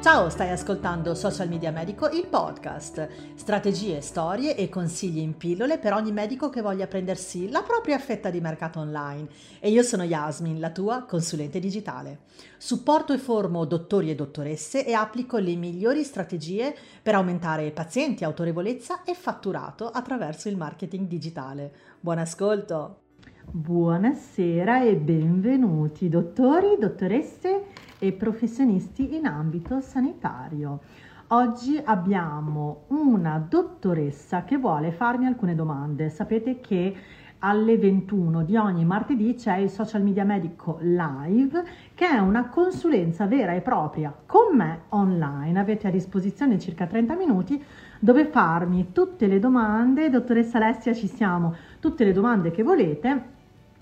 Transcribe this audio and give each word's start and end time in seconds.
Ciao, 0.00 0.30
stai 0.30 0.50
ascoltando 0.50 1.12
Social 1.16 1.48
Media 1.48 1.72
Medico, 1.72 2.08
il 2.08 2.28
podcast. 2.28 3.34
Strategie, 3.34 4.00
storie 4.00 4.54
e 4.54 4.68
consigli 4.68 5.18
in 5.18 5.36
pillole 5.36 5.78
per 5.78 5.92
ogni 5.92 6.12
medico 6.12 6.50
che 6.50 6.62
voglia 6.62 6.86
prendersi 6.86 7.50
la 7.50 7.62
propria 7.62 7.98
fetta 7.98 8.30
di 8.30 8.40
mercato 8.40 8.78
online. 8.78 9.26
E 9.58 9.70
io 9.70 9.82
sono 9.82 10.04
Yasmin, 10.04 10.60
la 10.60 10.70
tua 10.70 11.02
consulente 11.02 11.58
digitale. 11.58 12.20
Supporto 12.58 13.12
e 13.12 13.18
formo 13.18 13.64
dottori 13.64 14.08
e 14.08 14.14
dottoresse 14.14 14.86
e 14.86 14.92
applico 14.92 15.36
le 15.38 15.56
migliori 15.56 16.04
strategie 16.04 16.76
per 17.02 17.16
aumentare 17.16 17.72
pazienti, 17.72 18.22
autorevolezza 18.22 19.02
e 19.02 19.14
fatturato 19.14 19.90
attraverso 19.90 20.48
il 20.48 20.56
marketing 20.56 21.08
digitale. 21.08 21.72
Buon 21.98 22.18
ascolto! 22.18 23.07
Buonasera 23.50 24.82
e 24.82 24.94
benvenuti 24.96 26.10
dottori, 26.10 26.76
dottoresse 26.78 27.64
e 27.98 28.12
professionisti 28.12 29.16
in 29.16 29.24
ambito 29.24 29.80
sanitario. 29.80 30.80
Oggi 31.28 31.80
abbiamo 31.82 32.82
una 32.88 33.38
dottoressa 33.38 34.44
che 34.44 34.58
vuole 34.58 34.92
farmi 34.92 35.24
alcune 35.24 35.54
domande. 35.54 36.10
Sapete 36.10 36.60
che 36.60 36.94
alle 37.38 37.78
21 37.78 38.44
di 38.44 38.54
ogni 38.56 38.84
martedì 38.84 39.32
c'è 39.32 39.56
il 39.56 39.70
Social 39.70 40.02
Media 40.02 40.24
Medico 40.24 40.76
Live, 40.82 41.64
che 41.94 42.06
è 42.06 42.18
una 42.18 42.50
consulenza 42.50 43.26
vera 43.26 43.54
e 43.54 43.62
propria 43.62 44.14
con 44.26 44.54
me 44.56 44.82
online. 44.90 45.58
Avete 45.58 45.88
a 45.88 45.90
disposizione 45.90 46.58
circa 46.58 46.86
30 46.86 47.16
minuti 47.16 47.64
dove 47.98 48.26
farmi 48.26 48.92
tutte 48.92 49.26
le 49.26 49.38
domande. 49.38 50.10
Dottoressa 50.10 50.58
Alessia, 50.58 50.92
ci 50.92 51.06
siamo, 51.06 51.54
tutte 51.80 52.04
le 52.04 52.12
domande 52.12 52.50
che 52.50 52.62
volete 52.62 53.36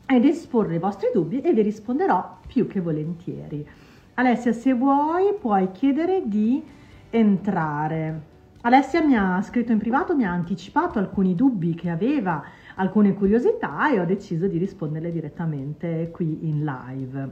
ed 0.06 0.24
esporre 0.24 0.76
i 0.76 0.78
vostri 0.78 1.10
dubbi 1.12 1.40
e 1.40 1.52
vi 1.52 1.62
risponderò 1.62 2.38
più 2.46 2.66
che 2.66 2.80
volentieri. 2.80 3.66
Alessia, 4.14 4.52
se 4.52 4.72
vuoi, 4.72 5.34
puoi 5.38 5.70
chiedere 5.72 6.22
di 6.24 6.62
entrare. 7.10 8.34
Alessia 8.62 9.02
mi 9.04 9.16
ha 9.16 9.42
scritto 9.42 9.72
in 9.72 9.78
privato, 9.78 10.16
mi 10.16 10.24
ha 10.24 10.30
anticipato 10.30 10.98
alcuni 10.98 11.34
dubbi 11.34 11.74
che 11.74 11.90
aveva, 11.90 12.42
alcune 12.76 13.14
curiosità 13.14 13.92
e 13.92 14.00
ho 14.00 14.04
deciso 14.04 14.46
di 14.46 14.58
risponderle 14.58 15.12
direttamente 15.12 16.10
qui 16.10 16.48
in 16.48 16.64
live. 16.64 17.30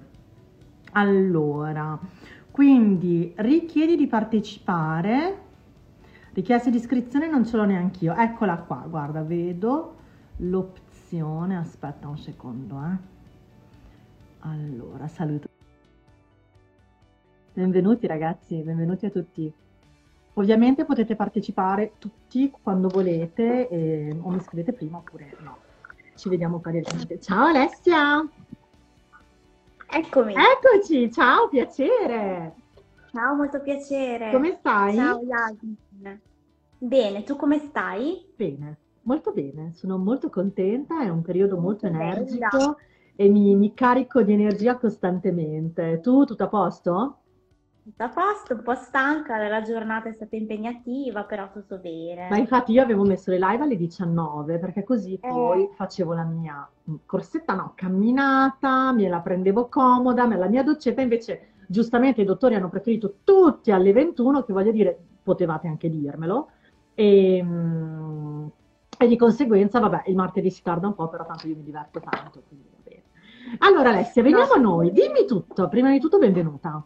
Allora, 0.92 1.98
quindi 2.50 3.33
richiedi 3.36 3.97
di 3.97 4.06
partecipare. 4.06 5.39
Richiesta 6.33 6.70
di 6.70 6.77
iscrizione 6.77 7.28
non 7.28 7.45
ce 7.45 7.56
l'ho 7.56 7.64
neanche 7.64 8.05
io. 8.05 8.14
Eccola 8.14 8.56
qua, 8.58 8.84
guarda, 8.89 9.22
vedo 9.22 9.97
l'opzione. 10.36 10.83
Aspetta 11.20 12.09
un 12.09 12.19
secondo, 12.19 12.77
eh. 12.83 12.97
Allora, 14.41 15.07
saluto. 15.07 15.48
Benvenuti 17.53 18.09
ragazzi, 18.09 18.57
benvenuti 18.57 19.07
a 19.07 19.11
tutti. 19.11 19.53
Ovviamente 20.35 20.85
potete 20.85 21.15
partecipare 21.15 21.92
tutti 21.98 22.51
quando 22.51 22.89
volete 22.89 23.69
e, 23.69 24.19
o 24.20 24.29
mi 24.29 24.41
scrivete 24.41 24.73
prima 24.73 24.98
oppure 24.98 25.37
no. 25.39 25.59
Ci 26.17 26.29
vediamo 26.29 26.59
poi 26.59 26.73
direttamente. 26.73 27.20
Ciao 27.20 27.47
Alessia! 27.47 28.29
Eccomi! 29.91 30.35
Eccoci, 30.35 31.12
ciao, 31.12 31.48
piacere! 31.48 32.55
Ciao, 33.12 33.35
molto 33.37 33.61
piacere! 33.61 34.33
Come 34.33 34.57
stai? 34.59 34.97
Ciao 34.97 35.20
Yasmin! 35.20 36.20
Bene, 36.79 37.23
tu 37.23 37.37
come 37.37 37.59
stai? 37.59 38.27
Bene, 38.35 38.79
molto 39.05 39.33
bene, 39.33 39.72
sono 39.74 39.97
molto 39.98 40.28
contenta, 40.30 41.02
è 41.02 41.08
un 41.08 41.22
periodo 41.22 41.56
molto 41.58 41.88
Bella. 41.88 42.02
energico 42.16 42.77
e 43.16 43.28
mi, 43.28 43.55
mi 43.55 43.72
carico 43.74 44.22
di 44.22 44.33
energia 44.33 44.77
costantemente. 44.77 46.00
Tu, 46.00 46.24
tutto 46.24 46.44
a 46.44 46.48
posto? 46.48 47.19
Tutto 47.84 48.02
a 48.02 48.08
posto, 48.08 48.55
un 48.55 48.62
po' 48.62 48.74
stanca, 48.74 49.46
la 49.46 49.61
giornata 49.61 50.08
è 50.08 50.12
stata 50.12 50.34
impegnativa, 50.36 51.24
però 51.24 51.50
tutto 51.52 51.77
bene. 51.77 52.28
Ma 52.30 52.38
infatti 52.38 52.72
io 52.72 52.83
avevo 52.83 53.05
messo 53.05 53.30
le 53.30 53.38
live 53.38 53.62
alle 53.62 53.77
19 53.77 54.58
perché 54.58 54.83
così 54.84 55.14
Eh. 55.14 55.28
poi 55.28 55.68
facevo 55.74 56.14
la 56.14 56.24
mia 56.24 56.66
corsetta, 57.05 57.55
no, 57.55 57.73
camminata, 57.74 58.90
me 58.92 59.06
la 59.08 59.20
prendevo 59.20 59.68
comoda, 59.68 60.27
me 60.27 60.36
la 60.39 60.48
mia 60.48 60.62
doccetta, 60.62 61.02
invece 61.02 61.48
giustamente 61.67 62.23
i 62.23 62.24
dottori 62.24 62.55
hanno 62.55 62.70
preferito 62.70 63.17
tutti 63.23 63.70
alle 63.70 63.92
21, 63.92 64.45
che 64.45 64.52
voglio 64.55 64.73
dire, 64.73 64.98
potevate 65.23 65.68
anche 65.68 65.90
dirmelo, 65.90 66.48
e, 66.95 67.42
mm, 67.42 68.46
e 69.05 69.09
di 69.09 69.17
conseguenza, 69.17 69.81
vabbè, 69.81 70.05
il 70.07 70.15
martedì 70.15 70.51
si 70.51 70.63
tarda 70.63 70.89
un 70.89 70.95
po', 70.95 71.09
però 71.09 71.25
tanto 71.25 71.47
io 71.47 71.57
mi 71.57 71.63
diverto 71.63 72.01
tanto, 72.01 72.42
quindi 72.48 72.69
va 72.70 72.79
bene. 72.83 73.03
Allora 73.59 73.91
Alessia, 73.91 74.23
veniamo 74.23 74.53
a 74.53 74.59
noi, 74.59 74.91
dimmi 74.91 75.27
tutto, 75.27 75.69
prima 75.69 75.91
di 75.91 76.01
tutto 76.01 76.19
benvenuta. 76.19 76.83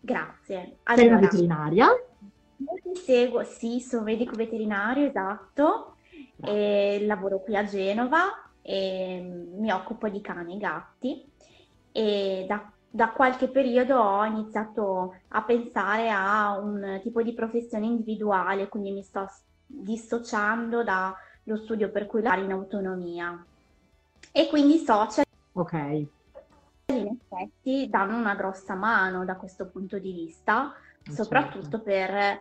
Grazie. 0.00 0.78
Sei 0.84 1.06
una 1.06 1.16
Allora, 1.16 1.30
veterinaria? 1.30 1.86
io 1.86 2.92
ti 2.92 3.00
seguo, 3.00 3.42
sì, 3.44 3.80
sono 3.80 4.04
medico 4.04 4.36
veterinario, 4.36 5.06
esatto, 5.06 5.96
lavoro 6.40 7.40
qui 7.40 7.56
a 7.56 7.64
Genova 7.64 8.50
e 8.60 9.20
mi 9.56 9.72
occupo 9.72 10.08
di 10.08 10.20
cani 10.20 10.54
e 10.54 10.58
gatti 10.58 11.30
e 11.90 12.44
da, 12.46 12.70
da 12.88 13.10
qualche 13.10 13.48
periodo 13.48 13.98
ho 13.98 14.24
iniziato 14.24 15.14
a 15.28 15.42
pensare 15.42 16.10
a 16.10 16.58
un 16.58 17.00
tipo 17.02 17.22
di 17.22 17.32
professione 17.32 17.86
individuale, 17.86 18.68
quindi 18.68 18.92
mi 18.92 19.02
sto 19.02 19.26
dissociando 19.80 20.82
dallo 20.82 21.56
studio 21.62 21.90
per 21.90 22.06
cui 22.06 22.22
lavorare 22.22 22.46
in 22.46 22.52
autonomia. 22.52 23.44
E 24.30 24.48
quindi 24.48 24.74
i 24.74 24.84
social 24.84 25.24
Ok, 25.54 25.72
in 26.92 27.18
effetti 27.20 27.88
danno 27.88 28.16
una 28.16 28.34
grossa 28.34 28.74
mano 28.74 29.24
da 29.24 29.36
questo 29.36 29.68
punto 29.68 29.98
di 29.98 30.12
vista, 30.12 30.72
certo. 31.02 31.22
soprattutto 31.22 31.80
per 31.80 32.40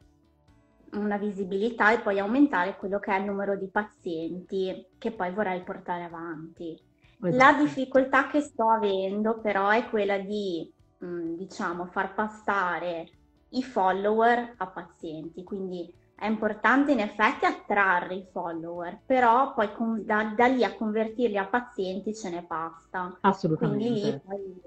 una 0.93 1.17
visibilità 1.17 1.91
e 1.91 1.99
poi 1.99 2.19
aumentare 2.19 2.75
quello 2.77 2.99
che 2.99 3.15
è 3.15 3.19
il 3.19 3.25
numero 3.25 3.55
di 3.55 3.67
pazienti 3.67 4.87
che 4.97 5.11
poi 5.11 5.31
vorrei 5.31 5.61
portare 5.63 6.03
avanti. 6.03 6.79
La 7.19 7.29
esatto. 7.29 7.63
difficoltà 7.63 8.27
che 8.27 8.41
sto 8.41 8.69
avendo 8.69 9.39
però 9.39 9.69
è 9.69 9.87
quella 9.89 10.17
di, 10.17 10.69
mh, 10.97 11.35
diciamo, 11.35 11.85
far 11.85 12.13
passare 12.13 13.09
i 13.49 13.63
follower 13.63 14.53
a 14.57 14.67
pazienti, 14.67 15.43
quindi 15.43 15.93
è 16.21 16.27
importante 16.27 16.91
in 16.91 16.99
effetti 16.99 17.45
attrarre 17.45 18.13
i 18.13 18.27
follower, 18.31 19.01
però 19.07 19.55
poi 19.55 19.73
con- 19.73 20.05
da, 20.05 20.33
da 20.35 20.45
lì 20.45 20.63
a 20.63 20.75
convertirli 20.75 21.35
a 21.35 21.47
pazienti 21.47 22.13
ce 22.13 22.29
ne 22.29 22.45
basta. 22.47 23.17
Quindi 23.57 23.89
lì 23.89 24.01
Assolutamente. 24.01 24.21
poi 24.23 24.61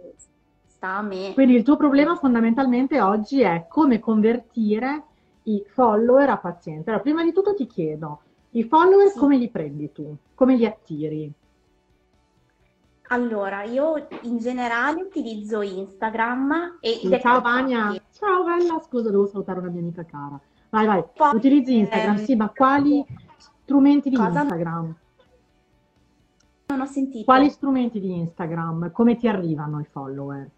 sta 0.67 0.97
a 0.97 1.03
me. 1.03 1.33
Quindi 1.33 1.55
il 1.55 1.63
tuo 1.63 1.77
problema 1.77 2.17
fondamentalmente 2.17 3.01
oggi 3.01 3.41
è 3.43 3.67
come 3.69 4.01
convertire 4.01 5.05
i 5.45 5.63
follower 5.65 6.29
a 6.31 6.39
pazienti. 6.39 6.89
Allora, 6.89 7.03
prima 7.05 7.23
di 7.23 7.33
tutto 7.33 7.55
ti 7.55 7.67
chiedo, 7.69 8.23
i 8.51 8.65
follower 8.65 9.09
Sì. 9.11 9.19
come 9.21 9.37
li 9.37 9.49
prendi 9.49 9.93
tu? 9.93 10.17
Come 10.35 10.57
li 10.57 10.67
attiri? 10.67 11.33
Allora, 13.09 13.63
io 13.63 14.09
in 14.23 14.39
generale 14.39 15.03
utilizzo 15.03 15.61
Instagram 15.63 16.79
e 16.81 16.99
Sì, 17.01 17.19
ciao 17.21 17.41
Vania, 17.41 17.95
ciao 18.11 18.45
bella, 18.45 18.81
scusa, 18.81 19.11
devo 19.11 19.27
salutare 19.27 19.61
una 19.61 19.71
mia 19.71 19.81
amica 19.81 20.05
cara. 20.05 20.41
Vai, 20.75 20.87
vai, 20.87 21.05
utilizzi 21.33 21.79
Instagram, 21.79 22.17
ehm, 22.17 22.25
sì, 22.25 22.35
ma 22.35 22.49
quali 22.49 23.07
strumenti 23.63 24.11
di 24.11 24.17
cosa? 24.17 24.41
Instagram? 24.41 24.97
Non 26.67 26.81
ho 26.81 26.87
sentito. 26.87 27.25
Quali 27.25 27.49
strumenti 27.49 28.01
di 28.01 28.19
Instagram? 28.19 28.91
Come 28.91 29.15
ti 29.15 29.29
arrivano 29.29 29.79
i 29.79 29.85
follower? 29.85 30.51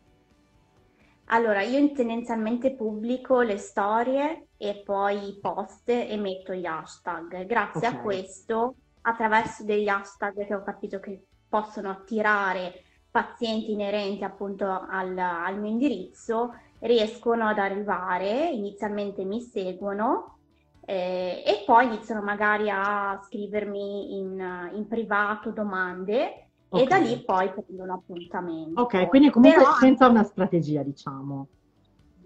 Allora, 1.26 1.60
io 1.60 1.92
tendenzialmente 1.92 2.72
pubblico 2.74 3.42
le 3.42 3.58
storie 3.58 4.46
e 4.56 4.80
poi 4.86 5.28
i 5.28 5.38
post 5.38 5.90
e 5.90 6.16
metto 6.16 6.54
gli 6.54 6.64
hashtag. 6.64 7.44
Grazie 7.44 7.88
a 7.88 7.90
Ok. 7.90 8.02
questo, 8.02 8.74
attraverso 9.02 9.64
degli 9.64 9.88
hashtag 9.88 10.46
che 10.46 10.54
ho 10.54 10.62
capito 10.62 10.98
che 10.98 11.26
possono 11.46 11.90
attirare 11.90 12.72
pazienti 13.10 13.72
inerenti 13.72 14.24
appunto 14.24 14.64
al, 14.64 15.18
al 15.18 15.60
mio 15.60 15.70
indirizzo, 15.70 16.54
riescono 16.80 17.46
ad 17.46 17.58
arrivare, 17.58 18.50
inizialmente 18.50 19.24
mi 19.24 19.40
seguono 19.40 20.38
eh, 20.84 21.42
e 21.44 21.62
poi 21.64 21.86
iniziano 21.86 22.22
magari 22.22 22.70
a 22.70 23.18
scrivermi 23.24 24.18
in, 24.18 24.70
in 24.74 24.86
privato 24.86 25.50
domande 25.50 26.50
e 26.70 26.86
da 26.86 26.98
lì 26.98 27.22
poi 27.24 27.50
prendo 27.52 27.82
un 27.82 27.90
appuntamento. 27.90 28.80
Ok, 28.82 29.08
quindi 29.08 29.30
comunque 29.30 29.62
Però 29.62 29.74
senza 29.74 30.08
una 30.08 30.22
strategia, 30.22 30.82
diciamo. 30.82 31.48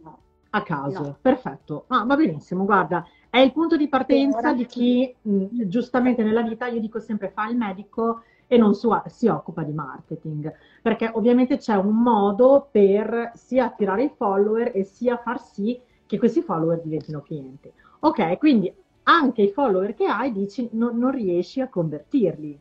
no. 0.03 0.19
A 0.51 0.63
caso, 0.63 1.03
No. 1.03 1.19
perfetto. 1.21 1.85
Ah, 1.89 2.05
va 2.05 2.17
benissimo, 2.17 2.65
guarda, 2.65 3.05
è 3.31 3.39
il 3.39 3.53
punto 3.53 3.77
di 3.77 3.89
partenza 3.89 4.53
di 4.53 4.67
chi 4.67 5.15
mh, 5.23 5.69
giustamente 5.69 6.25
nella 6.25 6.43
vita, 6.43 6.67
io 6.67 6.81
dico 6.81 6.99
sempre, 6.99 7.31
fa 7.31 7.49
il 7.49 7.57
medico 7.57 8.23
e 8.53 8.57
non 8.57 8.75
su- 8.75 8.91
si 9.07 9.29
occupa 9.29 9.63
di 9.63 9.73
marketing, 9.73 10.53
perché 10.83 11.09
ovviamente 11.15 11.57
c'è 11.57 11.77
un 11.77 12.03
modo 12.03 12.69
per 12.71 13.31
sia 13.35 13.67
attirare 13.67 14.05
i 14.05 14.13
follower 14.17 14.73
e 14.75 14.83
sia 14.83 15.17
far 15.19 15.41
sì 15.41 15.81
che 16.05 16.19
questi 16.19 16.43
follower 16.43 16.81
diventino 16.83 17.21
clienti. 17.23 17.73
Ok, 18.01 18.39
quindi 18.39 18.73
anche 19.05 19.43
i 19.43 19.51
follower 19.53 19.95
che 19.95 20.07
hai 20.07 20.33
dici 20.33 20.69
non, 20.73 20.99
non 20.99 21.13
riesci 21.13 21.61
a 21.61 21.69
convertirli. 21.69 22.61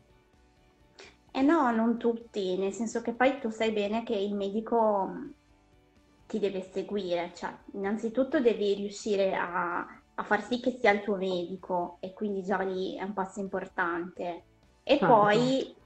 Eh 1.32 1.42
no, 1.42 1.70
non 1.72 1.98
tutti, 1.98 2.56
nel 2.56 2.72
senso 2.72 3.00
che 3.02 3.14
poi 3.14 3.38
tu 3.40 3.50
sai 3.50 3.72
bene 3.72 4.02
che 4.04 4.14
il 4.14 4.34
medico 4.34 5.34
ti 6.26 6.38
deve 6.38 6.62
seguire, 6.62 7.32
cioè 7.34 7.52
innanzitutto 7.74 8.40
devi 8.40 8.74
riuscire 8.74 9.34
a, 9.34 9.80
a 10.14 10.22
far 10.24 10.42
sì 10.44 10.60
che 10.60 10.72
sia 10.78 10.92
il 10.92 11.02
tuo 11.02 11.16
medico 11.16 11.96
e 12.00 12.12
quindi 12.12 12.42
già 12.42 12.58
lì 12.62 12.96
è 12.96 13.02
un 13.02 13.12
passo 13.14 13.40
importante 13.40 14.46
e 14.82 15.00
Certo. 15.00 15.00
poi 15.04 15.76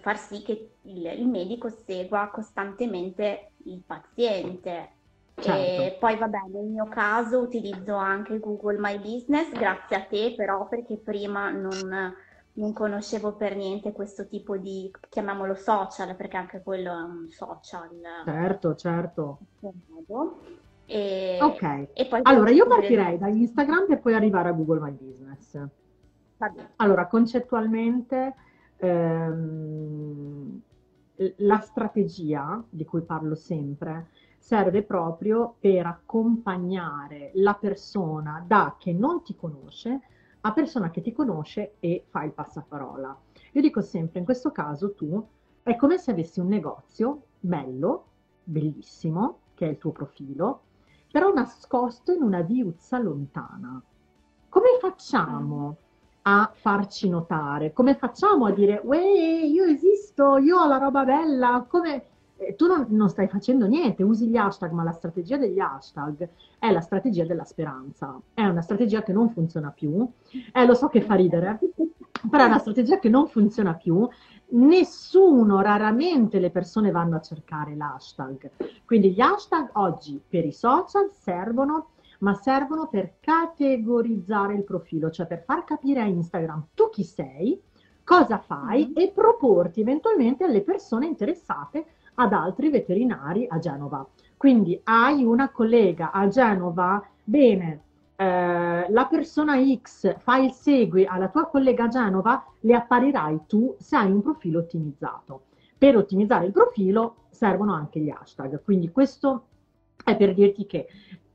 far 0.00 0.18
sì 0.18 0.42
che 0.42 0.76
il, 0.82 1.06
il 1.06 1.26
medico 1.26 1.68
segua 1.68 2.30
costantemente 2.30 3.52
il 3.64 3.82
paziente. 3.84 4.90
E 5.38 5.42
Certo. 5.42 5.98
poi 5.98 6.16
vabbè, 6.16 6.38
nel 6.50 6.64
mio 6.64 6.88
caso 6.88 7.40
utilizzo 7.40 7.94
anche 7.94 8.38
Google 8.38 8.78
My 8.78 8.98
Business, 8.98 9.50
grazie 9.52 9.96
a 9.96 10.04
te 10.06 10.34
però 10.34 10.66
perché 10.66 10.98
prima 10.98 11.50
non, 11.50 12.14
non 12.52 12.72
conoscevo 12.72 13.36
per 13.36 13.54
niente 13.54 13.92
questo 13.92 14.26
tipo 14.28 14.56
di, 14.56 14.90
chiamiamolo 15.10 15.54
social, 15.54 16.16
perché 16.16 16.36
anche 16.38 16.62
quello 16.62 16.90
è 16.90 17.02
un 17.02 17.28
social 17.28 17.90
Certo, 18.24 18.74
certo. 18.74 19.38
E, 20.86 21.38
Ok. 21.42 21.62
e 21.94 22.06
poi 22.06 22.20
Allora, 22.22 22.50
io 22.50 22.66
partirei 22.66 23.18
da 23.18 23.28
Instagram 23.28 23.86
per 23.86 24.00
poi 24.00 24.14
arrivare 24.14 24.48
a 24.48 24.52
Google 24.52 24.80
My 24.80 24.92
Business. 24.92 25.58
Allora, 26.76 27.06
concettualmente, 27.06 28.34
ehm, 28.76 30.60
la 31.36 31.60
strategia 31.60 32.62
di 32.68 32.84
cui 32.84 33.02
parlo 33.02 33.34
sempre 33.34 34.08
serve 34.38 34.82
proprio 34.82 35.56
per 35.58 35.86
accompagnare 35.86 37.30
la 37.34 37.54
persona 37.54 38.44
da 38.46 38.76
che 38.78 38.92
non 38.92 39.22
ti 39.22 39.34
conosce 39.34 40.00
a 40.46 40.52
persona 40.52 40.90
che 40.90 41.00
ti 41.00 41.12
conosce 41.12 41.74
e 41.80 42.04
fa 42.08 42.22
il 42.22 42.30
passaparola. 42.30 43.18
Io 43.52 43.60
dico 43.60 43.80
sempre, 43.80 44.20
in 44.20 44.24
questo 44.24 44.52
caso 44.52 44.94
tu 44.94 45.26
è 45.64 45.74
come 45.74 45.98
se 45.98 46.12
avessi 46.12 46.38
un 46.38 46.46
negozio 46.46 47.22
bello, 47.40 48.04
bellissimo, 48.44 49.40
che 49.54 49.66
è 49.66 49.70
il 49.70 49.78
tuo 49.78 49.90
profilo, 49.90 50.62
però 51.10 51.32
nascosto 51.32 52.12
in 52.12 52.22
una 52.22 52.42
viuzza 52.42 53.00
lontana. 53.00 53.82
Come 54.48 54.68
facciamo 54.80 55.76
a 56.28 56.50
farci 56.52 57.08
notare? 57.08 57.72
Come 57.72 57.94
facciamo 57.94 58.46
a 58.46 58.50
dire, 58.50 58.80
uè, 58.82 58.98
io 58.98 59.64
esisto, 59.64 60.38
io 60.38 60.58
ho 60.58 60.66
la 60.66 60.78
roba 60.78 61.04
bella? 61.04 61.64
Come... 61.68 62.02
eh, 62.36 62.56
tu 62.56 62.66
non, 62.66 62.86
non 62.88 63.08
stai 63.08 63.28
facendo 63.28 63.66
niente, 63.66 64.02
usi 64.02 64.26
gli 64.26 64.36
hashtag, 64.36 64.72
ma 64.72 64.82
la 64.82 64.92
strategia 64.92 65.36
degli 65.36 65.60
hashtag 65.60 66.28
è 66.58 66.72
la 66.72 66.80
strategia 66.80 67.24
della 67.24 67.44
speranza. 67.44 68.20
È 68.34 68.44
una 68.44 68.60
strategia 68.60 69.04
che 69.04 69.12
non 69.12 69.30
funziona 69.30 69.70
più. 69.70 70.04
Eh, 70.52 70.66
lo 70.66 70.74
so 70.74 70.88
che 70.88 71.00
fa 71.00 71.14
ridere, 71.14 71.60
però 72.28 72.42
è 72.42 72.46
una 72.46 72.58
strategia 72.58 72.98
che 72.98 73.08
non 73.08 73.28
funziona 73.28 73.74
più. 73.74 74.08
Nessuno, 74.48 75.60
raramente 75.60 76.40
le 76.40 76.50
persone 76.50 76.90
vanno 76.90 77.16
a 77.16 77.20
cercare 77.20 77.76
l'hashtag. 77.76 78.50
Quindi 78.84 79.12
gli 79.12 79.20
hashtag 79.20 79.70
oggi 79.74 80.20
per 80.28 80.44
i 80.44 80.52
social 80.52 81.08
servono, 81.10 81.90
ma 82.20 82.34
servono 82.34 82.88
per 82.88 83.14
categorizzare 83.20 84.54
il 84.54 84.64
profilo, 84.64 85.10
cioè 85.10 85.26
per 85.26 85.42
far 85.44 85.64
capire 85.64 86.00
a 86.00 86.04
Instagram 86.06 86.68
tu 86.74 86.90
chi 86.90 87.04
sei, 87.04 87.60
cosa 88.04 88.38
fai 88.38 88.86
Mhm. 88.86 88.92
e 88.94 89.12
proporti 89.14 89.80
eventualmente 89.80 90.44
alle 90.44 90.62
persone 90.62 91.06
interessate 91.06 91.86
ad 92.14 92.32
altri 92.32 92.70
veterinari 92.70 93.46
a 93.48 93.58
Genova. 93.58 94.06
Quindi 94.36 94.78
hai 94.84 95.24
una 95.24 95.50
collega 95.50 96.12
a 96.12 96.28
Genova, 96.28 97.02
bene, 97.24 97.82
eh, 98.16 98.86
la 98.88 99.06
persona 99.06 99.56
X 99.62 100.16
fa 100.18 100.38
il 100.38 100.52
segui 100.52 101.04
alla 101.04 101.28
tua 101.28 101.46
collega 101.46 101.84
a 101.84 101.88
Genova, 101.88 102.44
le 102.60 102.74
apparirai 102.74 103.40
tu 103.46 103.74
se 103.78 103.96
hai 103.96 104.10
un 104.10 104.22
profilo 104.22 104.60
ottimizzato. 104.60 105.42
Per 105.76 105.96
ottimizzare 105.96 106.46
il 106.46 106.52
profilo 106.52 107.16
servono 107.28 107.74
anche 107.74 108.00
gli 108.00 108.08
hashtag, 108.08 108.62
quindi 108.62 108.90
questo 108.90 109.48
è 110.02 110.16
per 110.16 110.32
dirti 110.32 110.64
che 110.64 110.86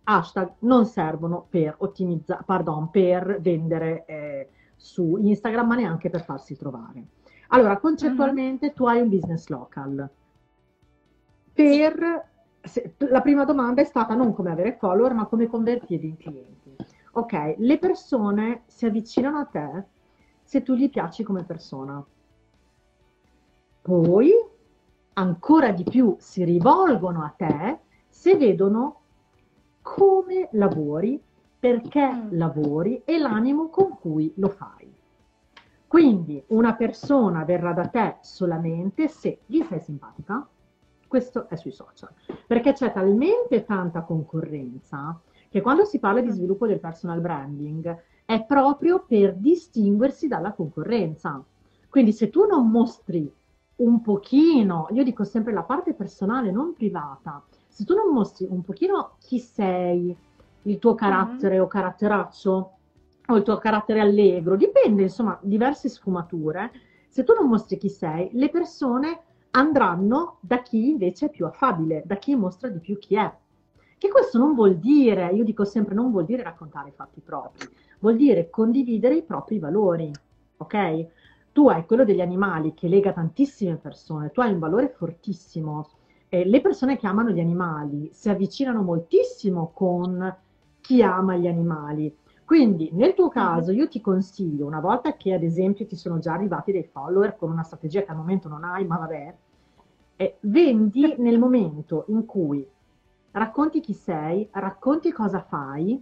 hashtag 0.03 0.53
non 0.59 0.85
servono 0.85 1.45
per 1.49 1.75
ottimizzare, 1.79 2.43
pardon, 2.45 2.89
per 2.89 3.39
vendere 3.41 4.05
eh, 4.05 4.49
su 4.75 5.17
Instagram, 5.17 5.67
ma 5.67 5.75
neanche 5.75 6.09
per 6.09 6.23
farsi 6.23 6.55
trovare. 6.57 7.03
Allora, 7.49 7.77
concettualmente 7.77 8.73
tu 8.73 8.85
hai 8.85 9.01
un 9.01 9.09
business 9.09 9.47
local. 9.47 10.09
Per, 11.53 12.27
se- 12.61 12.93
la 12.97 13.21
prima 13.21 13.43
domanda 13.43 13.81
è 13.81 13.85
stata 13.85 14.15
non 14.15 14.33
come 14.33 14.51
avere 14.51 14.77
follower, 14.77 15.13
ma 15.13 15.25
come 15.25 15.47
convertirli 15.47 16.07
in 16.07 16.17
clienti. 16.17 16.75
Ok, 17.13 17.55
le 17.57 17.77
persone 17.77 18.63
si 18.67 18.85
avvicinano 18.85 19.39
a 19.39 19.45
te 19.45 19.83
se 20.43 20.63
tu 20.63 20.75
gli 20.75 20.89
piaci 20.89 21.23
come 21.23 21.43
persona. 21.43 22.03
Poi, 23.81 24.31
ancora 25.13 25.71
di 25.71 25.83
più, 25.83 26.15
si 26.19 26.43
rivolgono 26.45 27.23
a 27.23 27.33
te 27.35 27.79
se 28.07 28.37
vedono 28.37 29.00
come 29.81 30.49
lavori, 30.51 31.21
perché 31.59 32.11
Mm. 32.11 32.37
lavori 32.37 33.01
e 33.05 33.17
l'animo 33.19 33.69
con 33.69 33.97
cui 33.99 34.33
lo 34.37 34.49
fai. 34.49 34.91
Quindi 35.87 36.41
una 36.47 36.75
persona 36.75 37.43
verrà 37.43 37.73
da 37.73 37.87
te 37.87 38.17
solamente 38.21 39.07
se 39.07 39.41
gli 39.45 39.61
sei 39.63 39.79
simpatica. 39.79 40.47
Questo 41.07 41.49
è 41.49 41.55
sui 41.57 41.71
social, 41.71 42.09
perché 42.47 42.71
c'è 42.71 42.93
talmente 42.93 43.65
tanta 43.65 44.01
concorrenza 44.03 45.19
che 45.49 45.59
quando 45.61 45.83
si 45.83 45.99
parla 45.99 46.21
di 46.21 46.29
Mm. 46.29 46.31
sviluppo 46.31 46.65
del 46.65 46.79
personal 46.79 47.19
branding 47.19 48.03
è 48.23 48.45
proprio 48.45 49.03
per 49.05 49.35
distinguersi 49.35 50.29
dalla 50.29 50.53
concorrenza. 50.53 51.43
Quindi 51.89 52.13
se 52.13 52.29
tu 52.29 52.45
non 52.45 52.69
mostri 52.69 53.29
un 53.77 54.01
pochino, 54.01 54.87
io 54.91 55.03
dico 55.03 55.25
sempre 55.25 55.51
la 55.51 55.63
parte 55.63 55.93
personale, 55.93 56.51
non 56.51 56.73
privata, 56.73 57.43
se 57.71 57.85
tu 57.85 57.95
non 57.95 58.13
mostri 58.13 58.45
un 58.49 58.61
pochino 58.61 59.15
chi 59.19 59.39
sei, 59.39 60.15
il 60.63 60.77
tuo 60.77 60.93
carattere 60.93 61.57
o 61.59 61.67
caratteraccio, 61.67 62.71
o 63.27 63.35
il 63.37 63.43
tuo 63.43 63.57
carattere 63.57 64.01
allegro, 64.01 64.57
dipende, 64.57 65.03
insomma, 65.03 65.39
diverse 65.41 65.87
sfumature, 65.87 66.69
se 67.07 67.23
tu 67.23 67.33
non 67.33 67.47
mostri 67.47 67.77
chi 67.77 67.89
sei, 67.89 68.29
le 68.33 68.49
persone 68.49 69.21
andranno 69.51 70.37
da 70.41 70.61
chi 70.61 70.89
invece 70.89 71.27
è 71.27 71.29
più 71.29 71.45
affabile, 71.45 72.03
da 72.05 72.15
chi 72.17 72.35
mostra 72.35 72.67
di 72.67 72.79
più 72.79 72.97
chi 72.99 73.15
è. 73.15 73.33
Che 73.97 74.09
questo 74.09 74.37
non 74.37 74.53
vuol 74.53 74.75
dire, 74.77 75.31
io 75.31 75.45
dico 75.45 75.63
sempre, 75.63 75.95
non 75.95 76.11
vuol 76.11 76.25
dire 76.25 76.43
raccontare 76.43 76.89
i 76.89 76.93
fatti 76.93 77.21
propri, 77.21 77.69
vuol 77.99 78.17
dire 78.17 78.49
condividere 78.49 79.15
i 79.15 79.23
propri 79.23 79.59
valori, 79.59 80.11
ok? 80.57 81.07
Tu 81.53 81.69
hai 81.69 81.85
quello 81.85 82.03
degli 82.03 82.21
animali 82.21 82.73
che 82.73 82.89
lega 82.89 83.13
tantissime 83.13 83.77
persone, 83.77 84.31
tu 84.31 84.41
hai 84.41 84.51
un 84.51 84.59
valore 84.59 84.89
fortissimo. 84.89 85.87
Eh, 86.33 86.45
le 86.45 86.61
persone 86.61 86.95
che 86.95 87.07
amano 87.07 87.31
gli 87.31 87.41
animali 87.41 88.09
si 88.13 88.29
avvicinano 88.29 88.81
moltissimo 88.83 89.71
con 89.73 90.33
chi 90.79 91.01
ama 91.03 91.35
gli 91.35 91.45
animali. 91.45 92.15
Quindi 92.45 92.89
nel 92.93 93.13
tuo 93.15 93.27
caso 93.27 93.73
io 93.73 93.89
ti 93.89 93.99
consiglio, 93.99 94.65
una 94.65 94.79
volta 94.79 95.17
che 95.17 95.33
ad 95.33 95.43
esempio 95.43 95.85
ti 95.85 95.97
sono 95.97 96.19
già 96.19 96.31
arrivati 96.31 96.71
dei 96.71 96.85
follower 96.85 97.35
con 97.35 97.51
una 97.51 97.63
strategia 97.63 98.03
che 98.03 98.11
al 98.11 98.15
momento 98.15 98.47
non 98.47 98.63
hai, 98.63 98.85
ma 98.85 98.97
vabbè, 98.97 99.35
eh, 100.15 100.37
vendi 100.43 101.15
nel 101.17 101.37
momento 101.37 102.05
in 102.07 102.25
cui 102.25 102.65
racconti 103.31 103.81
chi 103.81 103.93
sei, 103.93 104.47
racconti 104.51 105.11
cosa 105.11 105.41
fai 105.41 106.01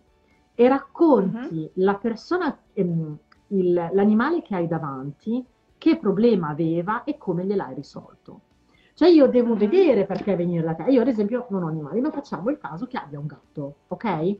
e 0.53 0.67
racconti 0.67 1.71
la 1.75 1.95
persona, 1.95 2.55
ehm, 2.73 3.17
il- 3.47 3.89
l'animale 3.93 4.43
che 4.43 4.53
hai 4.53 4.67
davanti, 4.67 5.43
che 5.75 5.97
problema 5.97 6.49
aveva 6.49 7.03
e 7.03 7.17
come 7.17 7.45
gliel'hai 7.45 7.73
risolto. 7.73 8.41
Cioè 8.99 9.07
io 9.07 9.27
devo 9.27 9.55
vedere 9.55 10.05
perché 10.05 10.35
venire 10.35 10.61
da 10.61 10.73
te. 10.73 10.91
Io 10.91 10.99
ad 10.99 11.07
esempio 11.07 11.45
non 11.51 11.63
ho 11.63 11.67
animali, 11.67 12.01
ma 12.01 12.11
facciamo 12.11 12.49
il 12.49 12.57
caso 12.57 12.85
che 12.85 12.97
abbia 12.97 13.17
un 13.17 13.27
gatto, 13.27 13.75
ok? 13.87 14.37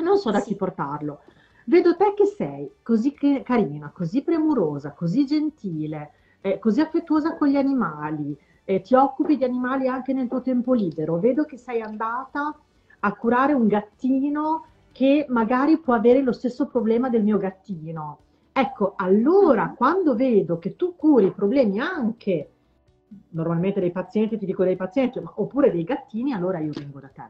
Non 0.00 0.16
so 0.18 0.32
da 0.32 0.40
Sì. 0.40 0.48
chi 0.48 0.56
portarlo. 0.56 1.20
Vedo 1.66 1.94
te 1.94 2.12
che 2.16 2.24
sei 2.24 2.68
così 2.82 3.12
che- 3.12 3.42
carina, 3.44 3.92
così 3.94 4.22
premurosa, 4.22 4.94
così 4.94 5.24
gentile, 5.26 6.10
eh, 6.40 6.58
così 6.58 6.80
affettuosa 6.80 7.36
con 7.36 7.46
gli 7.46 7.54
animali, 7.54 8.36
eh, 8.64 8.80
ti 8.80 8.96
occupi 8.96 9.36
di 9.36 9.44
animali 9.44 9.86
anche 9.86 10.12
nel 10.12 10.26
tuo 10.26 10.42
tempo 10.42 10.72
libero. 10.74 11.20
Vedo 11.20 11.44
che 11.44 11.56
sei 11.56 11.80
andata 11.80 12.52
a 12.98 13.14
curare 13.14 13.52
un 13.52 13.68
gattino 13.68 14.64
che 14.90 15.24
magari 15.28 15.78
può 15.78 15.94
avere 15.94 16.20
lo 16.22 16.32
stesso 16.32 16.66
problema 16.66 17.08
del 17.08 17.22
mio 17.22 17.38
gattino. 17.38 18.18
Ecco, 18.50 18.94
allora 18.96 19.66
Mhm. 19.66 19.74
quando 19.76 20.16
vedo 20.16 20.58
che 20.58 20.74
tu 20.74 20.96
curi 20.96 21.26
i 21.26 21.30
problemi 21.30 21.78
anche 21.78 22.54
normalmente 23.30 23.80
dei 23.80 23.90
pazienti, 23.90 24.38
ti 24.38 24.46
dico 24.46 24.64
dei 24.64 24.76
pazienti, 24.76 25.20
ma, 25.20 25.32
oppure 25.36 25.70
dei 25.70 25.84
gattini, 25.84 26.32
allora 26.32 26.58
io 26.58 26.72
vengo 26.72 27.00
da 27.00 27.08
te. 27.08 27.24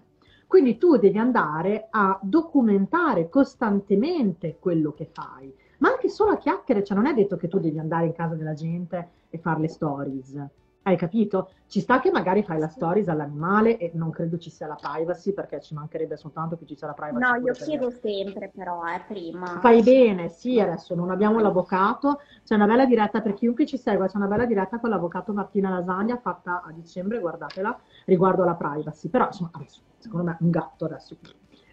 Quindi 0.47 0.79
tu 0.79 0.97
devi 0.97 1.19
andare 1.19 1.89
a 1.91 2.19
documentare 2.23 3.29
costantemente 3.29 4.57
quello 4.59 4.93
che 4.93 5.11
fai, 5.13 5.55
ma 5.79 5.91
anche 5.91 6.09
solo 6.09 6.33
a 6.33 6.39
chiacchiere, 6.39 6.83
cioè 6.83 6.97
non 6.97 7.07
è 7.07 7.15
detto 7.15 7.37
che 7.37 7.49
tu 7.49 7.59
devi 7.59 7.79
andare 7.79 8.07
in 8.07 8.13
casa 8.13 8.35
della 8.35 8.55
gente 8.55 9.09
e 9.29 9.39
fare 9.39 9.61
le 9.61 9.69
stories. 9.69 10.47
Hai 10.89 10.97
capito? 10.97 11.51
Ci 11.67 11.81
sta 11.81 12.01
che 12.01 12.11
magari 12.11 12.43
fai 12.43 12.59
la 12.59 12.69
stories 12.69 13.09
all'animale 13.09 13.77
e 13.77 13.91
non 13.93 14.09
credo 14.09 14.39
ci 14.39 14.49
sia 14.49 14.67
la 14.67 14.75
privacy 14.75 15.35
perché 15.35 15.61
ci 15.61 15.75
mancherebbe 15.75 16.17
soltanto 16.17 16.57
che 16.57 16.65
ci 16.65 16.75
sia 16.75 16.87
la 16.87 16.95
privacy. 16.95 17.41
No, 17.41 17.47
io 17.47 17.53
chiedo 17.53 17.91
sempre 17.91 18.51
però, 18.55 18.83
eh, 18.87 19.03
prima. 19.07 19.59
Fai 19.61 19.83
bene, 19.83 20.31
sì, 20.31 20.59
adesso 20.59 20.95
non 20.95 21.11
abbiamo 21.11 21.41
l'avvocato, 21.41 22.21
c'è 22.43 22.55
una 22.55 22.65
bella 22.65 22.87
diretta 22.87 23.21
per 23.21 23.35
chiunque 23.35 23.67
ci 23.67 23.77
segua, 23.77 24.07
c'è 24.07 24.17
una 24.17 24.29
bella 24.29 24.47
diretta 24.47 24.81
con 24.81 24.89
l'avvocato 24.89 25.35
Martina 25.35 25.69
Lasagna 25.69 26.17
fatta 26.17 26.63
a 26.65 26.73
dicembre, 26.73 27.19
guardatela, 27.21 27.79
riguardo 28.07 28.45
alla 28.45 28.55
privacy. 28.55 29.11
Però 29.11 29.27
insomma, 29.27 29.51
adesso, 29.53 29.83
secondo 29.99 30.25
me 30.25 30.39
un 30.41 30.49
gatto 30.49 30.87
adesso, 30.87 31.19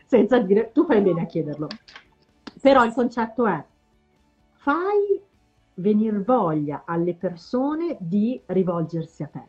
senza 0.05 0.39
dire, 0.39 0.73
tu 0.73 0.83
fai 0.83 0.99
bene 0.99 1.21
a 1.21 1.25
chiederlo. 1.25 1.69
Però 2.61 2.83
il 2.83 2.91
concetto 2.91 3.45
è, 3.45 3.63
fai 4.55 5.23
venire 5.75 6.19
voglia 6.19 6.83
alle 6.85 7.15
persone 7.15 7.97
di 7.99 8.41
rivolgersi 8.45 9.23
a 9.23 9.27
te. 9.27 9.43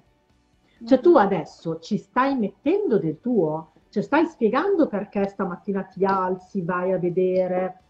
Cioè 0.84 1.00
tu 1.00 1.16
adesso 1.16 1.78
ci 1.78 1.96
stai 1.96 2.36
mettendo 2.36 2.98
del 2.98 3.20
tuo, 3.20 3.72
cioè 3.88 4.02
stai 4.02 4.26
spiegando 4.26 4.88
perché 4.88 5.26
stamattina 5.26 5.84
ti 5.84 6.04
alzi, 6.04 6.62
vai 6.62 6.92
a 6.92 6.98
vedere. 6.98 7.80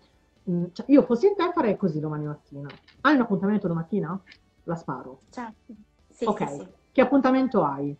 Mm, 0.49 0.66
cioè, 0.73 0.87
io 0.88 1.02
fossi 1.02 1.26
in 1.26 1.35
te 1.35 1.50
farei 1.52 1.76
così 1.76 1.99
domani 1.99 2.26
mattina. 2.26 2.69
Hai 3.00 3.14
un 3.14 3.23
appuntamento 3.23 3.66
domattina? 3.66 4.21
La 4.64 4.76
sparo. 4.76 5.23
Certo. 5.31 5.75
Sì, 6.09 6.25
ok. 6.25 6.49
sì, 6.49 6.57
sì. 6.59 6.66
Che 6.93 7.00
appuntamento 7.00 7.64
hai? 7.64 7.97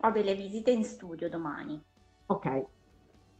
Ho 0.00 0.10
delle 0.10 0.34
visite 0.34 0.70
in 0.70 0.84
studio 0.84 1.28
domani. 1.28 1.80
Ok. 2.26 2.66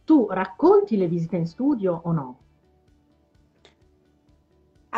Tu 0.05 0.27
racconti 0.29 0.97
le 0.97 1.07
visite 1.07 1.37
in 1.37 1.47
studio 1.47 2.01
o 2.03 2.11
no? 2.11 2.37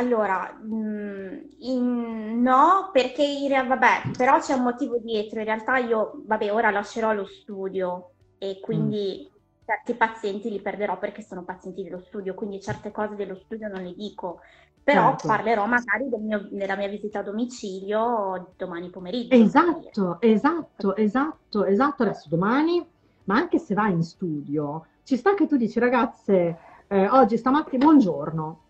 Allora, 0.01 0.57
mm, 0.63 1.37
in- 1.59 2.41
no, 2.41 2.89
perché 2.91 3.23
in 3.23 3.47
rea- 3.49 3.63
vabbè, 3.63 4.11
però 4.17 4.39
c'è 4.39 4.53
un 4.53 4.63
motivo 4.63 4.97
dietro. 4.97 5.39
In 5.39 5.45
realtà 5.45 5.77
io, 5.77 6.23
vabbè, 6.25 6.51
ora 6.51 6.71
lascerò 6.71 7.13
lo 7.13 7.25
studio 7.27 8.13
e 8.39 8.57
Mm. 8.59 8.61
quindi 8.63 9.29
certi 9.63 9.93
pazienti 9.95 10.49
li 10.49 10.59
perderò 10.61 10.97
perché 10.97 11.21
sono 11.21 11.43
pazienti 11.43 11.83
dello 11.83 11.99
studio, 11.99 12.33
quindi 12.33 12.59
certe 12.61 12.91
cose 12.91 13.15
dello 13.15 13.35
studio 13.35 13.67
non 13.67 13.83
le 13.83 13.93
dico. 13.93 14.39
Però 14.83 15.09
Certo. 15.11 15.27
parlerò 15.27 15.65
magari 15.67 16.09
del 16.09 16.21
mio- 16.21 16.47
della 16.49 16.75
mia 16.75 16.87
visita 16.87 17.19
a 17.19 17.23
domicilio 17.23 18.53
domani 18.57 18.89
pomeriggio. 18.89 19.35
Esatto, 19.35 20.19
esatto, 20.21 20.95
esatto, 20.95 21.65
esatto. 21.65 22.03
Adesso 22.03 22.27
domani, 22.29 22.83
ma 23.25 23.35
anche 23.35 23.59
se 23.59 23.73
vai 23.75 23.91
in 23.91 24.03
studio, 24.03 24.85
ci 25.03 25.15
sta 25.17 25.35
che 25.35 25.45
tu 25.47 25.57
dici, 25.57 25.79
ragazze, 25.79 26.57
eh, 26.87 27.07
oggi 27.09 27.37
stamattina, 27.37 27.85
buongiorno. 27.85 28.60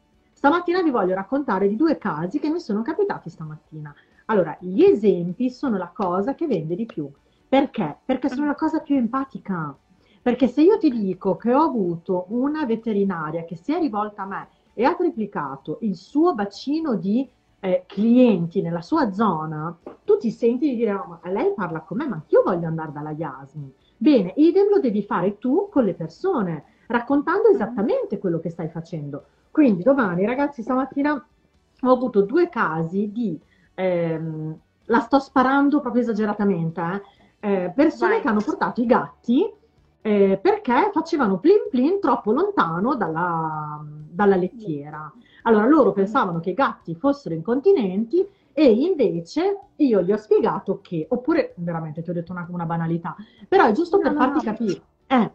Stamattina 0.42 0.82
vi 0.82 0.90
voglio 0.90 1.14
raccontare 1.14 1.68
di 1.68 1.76
due 1.76 2.00
casi 2.00 2.40
che 2.40 2.50
mi 2.50 2.60
sono 2.60 2.82
capitati 2.82 3.30
stamattina. 3.30 3.94
Allora, 4.26 4.58
gli 4.60 4.82
esempi 4.82 5.52
sono 5.52 5.78
la 5.78 5.92
cosa 5.94 6.34
che 6.34 6.48
vende 6.48 6.74
di 6.74 6.88
più. 6.88 7.08
Perché? 7.48 8.00
Perché 8.04 8.28
sono 8.28 8.48
la 8.48 8.56
cosa 8.56 8.80
più 8.80 8.96
empatica. 8.96 9.78
Perché 10.20 10.48
se 10.48 10.64
io 10.64 10.80
ti 10.80 10.90
dico 10.90 11.36
che 11.36 11.54
ho 11.54 11.62
avuto 11.62 12.26
una 12.30 12.66
veterinaria 12.66 13.46
che 13.46 13.56
si 13.56 13.72
è 13.72 13.78
rivolta 13.78 14.24
a 14.24 14.26
me 14.26 14.48
e 14.74 14.84
ha 14.84 14.96
triplicato 14.96 15.78
il 15.82 15.96
suo 15.96 16.34
bacino 16.34 16.96
di 16.96 17.30
eh, 17.60 17.84
clienti 17.86 18.64
nella 18.64 18.82
sua 18.82 19.12
zona, 19.12 19.78
tu 20.04 20.18
ti 20.18 20.32
senti 20.32 20.72
di 20.72 20.76
dire, 20.76 20.94
no, 20.94 21.20
ma 21.22 21.32
lei 21.32 21.54
parla 21.54 21.82
con 21.82 21.98
me, 21.98 22.08
ma 22.08 22.16
anch'io 22.16 22.42
voglio 22.44 22.66
andare 22.66 22.92
dalla 22.92 23.12
Yasmin. 23.12 23.72
Bene, 23.96 24.34
idem 24.38 24.70
lo 24.70 24.80
devi 24.80 25.04
fare 25.04 25.38
tu 25.38 25.70
con 25.70 25.84
le 25.84 25.94
persone, 25.94 26.64
raccontando 26.88 27.50
esattamente 27.50 28.18
quello 28.18 28.40
che 28.40 28.50
stai 28.50 28.70
facendo. 28.70 29.26
Quindi 29.52 29.84
domani, 29.84 30.26
ragazzi, 30.26 30.62
stamattina 30.62 31.14
ho 31.84 31.92
avuto 31.92 32.22
due 32.22 32.50
casi 32.50 33.12
di, 33.12 33.40
ehm, 33.74 34.60
la 34.86 35.00
sto 35.00 35.20
sparando 35.20 35.80
proprio 35.82 36.02
esageratamente, 36.02 36.82
eh, 37.40 37.64
eh, 37.66 37.72
persone 37.76 38.14
Vai. 38.14 38.22
che 38.22 38.28
hanno 38.28 38.42
portato 38.42 38.82
i 38.82 38.86
gatti 38.86 39.52
eh, 40.04 40.40
perché 40.42 40.90
facevano 40.92 41.38
plin 41.40 41.68
plin 41.70 42.00
troppo 42.00 42.32
lontano 42.32 42.96
dalla, 42.96 43.80
dalla 43.86 44.36
lettiera. 44.36 45.12
Allora 45.44 45.68
loro 45.68 45.92
pensavano 45.92 46.40
che 46.40 46.52
i 46.52 46.54
gatti 46.54 46.96
fossero 46.96 47.36
incontinenti 47.36 48.28
e 48.54 48.66
invece 48.72 49.60
io 49.78 50.02
gli 50.02 50.12
ho 50.12 50.18
spiegato 50.18 50.80
che, 50.82 51.06
oppure 51.10 51.54
veramente 51.58 52.02
ti 52.02 52.10
ho 52.10 52.14
detto 52.14 52.32
una, 52.32 52.46
una 52.50 52.66
banalità, 52.66 53.16
però 53.48 53.66
è 53.66 53.72
giusto 53.72 54.00
No, 54.00 54.02
per 54.02 54.14
no, 54.14 54.20
farti 54.20 54.40
no. 54.40 54.42
capire. 54.42 54.82
Eh, 55.08 55.32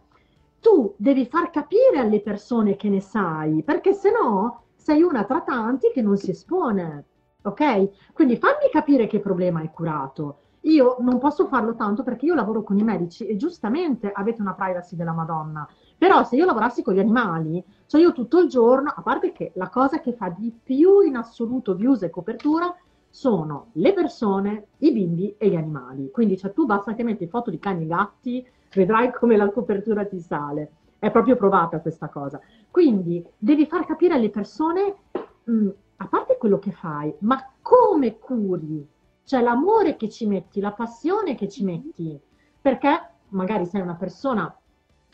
tu 0.67 0.93
devi 0.97 1.27
far 1.27 1.51
capire 1.51 1.99
alle 1.99 2.21
persone 2.21 2.75
che 2.75 2.89
ne 2.89 3.01
sai, 3.01 3.63
perché 3.63 3.93
se 3.93 4.11
no 4.11 4.65
sei 4.75 5.01
una 5.01 5.23
tra 5.23 5.43
tanti 5.43 5.93
che 5.95 6.03
non 6.03 6.17
si 6.17 6.33
espone, 6.33 7.05
ok? 7.43 8.13
Quindi 8.13 8.37
fammi 8.37 8.69
capire 8.73 9.07
che 9.07 9.21
problema 9.21 9.61
hai 9.61 9.71
curato. 9.71 10.39
Io 10.63 10.97
non 10.99 11.21
posso 11.21 11.47
farlo 11.47 11.77
tanto 11.77 12.03
perché 12.03 12.27
io 12.27 12.35
lavoro 12.35 12.65
con 12.65 12.77
i 12.77 12.83
medici 12.83 13.29
e 13.29 13.37
giustamente 13.37 14.11
avete 14.11 14.41
una 14.41 14.55
privacy 14.55 14.97
della 14.97 15.13
Madonna. 15.13 15.69
Però 15.97 16.25
se 16.25 16.35
io 16.35 16.45
lavorassi 16.45 16.83
con 16.83 16.95
gli 16.95 16.99
animali, 16.99 17.65
cioè 17.87 18.01
io 18.01 18.11
tutto 18.11 18.41
il 18.41 18.49
giorno, 18.49 18.93
a 18.93 19.03
parte 19.03 19.31
che 19.31 19.53
la 19.55 19.69
cosa 19.69 20.01
che 20.01 20.15
fa 20.15 20.35
di 20.37 20.53
più 20.61 21.01
in 21.01 21.15
assoluto 21.15 21.77
views 21.77 22.03
e 22.03 22.11
copertura 22.11 22.75
sono 23.11 23.71
le 23.73 23.93
persone, 23.93 24.67
i 24.79 24.93
bimbi 24.93 25.35
e 25.39 25.49
gli 25.49 25.57
animali. 25.57 26.11
Quindi 26.11 26.37
cioè, 26.37 26.53
tu 26.53 26.67
basta 26.67 26.95
che 26.95 27.03
metti 27.03 27.27
foto 27.27 27.51
di 27.51 27.59
cani 27.59 27.85
e 27.85 27.87
gatti, 27.87 28.47
vedrai 28.75 29.13
come 29.13 29.37
la 29.37 29.51
copertura 29.51 30.05
ti 30.05 30.21
sale. 30.21 30.73
È 30.99 31.11
proprio 31.11 31.37
provata 31.37 31.81
questa 31.81 32.09
cosa. 32.09 32.41
Quindi 32.71 33.25
devi 33.39 33.67
far 33.67 33.87
capire 33.87 34.15
alle 34.15 34.31
persone, 34.31 34.97
mh, 35.45 35.69
a 35.99 36.07
parte 36.07 36.37
quello 36.37 36.59
che 36.59 36.73
fai, 36.73 37.15
ma 37.21 37.43
come 37.63 38.19
curi, 38.19 38.87
cioè 39.25 39.41
l'amore 39.41 39.97
che 39.97 40.09
ci 40.09 40.27
metti, 40.27 40.61
la 40.61 40.73
passione 40.73 41.35
che 41.35 41.49
ci 41.49 41.65
metti, 41.65 42.21
perché 42.61 43.11
magari 43.31 43.67
sei 43.67 43.81
una 43.81 43.95
persona 43.95 44.55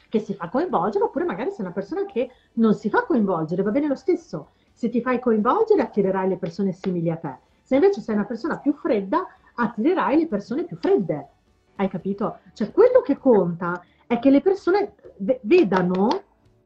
che 0.09 0.19
si 0.19 0.35
fa 0.35 0.49
coinvolgere, 0.49 1.05
oppure 1.05 1.25
magari 1.25 1.51
sei 1.51 1.65
una 1.65 1.73
persona 1.73 2.05
che 2.05 2.31
non 2.55 2.75
si 2.75 2.91
fa 2.91 3.05
coinvolgere, 3.05 3.63
va 3.63 3.71
bene 3.71 3.87
lo 3.89 3.95
stesso. 3.95 4.51
Se 4.73 4.91
ti 4.91 5.01
fai 5.01 5.19
coinvolgere, 5.21 5.83
attirerai 5.83 6.29
le 6.29 6.37
persone 6.37 6.73
simili 6.73 7.11
a 7.11 7.17
te. 7.17 7.39
Se 7.63 7.75
invece 7.75 8.01
sei 8.01 8.15
una 8.15 8.25
persona 8.25 8.59
più 8.59 8.73
fredda, 8.73 9.27
attirerai 9.55 10.19
le 10.19 10.27
persone 10.27 10.65
più 10.65 10.77
fredde. 10.77 11.29
Hai 11.77 11.89
capito? 11.89 12.39
Cioè, 12.53 12.71
quello 12.71 13.01
che 13.01 13.17
conta 13.19 13.83
è 14.07 14.19
che 14.19 14.31
le 14.31 14.41
persone 14.41 14.95
ve- 15.19 15.41
vedano 15.43 16.09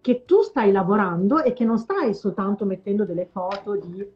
che 0.01 0.25
tu 0.25 0.43
stai 0.43 0.73
lavorando 0.73 1.43
e 1.43 1.53
che 1.53 1.65
non 1.65 1.79
stai 1.79 2.15
soltanto 2.15 2.65
mettendo 2.65 3.05
delle 3.05 3.27
foto 3.27 3.77
di 3.77 4.09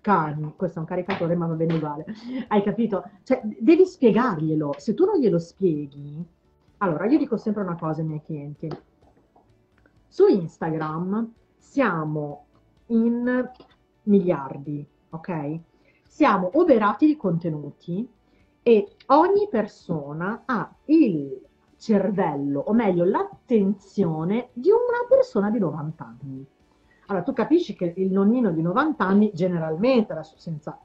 cani. 0.00 0.52
Questo 0.54 0.78
è 0.78 0.80
un 0.82 0.86
caricatore, 0.88 1.34
ma 1.34 1.46
va 1.46 1.54
bene 1.54 1.74
uguale. 1.74 2.04
Hai 2.48 2.62
capito? 2.62 3.02
Cioè, 3.22 3.40
devi 3.42 3.84
spiegarglielo. 3.84 4.74
Se 4.78 4.94
tu 4.94 5.04
non 5.04 5.18
glielo 5.18 5.38
spieghi, 5.38 6.24
allora 6.78 7.06
io 7.06 7.18
dico 7.18 7.36
sempre 7.36 7.62
una 7.62 7.76
cosa 7.76 8.02
ai 8.02 8.06
miei 8.06 8.22
clienti. 8.22 8.68
Su 10.06 10.26
Instagram 10.28 11.32
siamo 11.56 12.44
in 12.86 13.50
miliardi, 14.04 14.86
ok? 15.16 15.60
Siamo 16.06 16.50
oberati 16.54 17.06
di 17.06 17.16
contenuti 17.16 18.08
e 18.62 18.96
ogni 19.06 19.48
persona 19.50 20.42
ha 20.46 20.72
il 20.86 21.40
cervello, 21.76 22.60
o 22.60 22.72
meglio 22.72 23.04
l'attenzione 23.04 24.48
di 24.54 24.70
una 24.70 25.06
persona 25.08 25.50
di 25.50 25.58
90 25.58 26.04
anni. 26.04 26.46
Allora 27.06 27.24
tu 27.24 27.32
capisci 27.32 27.74
che 27.74 27.92
il 27.96 28.10
nonnino 28.10 28.50
di 28.50 28.62
90 28.62 29.04
anni 29.04 29.30
generalmente, 29.34 30.12
adesso 30.12 30.34
senza... 30.38 30.78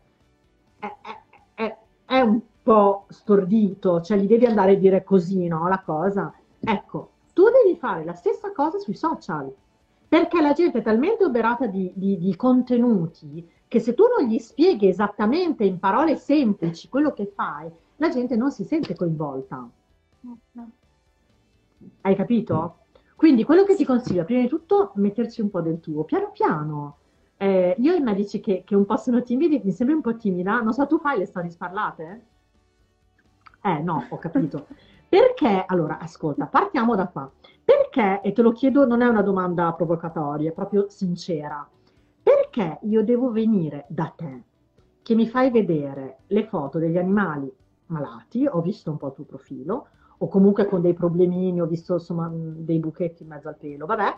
è, 0.79 0.85
è- 1.01 1.63
è- 1.63 1.77
è 2.05 2.19
un 2.21 2.41
po' 2.61 3.05
stordito, 3.09 4.01
cioè 4.01 4.17
gli 4.17 4.27
devi 4.27 4.45
andare 4.45 4.73
a 4.73 4.75
dire 4.75 5.03
così, 5.03 5.47
no? 5.47 5.67
La 5.67 5.79
cosa. 5.81 6.33
Ecco, 6.59 7.11
tu 7.33 7.43
devi 7.49 7.77
fare 7.77 8.03
la 8.03 8.13
stessa 8.13 8.51
cosa 8.51 8.77
sui 8.79 8.93
social, 8.95 9.51
perché 10.07 10.41
la 10.41 10.53
gente 10.53 10.79
è 10.79 10.81
talmente 10.81 11.23
oberata 11.23 11.65
di, 11.67 11.91
di- 11.95 12.17
di 12.19 12.35
contenuti 12.35 13.47
che 13.71 13.79
se 13.79 13.93
tu 13.93 14.03
non 14.05 14.27
gli 14.27 14.37
spieghi 14.37 14.89
esattamente 14.89 15.63
in 15.63 15.79
parole 15.79 16.17
semplici 16.17 16.89
quello 16.89 17.13
che 17.13 17.31
fai, 17.33 17.71
la 17.95 18.09
gente 18.09 18.35
non 18.35 18.51
si 18.51 18.65
sente 18.65 18.93
coinvolta. 18.93 19.65
Hai 22.01 22.15
capito? 22.17 22.79
Quindi 23.15 23.45
quello 23.45 23.63
che 23.63 23.77
ti 23.77 23.85
consiglio, 23.85 24.25
prima 24.25 24.41
di 24.41 24.49
tutto, 24.49 24.91
metterci 24.95 25.39
un 25.39 25.49
po' 25.49 25.61
del 25.61 25.79
tuo, 25.79 26.03
piano 26.03 26.31
piano. 26.33 26.97
Eh, 27.37 27.73
io 27.77 27.93
i 27.93 28.01
medici 28.01 28.41
che, 28.41 28.63
che 28.65 28.75
un 28.75 28.83
po' 28.83 28.97
sono 28.97 29.23
timidi, 29.23 29.61
mi 29.63 29.71
sembri 29.71 29.95
un 29.95 30.01
po' 30.01 30.17
timida, 30.17 30.59
non 30.59 30.73
so, 30.73 30.85
tu 30.85 30.99
fai 30.99 31.19
le 31.19 31.25
storie 31.25 31.49
sparlate? 31.49 32.25
Eh, 33.61 33.79
no, 33.79 34.05
ho 34.09 34.17
capito. 34.17 34.67
Perché, 35.07 35.63
allora, 35.65 35.97
ascolta, 35.97 36.45
partiamo 36.45 36.93
da 36.97 37.07
qua. 37.07 37.31
Perché, 37.63 38.19
e 38.21 38.33
te 38.33 38.41
lo 38.41 38.51
chiedo, 38.51 38.85
non 38.85 39.01
è 39.01 39.07
una 39.07 39.21
domanda 39.21 39.71
provocatoria, 39.71 40.49
è 40.49 40.53
proprio 40.53 40.89
sincera. 40.89 41.65
Perché 42.51 42.79
io 42.81 43.01
devo 43.01 43.31
venire 43.31 43.85
da 43.87 44.13
te, 44.13 44.43
che 45.01 45.15
mi 45.15 45.25
fai 45.25 45.49
vedere 45.51 46.17
le 46.27 46.45
foto 46.47 46.79
degli 46.79 46.97
animali 46.97 47.49
malati, 47.85 48.45
ho 48.45 48.59
visto 48.59 48.91
un 48.91 48.97
po' 48.97 49.07
il 49.07 49.13
tuo 49.13 49.23
profilo, 49.23 49.87
o 50.17 50.27
comunque 50.27 50.65
con 50.65 50.81
dei 50.81 50.93
problemini, 50.93 51.61
ho 51.61 51.65
visto 51.65 51.93
insomma 51.93 52.29
dei 52.29 52.79
buchetti 52.79 53.23
in 53.23 53.29
mezzo 53.29 53.47
al 53.47 53.55
pelo, 53.55 53.85
vabbè, 53.85 54.15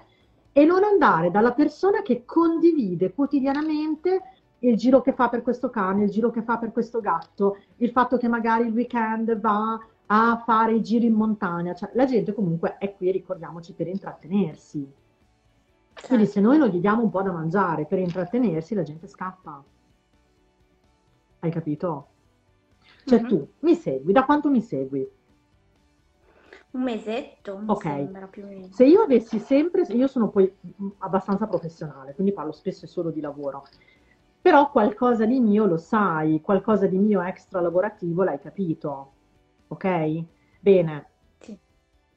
e 0.52 0.66
non 0.66 0.84
andare 0.84 1.30
dalla 1.30 1.54
persona 1.54 2.02
che 2.02 2.26
condivide 2.26 3.14
quotidianamente 3.14 4.22
il 4.60 4.78
giro 4.78 5.02
che 5.02 5.14
fa 5.14 5.30
per 5.30 5.44
questo 5.44 5.70
cane, 5.70 6.06
il 6.06 6.10
giro 6.10 6.32
che 6.32 6.42
fa 6.42 6.58
per 6.58 6.72
questo 6.72 7.02
gatto, 7.02 7.58
il 7.78 7.92
fatto 7.92 8.18
che 8.18 8.28
magari 8.28 8.66
il 8.66 8.74
weekend 8.74 9.40
va 9.40 9.78
a 10.08 10.42
fare 10.44 10.74
i 10.74 10.82
giri 10.82 11.06
in 11.06 11.14
montagna, 11.14 11.76
cioè 11.76 11.92
la 11.94 12.06
gente 12.06 12.34
comunque 12.34 12.78
è 12.80 12.96
qui, 12.96 13.12
ricordiamoci, 13.12 13.74
per 13.74 13.86
intrattenersi. 13.86 14.92
Quindi 16.02 16.26
se 16.28 16.40
noi 16.40 16.58
non 16.58 16.70
gli 16.70 16.80
diamo 16.80 17.02
un 17.04 17.10
po' 17.10 17.22
da 17.22 17.32
mangiare 17.32 17.86
per 17.86 18.00
intrattenersi, 18.00 18.76
la 18.76 18.84
gente 18.84 19.08
scappa. 19.08 19.64
Hai 21.42 21.52
capito? 21.52 22.08
Cioè 23.06 23.20
Mhm. 23.20 23.28
tu 23.28 23.54
mi 23.60 23.76
segui, 23.76 24.14
da 24.14 24.26
quanto 24.26 24.50
mi 24.50 24.62
segui? 24.62 25.08
Un 26.74 26.82
mesetto, 26.84 27.58
mi 27.58 27.70
Ok. 27.70 27.86
sembra 27.86 28.28
più 28.28 28.44
o 28.44 28.48
meno. 28.48 28.68
Se 28.70 28.86
io 28.86 29.02
avessi 29.02 29.40
sempre, 29.40 29.82
io 29.84 30.08
sono 30.08 30.30
poi 30.30 30.52
mh, 30.60 30.88
abbastanza 31.00 31.46
professionale, 31.48 32.14
quindi 32.16 32.34
parlo 32.34 32.52
spesso 32.52 32.86
e 32.86 32.88
solo 32.88 33.12
di 33.12 33.22
lavoro, 33.22 33.68
però 34.42 34.72
qualcosa 34.72 35.26
di 35.26 35.40
mio 35.40 35.66
lo 35.66 35.78
sai, 35.78 36.42
qualcosa 36.42 36.88
di 36.88 36.98
mio 36.98 37.22
extra 37.22 37.62
lavorativo 37.62 38.24
l'hai 38.24 38.40
capito, 38.40 39.14
ok? 39.68 40.26
Bene, 40.60 41.10
Sì. 41.40 41.60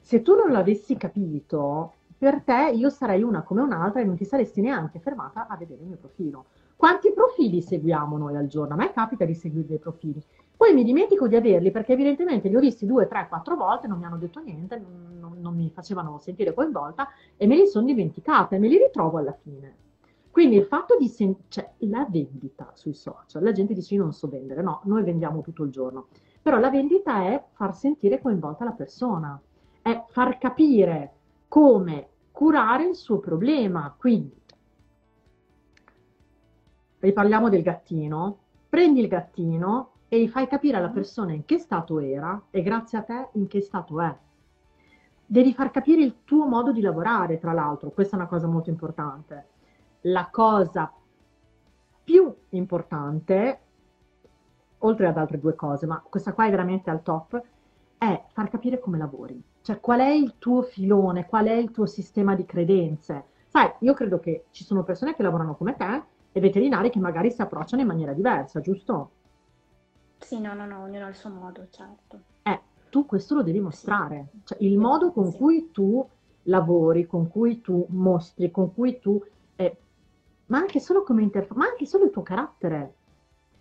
se 0.01 0.23
tu 0.23 0.35
non 0.35 0.53
l'avessi 0.53 0.97
capito, 0.97 1.96
per 2.19 2.43
te 2.43 2.73
io 2.75 2.89
sarei 2.89 3.23
una 3.23 3.43
come 3.43 3.61
un'altra 3.61 4.01
e 4.01 4.05
non 4.05 4.17
ti 4.17 4.25
saresti 4.25 4.61
neanche 4.61 4.99
fermata 5.01 5.47
a 5.47 5.57
vedere 5.57 5.83
il 5.83 5.89
mio 5.89 5.97
profilo. 5.97 6.47
Quanti 6.77 7.13
profili 7.13 7.61
seguiamo 7.61 8.17
noi 8.17 8.37
al 8.37 8.47
giorno? 8.47 8.75
A 8.75 8.77
me 8.77 8.93
capita 8.93 9.25
di 9.25 9.35
seguire 9.35 9.67
dei 9.67 9.79
profili. 9.79 10.23
Poi 10.57 10.73
mi 10.73 10.85
dimentico 10.85 11.29
di 11.29 11.37
averli 11.37 11.71
perché 11.71 11.93
evidentemente 11.93 12.49
li 12.49 12.57
ho 12.57 12.61
visti 12.61 12.87
due, 12.87 13.07
tre, 13.07 13.27
quattro 13.29 13.57
volte, 13.57 13.87
non 13.87 13.99
mi 13.99 14.05
hanno 14.07 14.17
detto 14.17 14.41
niente, 14.41 14.79
non, 15.21 15.37
non- 15.39 15.55
mi 15.55 15.71
facevano 15.71 16.19
sentire 16.19 16.55
coinvolta 16.55 17.09
e 17.37 17.47
me 17.47 17.57
li 17.57 17.67
sono 17.67 17.85
dimenticata 17.87 18.57
e 18.57 18.59
me 18.59 18.69
li 18.69 18.79
ritrovo 18.79 19.19
alla 19.19 19.33
fine. 19.35 19.75
Quindi 20.31 20.57
il 20.57 20.65
fatto 20.65 20.97
di 20.99 21.09
sen- 21.09 21.37
cioè, 21.49 21.71
la 21.79 22.07
vendita 22.09 22.71
sui 22.75 22.95
social, 22.95 23.43
la 23.43 23.53
gente 23.53 23.75
dice 23.75 23.95
io 23.95 24.03
non 24.03 24.13
so 24.13 24.29
vendere, 24.29 24.63
no, 24.63 24.81
noi 24.85 25.03
vendiamo 25.03 25.41
tutto 25.43 25.63
il 25.63 25.71
giorno, 25.71 26.09
però 26.43 26.59
la 26.59 26.71
vendita 26.71 27.23
è 27.25 27.43
far 27.53 27.75
sentire 27.75 28.21
coinvolta 28.21 28.65
la 28.65 28.73
persona, 28.73 29.41
è 29.83 30.05
far 30.09 30.39
capire 30.39 31.16
come 31.49 32.09
curare 32.31 32.89
il 32.89 32.95
suo 32.95 33.19
problema. 33.19 33.95
Quindi, 33.97 34.41
riparliamo 36.99 37.49
del 37.49 37.63
gattino, 37.63 38.39
prendi 38.69 39.01
il 39.01 39.09
gattino 39.09 39.93
e 40.09 40.23
gli 40.23 40.29
fai 40.29 40.47
capire 40.47 40.77
alla 40.77 40.91
persona 40.91 41.33
in 41.33 41.45
che 41.45 41.59
stato 41.59 41.99
era 41.99 42.41
e 42.51 42.63
grazie 42.63 42.99
a 42.99 43.03
te 43.03 43.29
in 43.33 43.47
che 43.47 43.61
stato 43.61 44.01
è. 44.01 44.17
Devi 45.29 45.53
far 45.53 45.71
capire 45.71 46.03
il 46.03 46.19
tuo 46.25 46.47
modo 46.47 46.73
di 46.73 46.81
lavorare, 46.81 47.39
tra 47.39 47.53
l'altro, 47.53 47.91
questa 47.91 48.17
è 48.17 48.19
una 48.21 48.29
cosa 48.29 48.47
molto 48.47 48.71
importante. 48.71 49.47
La 50.03 50.29
cosa 50.31 50.93
più 52.05 52.33
importante, 52.51 53.61
oltre 54.79 55.09
ad 55.09 55.17
altre 55.17 55.41
due 55.41 55.57
cose, 55.57 55.87
ma 55.87 56.01
questa 56.09 56.33
qua 56.33 56.47
è 56.47 56.51
veramente 56.51 56.91
al 56.91 57.03
top, 57.03 57.43
è 57.99 58.25
far 58.33 58.49
capire 58.51 58.79
come 58.79 58.99
lavori. 58.99 59.41
Cioè, 59.63 59.81
qual 59.81 60.01
è 60.01 60.09
il 60.11 60.37
tuo 60.39 60.63
filone, 60.63 61.27
qual 61.27 61.47
è 61.47 61.53
il 61.53 61.71
tuo 61.71 61.87
sistema 61.87 62.35
di 62.35 62.45
credenze. 62.45 63.25
Sai, 63.49 63.73
io 63.81 63.95
credo 63.95 64.21
che 64.21 64.47
ci 64.51 64.65
sono 64.65 64.85
persone 64.85 65.15
che 65.15 65.23
lavorano 65.23 65.57
come 65.57 65.77
te 65.77 66.03
e 66.33 66.41
veterinari 66.41 66.91
che 66.91 66.99
magari 67.01 67.31
si 67.31 67.41
approcciano 67.43 67.83
in 67.83 67.89
maniera 67.89 68.13
diversa, 68.13 68.61
giusto? 68.61 69.11
Sì, 70.19 70.41
no, 70.41 70.55
no, 70.55 70.67
no, 70.67 70.83
ognuno 70.83 71.07
ha 71.07 71.09
il 71.09 71.15
suo 71.15 71.31
modo, 71.31 71.69
certo. 71.71 72.21
Eh, 72.43 72.61
tu 72.91 73.07
questo 73.07 73.35
lo 73.35 73.43
devi 73.43 73.61
mostrare, 73.61 74.29
cioè 74.45 74.59
il 74.63 74.79
modo 74.79 75.13
con 75.13 75.31
Sì. 75.31 75.39
cui 75.39 75.71
tu 75.71 76.07
lavori, 76.43 77.07
con 77.07 77.29
cui 77.29 77.61
tu 77.61 77.87
mostri, 77.91 78.51
con 78.51 78.73
cui 78.75 78.99
tu, 78.99 79.23
eh, 79.57 79.77
ma 80.47 80.59
anche 80.59 80.81
solo 80.81 81.03
come 81.03 81.23
interfaccia, 81.23 81.59
ma 81.59 81.67
anche 81.67 81.87
solo 81.87 82.05
il 82.05 82.11
tuo 82.11 82.23
carattere, 82.23 82.95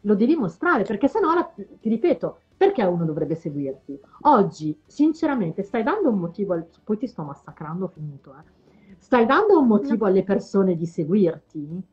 lo 0.01 0.15
devi 0.15 0.35
mostrare, 0.35 0.83
perché 0.83 1.07
sennò, 1.07 1.33
la- 1.33 1.51
ti 1.55 1.89
ripeto, 1.89 2.39
perché 2.57 2.83
uno 2.83 3.05
dovrebbe 3.05 3.35
seguirti? 3.35 3.99
Oggi, 4.21 4.77
sinceramente, 4.85 5.63
stai 5.63 5.83
dando 5.83 6.09
un 6.09 6.19
motivo, 6.19 6.53
al- 6.53 6.67
poi 6.83 6.97
ti 6.97 7.07
sto 7.07 7.23
massacrando, 7.23 7.85
ho 7.85 7.89
finito, 7.89 8.35
eh. 8.37 8.53
Stai 8.99 9.25
dando 9.25 9.59
un 9.59 9.67
motivo 9.67 10.05
alle 10.05 10.23
persone 10.23 10.75
di 10.75 10.85
seguirti? 10.85 11.83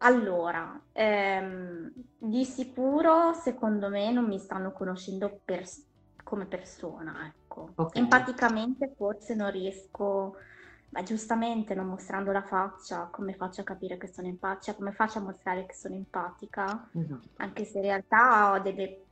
Allora, 0.00 0.78
ehm, 0.92 1.90
di 2.18 2.44
sicuro, 2.44 3.32
secondo 3.32 3.88
me, 3.88 4.12
non 4.12 4.26
mi 4.26 4.38
stanno 4.38 4.72
conoscendo 4.72 5.40
pers- 5.44 5.84
come 6.22 6.46
persona, 6.46 7.26
ecco. 7.26 7.72
Ok. 7.76 7.96
Empaticamente 7.96 8.92
forse 8.96 9.34
non 9.34 9.50
riesco, 9.50 10.34
ma 10.96 11.02
giustamente 11.02 11.74
non 11.74 11.86
mostrando 11.88 12.32
la 12.32 12.42
faccia, 12.42 13.08
come 13.12 13.34
faccio 13.34 13.60
a 13.60 13.64
capire 13.64 13.98
che 13.98 14.08
sono 14.08 14.28
empatica, 14.28 14.74
come 14.74 14.92
faccio 14.92 15.18
a 15.18 15.22
mostrare 15.22 15.66
che 15.66 15.74
sono 15.74 15.94
empatica, 15.94 16.90
Esatto. 16.94 17.28
anche 17.36 17.64
se 17.66 17.76
in 17.78 17.84
realtà 17.84 18.52
ho 18.52 18.60
delle, 18.60 19.08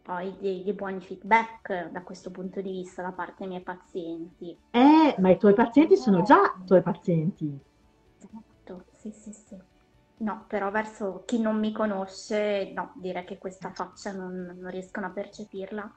poi 0.00 0.34
dei, 0.40 0.62
dei 0.64 0.72
buoni 0.72 1.00
feedback 1.02 1.90
da 1.90 2.02
questo 2.02 2.30
punto 2.30 2.62
di 2.62 2.70
vista 2.70 3.02
da 3.02 3.12
parte 3.12 3.34
dei 3.40 3.48
miei 3.48 3.62
pazienti. 3.62 4.58
Eh, 4.72 5.14
ma 5.20 5.30
i 5.30 5.38
tuoi 5.38 5.54
pazienti 5.54 5.96
sono 5.96 6.20
già 6.20 6.36
tuoi 6.66 6.82
pazienti. 6.82 7.58
Esatto, 8.18 8.86
sì, 8.98 9.12
sì, 9.12 9.32
sì. 9.32 9.56
No, 10.16 10.46
però 10.48 10.70
verso 10.70 11.22
chi 11.26 11.40
non 11.40 11.58
mi 11.58 11.72
conosce, 11.72 12.72
no, 12.72 12.92
direi 12.96 13.24
che 13.24 13.38
questa 13.38 13.72
faccia 13.72 14.12
non, 14.12 14.56
non 14.58 14.70
riescono 14.70 15.06
a 15.06 15.10
percepirla 15.10 15.92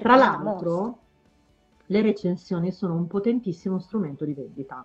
Tra 0.00 0.16
l'altro, 0.16 0.98
le 1.92 2.00
recensioni 2.00 2.72
sono 2.72 2.94
un 2.94 3.06
potentissimo 3.06 3.78
strumento 3.78 4.24
di 4.24 4.32
vendita. 4.32 4.84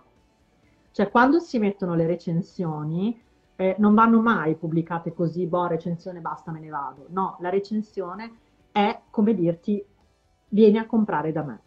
Cioè, 0.90 1.10
quando 1.10 1.38
si 1.38 1.58
mettono 1.58 1.94
le 1.94 2.06
recensioni, 2.06 3.18
eh, 3.56 3.76
non 3.78 3.94
vanno 3.94 4.20
mai 4.20 4.56
pubblicate 4.56 5.14
così, 5.14 5.46
boh, 5.46 5.68
recensione, 5.68 6.20
basta, 6.20 6.52
me 6.52 6.60
ne 6.60 6.68
vado. 6.68 7.06
No, 7.08 7.38
la 7.40 7.48
recensione 7.48 8.30
è 8.70 9.00
come 9.08 9.34
dirti, 9.34 9.82
vieni 10.50 10.76
a 10.76 10.86
comprare 10.86 11.32
da 11.32 11.42
me. 11.44 11.60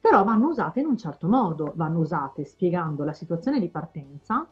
Però 0.00 0.22
vanno 0.22 0.46
usate 0.46 0.78
in 0.78 0.86
un 0.86 0.96
certo 0.96 1.26
modo, 1.26 1.72
vanno 1.74 1.98
usate 1.98 2.44
spiegando 2.44 3.02
la 3.02 3.12
situazione 3.12 3.58
di 3.58 3.68
partenza. 3.68 4.46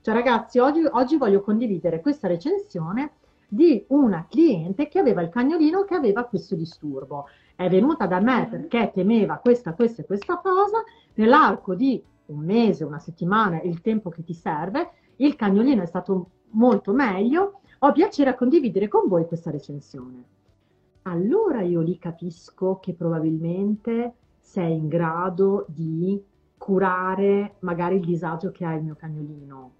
Cioè, 0.00 0.12
ragazzi, 0.12 0.58
oggi, 0.58 0.82
oggi 0.90 1.16
voglio 1.16 1.40
condividere 1.40 2.00
questa 2.00 2.26
recensione 2.26 3.12
di 3.46 3.84
una 3.88 4.26
cliente 4.28 4.88
che 4.88 4.98
aveva 4.98 5.22
il 5.22 5.28
cagnolino 5.28 5.84
che 5.84 5.94
aveva 5.94 6.24
questo 6.24 6.56
disturbo. 6.56 7.26
È 7.58 7.68
venuta 7.68 8.06
da 8.06 8.20
me 8.20 8.46
perché 8.48 8.92
temeva 8.94 9.38
questa, 9.38 9.74
questa 9.74 10.02
e 10.02 10.06
questa 10.06 10.36
cosa. 10.36 10.84
Nell'arco 11.14 11.74
di 11.74 12.00
un 12.26 12.38
mese, 12.44 12.84
una 12.84 13.00
settimana, 13.00 13.60
il 13.62 13.80
tempo 13.80 14.10
che 14.10 14.22
ti 14.22 14.32
serve, 14.32 14.90
il 15.16 15.34
cagnolino 15.34 15.82
è 15.82 15.86
stato 15.86 16.28
molto 16.50 16.92
meglio. 16.92 17.58
Ho 17.80 17.90
piacere 17.90 18.30
a 18.30 18.36
condividere 18.36 18.86
con 18.86 19.08
voi 19.08 19.26
questa 19.26 19.50
recensione. 19.50 20.22
Allora 21.02 21.62
io 21.62 21.80
lì 21.80 21.98
capisco 21.98 22.78
che 22.78 22.94
probabilmente 22.94 24.14
sei 24.38 24.76
in 24.76 24.86
grado 24.86 25.66
di 25.66 26.22
curare 26.56 27.56
magari 27.58 27.96
il 27.96 28.04
disagio 28.04 28.52
che 28.52 28.64
ha 28.64 28.74
il 28.74 28.84
mio 28.84 28.94
cagnolino. 28.94 29.72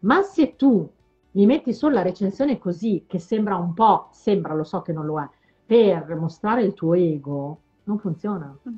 Ma 0.00 0.20
se 0.20 0.54
tu 0.54 0.86
mi 1.30 1.46
metti 1.46 1.72
solo 1.72 1.94
la 1.94 2.02
recensione 2.02 2.58
così, 2.58 3.04
che 3.06 3.18
sembra 3.18 3.56
un 3.56 3.72
po', 3.72 4.08
sembra, 4.12 4.52
lo 4.52 4.64
so 4.64 4.82
che 4.82 4.92
non 4.92 5.06
lo 5.06 5.18
è, 5.18 5.26
per 5.64 6.14
mostrare 6.16 6.62
il 6.62 6.74
tuo 6.74 6.94
ego, 6.94 7.60
non 7.84 7.98
funziona. 7.98 8.56
Mhm. 8.62 8.76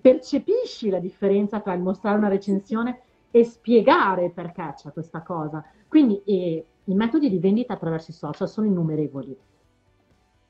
Percepisci 0.00 0.88
la 0.88 0.98
differenza 0.98 1.60
tra 1.60 1.72
il 1.74 1.82
mostrare 1.82 2.18
una 2.18 2.28
recensione 2.28 3.00
e 3.30 3.44
spiegare 3.44 4.30
perché 4.30 4.74
c'è 4.76 4.92
questa 4.92 5.22
cosa. 5.22 5.64
Quindi 5.88 6.22
eh, 6.24 6.66
i 6.84 6.94
metodi 6.94 7.28
di 7.28 7.38
vendita 7.38 7.74
attraverso 7.74 8.10
i 8.10 8.14
social 8.14 8.48
sono 8.48 8.66
innumerevoli. 8.66 9.36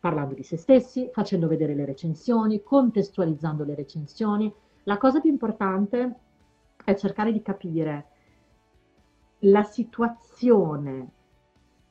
Parlando 0.00 0.34
di 0.34 0.42
se 0.42 0.56
stessi, 0.56 1.08
facendo 1.12 1.48
vedere 1.48 1.74
le 1.74 1.84
recensioni, 1.84 2.62
contestualizzando 2.62 3.64
le 3.64 3.74
recensioni. 3.74 4.52
La 4.84 4.98
cosa 4.98 5.20
più 5.20 5.30
importante 5.30 6.14
è 6.84 6.94
cercare 6.94 7.32
di 7.32 7.40
capire 7.40 8.06
la 9.40 9.62
situazione 9.62 11.08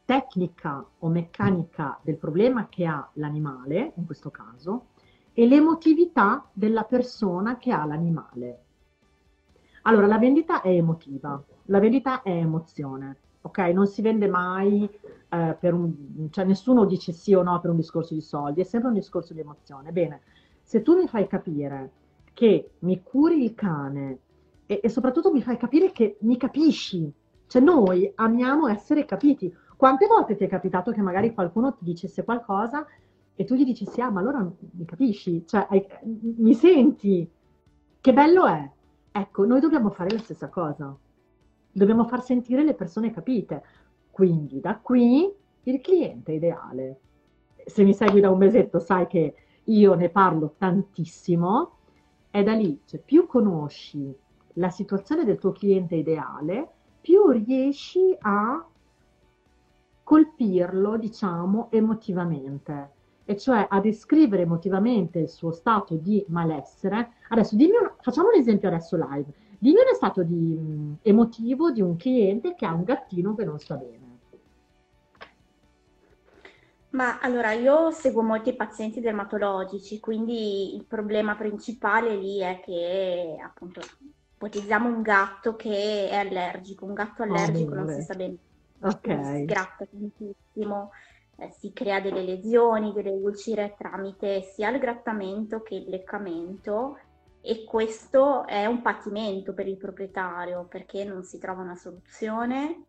tecnica 0.05 0.85
o 0.99 1.07
meccanica 1.07 1.99
del 2.01 2.17
problema 2.17 2.67
che 2.67 2.85
ha 2.85 3.09
l'animale, 3.13 3.93
in 3.95 4.05
questo 4.05 4.29
caso, 4.29 4.87
e 5.33 5.47
l'emotività 5.47 6.49
della 6.53 6.83
persona 6.83 7.57
che 7.57 7.71
ha 7.71 7.85
l'animale. 7.85 8.59
Allora, 9.83 10.07
la 10.07 10.17
vendita 10.17 10.61
è 10.61 10.69
emotiva, 10.69 11.41
la 11.65 11.79
vendita 11.79 12.21
è 12.21 12.31
emozione, 12.31 13.17
ok? 13.41 13.57
Non 13.73 13.87
si 13.87 14.01
vende 14.01 14.27
mai 14.27 14.89
eh, 15.29 15.57
per 15.59 15.73
un, 15.73 16.29
cioè 16.29 16.45
nessuno 16.45 16.85
dice 16.85 17.11
sì 17.11 17.33
o 17.33 17.41
no 17.41 17.59
per 17.59 17.71
un 17.71 17.77
discorso 17.77 18.13
di 18.13 18.21
soldi, 18.21 18.61
è 18.61 18.63
sempre 18.63 18.89
un 18.89 18.95
discorso 18.95 19.33
di 19.33 19.39
emozione. 19.39 19.91
Bene, 19.91 20.21
se 20.61 20.81
tu 20.81 20.95
mi 20.95 21.07
fai 21.07 21.27
capire 21.27 21.91
che 22.33 22.71
mi 22.79 23.01
curi 23.03 23.43
il 23.43 23.53
cane 23.55 24.19
e, 24.65 24.79
e 24.81 24.89
soprattutto 24.89 25.31
mi 25.31 25.41
fai 25.41 25.57
capire 25.57 25.91
che 25.91 26.17
mi 26.21 26.37
capisci, 26.37 27.11
cioè 27.47 27.61
noi 27.61 28.11
amiamo 28.15 28.67
essere 28.67 29.05
capiti. 29.05 29.53
Quante 29.83 30.07
volte 30.07 30.37
ti 30.37 30.45
è 30.45 30.47
capitato 30.47 30.91
che 30.91 31.01
magari 31.01 31.33
qualcuno 31.33 31.73
ti 31.73 31.83
dicesse 31.83 32.23
qualcosa 32.23 32.87
e 33.35 33.43
tu 33.43 33.53
gli 33.53 33.65
dicessi, 33.65 33.99
ah, 33.99 34.09
ma 34.09 34.21
allora 34.21 34.39
mi 34.39 34.85
capisci? 34.85 35.45
Cioè, 35.45 35.67
hai- 35.69 35.85
mi 36.37 36.53
senti? 36.53 37.29
Che 37.99 38.13
bello 38.13 38.45
è? 38.45 38.71
Ecco, 39.11 39.45
noi 39.45 39.59
dobbiamo 39.59 39.89
fare 39.89 40.11
la 40.11 40.19
stessa 40.19 40.47
cosa. 40.47 40.97
dobbiamo 41.69 42.05
far 42.05 42.23
sentire 42.23 42.63
le 42.63 42.75
persone 42.75 43.11
capite. 43.11 43.61
Quindi 44.09 44.61
da 44.61 44.77
qui 44.77 45.29
il 45.63 45.81
cliente 45.81 46.31
ideale. 46.31 46.99
Se 47.65 47.83
mi 47.83 47.93
segui 47.93 48.21
da 48.21 48.29
un 48.29 48.37
mesetto 48.37 48.79
sai 48.79 49.05
che 49.07 49.35
io 49.65 49.95
ne 49.95 50.07
parlo 50.07 50.55
tantissimo, 50.57 51.79
è 52.29 52.41
da 52.41 52.53
lì, 52.53 52.79
cioè 52.85 53.01
più 53.01 53.27
conosci 53.27 54.15
la 54.53 54.69
situazione 54.69 55.25
del 55.25 55.39
tuo 55.39 55.51
cliente 55.51 55.95
ideale, 55.95 56.69
più 57.01 57.27
riesci 57.31 58.15
a 58.21 58.65
colpirlo, 60.03 60.97
diciamo, 60.97 61.67
emotivamente, 61.71 62.89
e 63.25 63.37
cioè 63.37 63.65
a 63.69 63.79
descrivere 63.79 64.43
emotivamente 64.43 65.19
il 65.19 65.29
suo 65.29 65.51
stato 65.51 65.95
di 65.95 66.23
malessere. 66.27 67.13
Adesso 67.29 67.55
dimmi, 67.55 67.77
un, 67.77 67.91
facciamo 68.01 68.27
un 68.27 68.35
esempio 68.39 68.67
adesso 68.67 68.97
live. 68.97 69.31
Dimmi 69.57 69.79
uno 69.79 69.95
stato 69.95 70.23
di, 70.23 70.35
mh, 70.35 70.97
emotivo 71.03 71.71
di 71.71 71.81
un 71.81 71.95
cliente 71.95 72.53
che 72.53 72.65
ha 72.65 72.73
un 72.73 72.83
gattino 72.83 73.33
che 73.33 73.45
non 73.45 73.59
sta 73.59 73.75
bene. 73.75 74.01
Ma 76.89 77.19
allora 77.21 77.53
io 77.53 77.89
seguo 77.89 78.21
molti 78.21 78.53
pazienti 78.53 78.99
dermatologici, 78.99 79.99
quindi 79.99 80.75
il 80.75 80.85
problema 80.85 81.35
principale 81.35 82.15
lì 82.15 82.39
è 82.39 82.59
che 82.63 83.35
appunto 83.43 83.81
ipotizziamo 84.35 84.87
un 84.87 85.01
gatto 85.01 85.55
che 85.55 86.09
è 86.09 86.15
allergico, 86.15 86.85
un 86.85 86.93
gatto 86.93 87.23
Oh, 87.23 87.25
allergico 87.25 87.73
non 87.73 87.87
si 87.87 88.01
sa 88.03 88.13
bene, 88.13 88.37
Ok, 88.83 89.25
si 89.25 89.45
gratta 89.45 89.85
tantissimo, 89.85 90.91
eh, 91.37 91.49
si 91.51 91.71
crea 91.71 92.01
delle 92.01 92.21
lesioni, 92.21 92.91
delle 92.91 93.11
ulcere 93.11 93.75
tramite 93.77 94.41
sia 94.41 94.69
il 94.69 94.79
grattamento 94.79 95.61
che 95.61 95.75
il 95.75 95.89
leccamento 95.89 96.97
e 97.41 97.63
questo 97.65 98.45
è 98.45 98.65
un 98.65 98.81
patimento 98.81 99.53
per 99.53 99.67
il 99.67 99.77
proprietario 99.77 100.65
perché 100.69 101.03
non 101.05 101.23
si 101.23 101.39
trova 101.39 101.61
una 101.61 101.75
soluzione, 101.75 102.83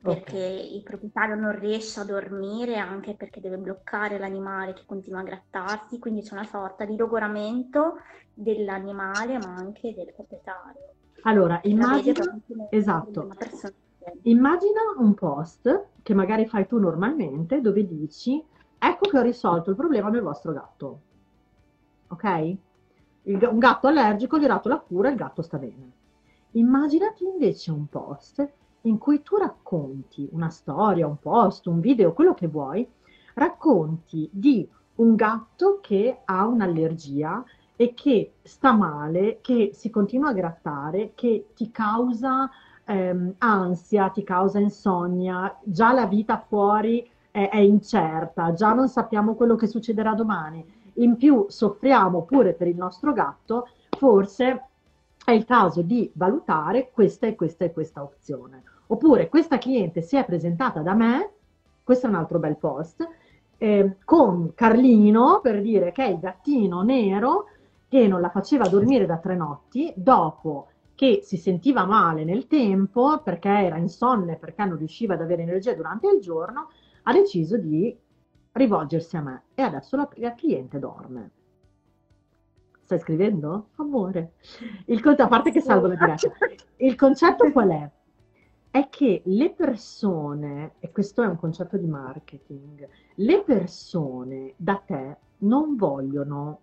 perché 0.00 0.36
ok. 0.36 0.72
il 0.72 0.82
proprietario 0.82 1.34
non 1.34 1.58
riesce 1.58 2.00
a 2.00 2.04
dormire 2.04 2.76
anche 2.76 3.14
perché 3.14 3.40
deve 3.40 3.56
bloccare 3.56 4.18
l'animale 4.18 4.74
che 4.74 4.84
continua 4.86 5.20
a 5.20 5.24
grattarsi, 5.24 5.98
quindi 5.98 6.22
c'è 6.22 6.34
una 6.34 6.44
sorta 6.44 6.84
di 6.84 6.96
logoramento 6.96 8.00
dell'animale 8.34 9.38
ma 9.38 9.54
anche 9.54 9.94
del 9.94 10.12
proprietario. 10.14 10.94
Allora, 11.22 11.60
come 11.62 12.68
esatto, 12.70 13.24
una 13.24 13.34
persona. 13.34 13.74
Immagina 14.22 14.80
un 14.98 15.14
post 15.14 15.86
che 16.02 16.14
magari 16.14 16.46
fai 16.46 16.66
tu 16.66 16.78
normalmente 16.78 17.60
dove 17.60 17.86
dici, 17.86 18.42
ecco 18.78 19.08
che 19.08 19.18
ho 19.18 19.22
risolto 19.22 19.70
il 19.70 19.76
problema 19.76 20.10
del 20.10 20.22
vostro 20.22 20.52
gatto, 20.52 21.00
ok? 22.08 22.56
Il 23.24 23.48
un 23.50 23.58
gatto 23.58 23.86
allergico, 23.86 24.38
gli 24.38 24.44
ho 24.44 24.48
dato 24.48 24.68
la 24.68 24.78
cura, 24.78 25.10
il 25.10 25.16
gatto 25.16 25.42
sta 25.42 25.58
bene. 25.58 25.92
Immaginati 26.52 27.24
invece 27.24 27.70
un 27.70 27.86
post 27.88 28.48
in 28.82 28.98
cui 28.98 29.22
tu 29.22 29.36
racconti 29.36 30.28
una 30.32 30.48
storia, 30.48 31.06
un 31.06 31.18
post, 31.18 31.66
un 31.66 31.80
video, 31.80 32.12
quello 32.14 32.34
che 32.34 32.46
vuoi, 32.46 32.88
racconti 33.34 34.28
di 34.32 34.66
un 34.96 35.14
gatto 35.14 35.78
che 35.80 36.20
ha 36.24 36.46
un'allergia 36.46 37.44
e 37.76 37.94
che 37.94 38.34
sta 38.42 38.72
male, 38.72 39.38
che 39.40 39.70
si 39.72 39.90
continua 39.90 40.30
a 40.30 40.32
grattare, 40.32 41.12
che 41.14 41.48
ti 41.54 41.70
causa 41.70 42.50
ehm, 42.88 43.34
ansia, 43.38 44.08
ti 44.08 44.24
causa 44.24 44.58
insonnia, 44.58 45.54
già 45.62 45.92
la 45.92 46.06
vita 46.06 46.38
fuori 46.38 47.08
è, 47.30 47.50
è 47.50 47.58
incerta, 47.58 48.54
già 48.54 48.72
non 48.72 48.88
sappiamo 48.88 49.34
quello 49.34 49.56
che 49.56 49.66
succederà 49.66 50.14
domani. 50.14 50.64
In 50.94 51.16
più 51.16 51.46
soffriamo 51.48 52.22
pure 52.22 52.54
per 52.54 52.66
il 52.66 52.76
nostro 52.76 53.12
gatto, 53.12 53.68
forse 53.90 54.62
è 55.24 55.32
il 55.32 55.44
caso 55.44 55.82
di 55.82 56.10
valutare 56.14 56.90
questa 56.90 57.26
e 57.26 57.34
questa 57.34 57.66
e 57.66 57.72
questa 57.72 58.02
opzione. 58.02 58.62
Oppure 58.86 59.28
questa 59.28 59.58
cliente 59.58 60.00
si 60.00 60.16
è 60.16 60.24
presentata 60.24 60.80
da 60.80 60.94
me, 60.94 61.30
questo 61.84 62.06
è 62.06 62.08
un 62.08 62.16
altro 62.16 62.38
bel 62.38 62.56
post, 62.56 63.06
eh, 63.58 63.96
con 64.04 64.52
Carlino 64.54 65.40
per 65.42 65.60
dire 65.60 65.92
che 65.92 66.04
è 66.04 66.08
il 66.08 66.18
gattino 66.18 66.82
nero 66.82 67.46
che 67.88 68.06
non 68.06 68.20
la 68.20 68.30
faceva 68.30 68.68
dormire 68.68 69.04
da 69.04 69.18
tre 69.18 69.36
notti 69.36 69.92
dopo 69.94 70.68
che 70.98 71.20
si 71.22 71.36
sentiva 71.36 71.84
male 71.84 72.24
nel 72.24 72.48
tempo 72.48 73.22
perché 73.22 73.48
era 73.48 73.76
insonne, 73.76 74.34
perché 74.34 74.64
non 74.64 74.78
riusciva 74.78 75.14
ad 75.14 75.20
avere 75.20 75.42
energia 75.42 75.72
durante 75.72 76.08
il 76.08 76.20
giorno, 76.20 76.70
ha 77.04 77.12
deciso 77.12 77.56
di 77.56 77.96
rivolgersi 78.50 79.16
a 79.16 79.20
me 79.20 79.42
e 79.54 79.62
adesso 79.62 79.94
la, 79.94 80.08
la 80.14 80.34
cliente 80.34 80.80
dorme. 80.80 81.30
Stai 82.82 82.98
scrivendo? 82.98 83.68
Amore. 83.76 84.32
Il, 84.86 85.00
a 85.06 85.28
parte 85.28 85.52
che 85.52 85.60
salvo 85.60 85.86
la 85.86 85.94
diretta. 85.94 86.32
Il 86.78 86.96
concetto 86.96 87.48
qual 87.52 87.68
è? 87.68 87.90
È 88.68 88.88
che 88.88 89.22
le 89.26 89.50
persone, 89.50 90.72
e 90.80 90.90
questo 90.90 91.22
è 91.22 91.28
un 91.28 91.36
concetto 91.36 91.76
di 91.76 91.86
marketing, 91.86 92.88
le 93.14 93.42
persone 93.44 94.54
da 94.56 94.82
te 94.84 95.16
non 95.38 95.76
vogliono 95.76 96.58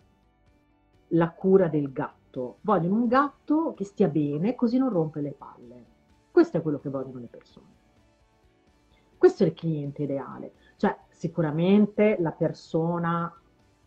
la 1.09 1.29
cura 1.29 1.69
del 1.69 1.89
gatto, 1.93 2.24
vogliono 2.61 2.95
un 2.95 3.07
gatto 3.07 3.73
che 3.73 3.83
stia 3.83 4.07
bene, 4.07 4.55
così 4.55 4.77
non 4.77 4.89
rompe 4.89 5.21
le 5.21 5.31
palle. 5.31 5.85
Questo 6.31 6.57
è 6.57 6.61
quello 6.61 6.79
che 6.79 6.89
vogliono 6.89 7.19
le 7.19 7.27
persone. 7.27 7.73
Questo 9.17 9.43
è 9.43 9.47
il 9.47 9.53
cliente 9.53 10.03
ideale. 10.03 10.53
Cioè, 10.77 10.97
sicuramente 11.09 12.17
la 12.19 12.31
persona 12.31 13.33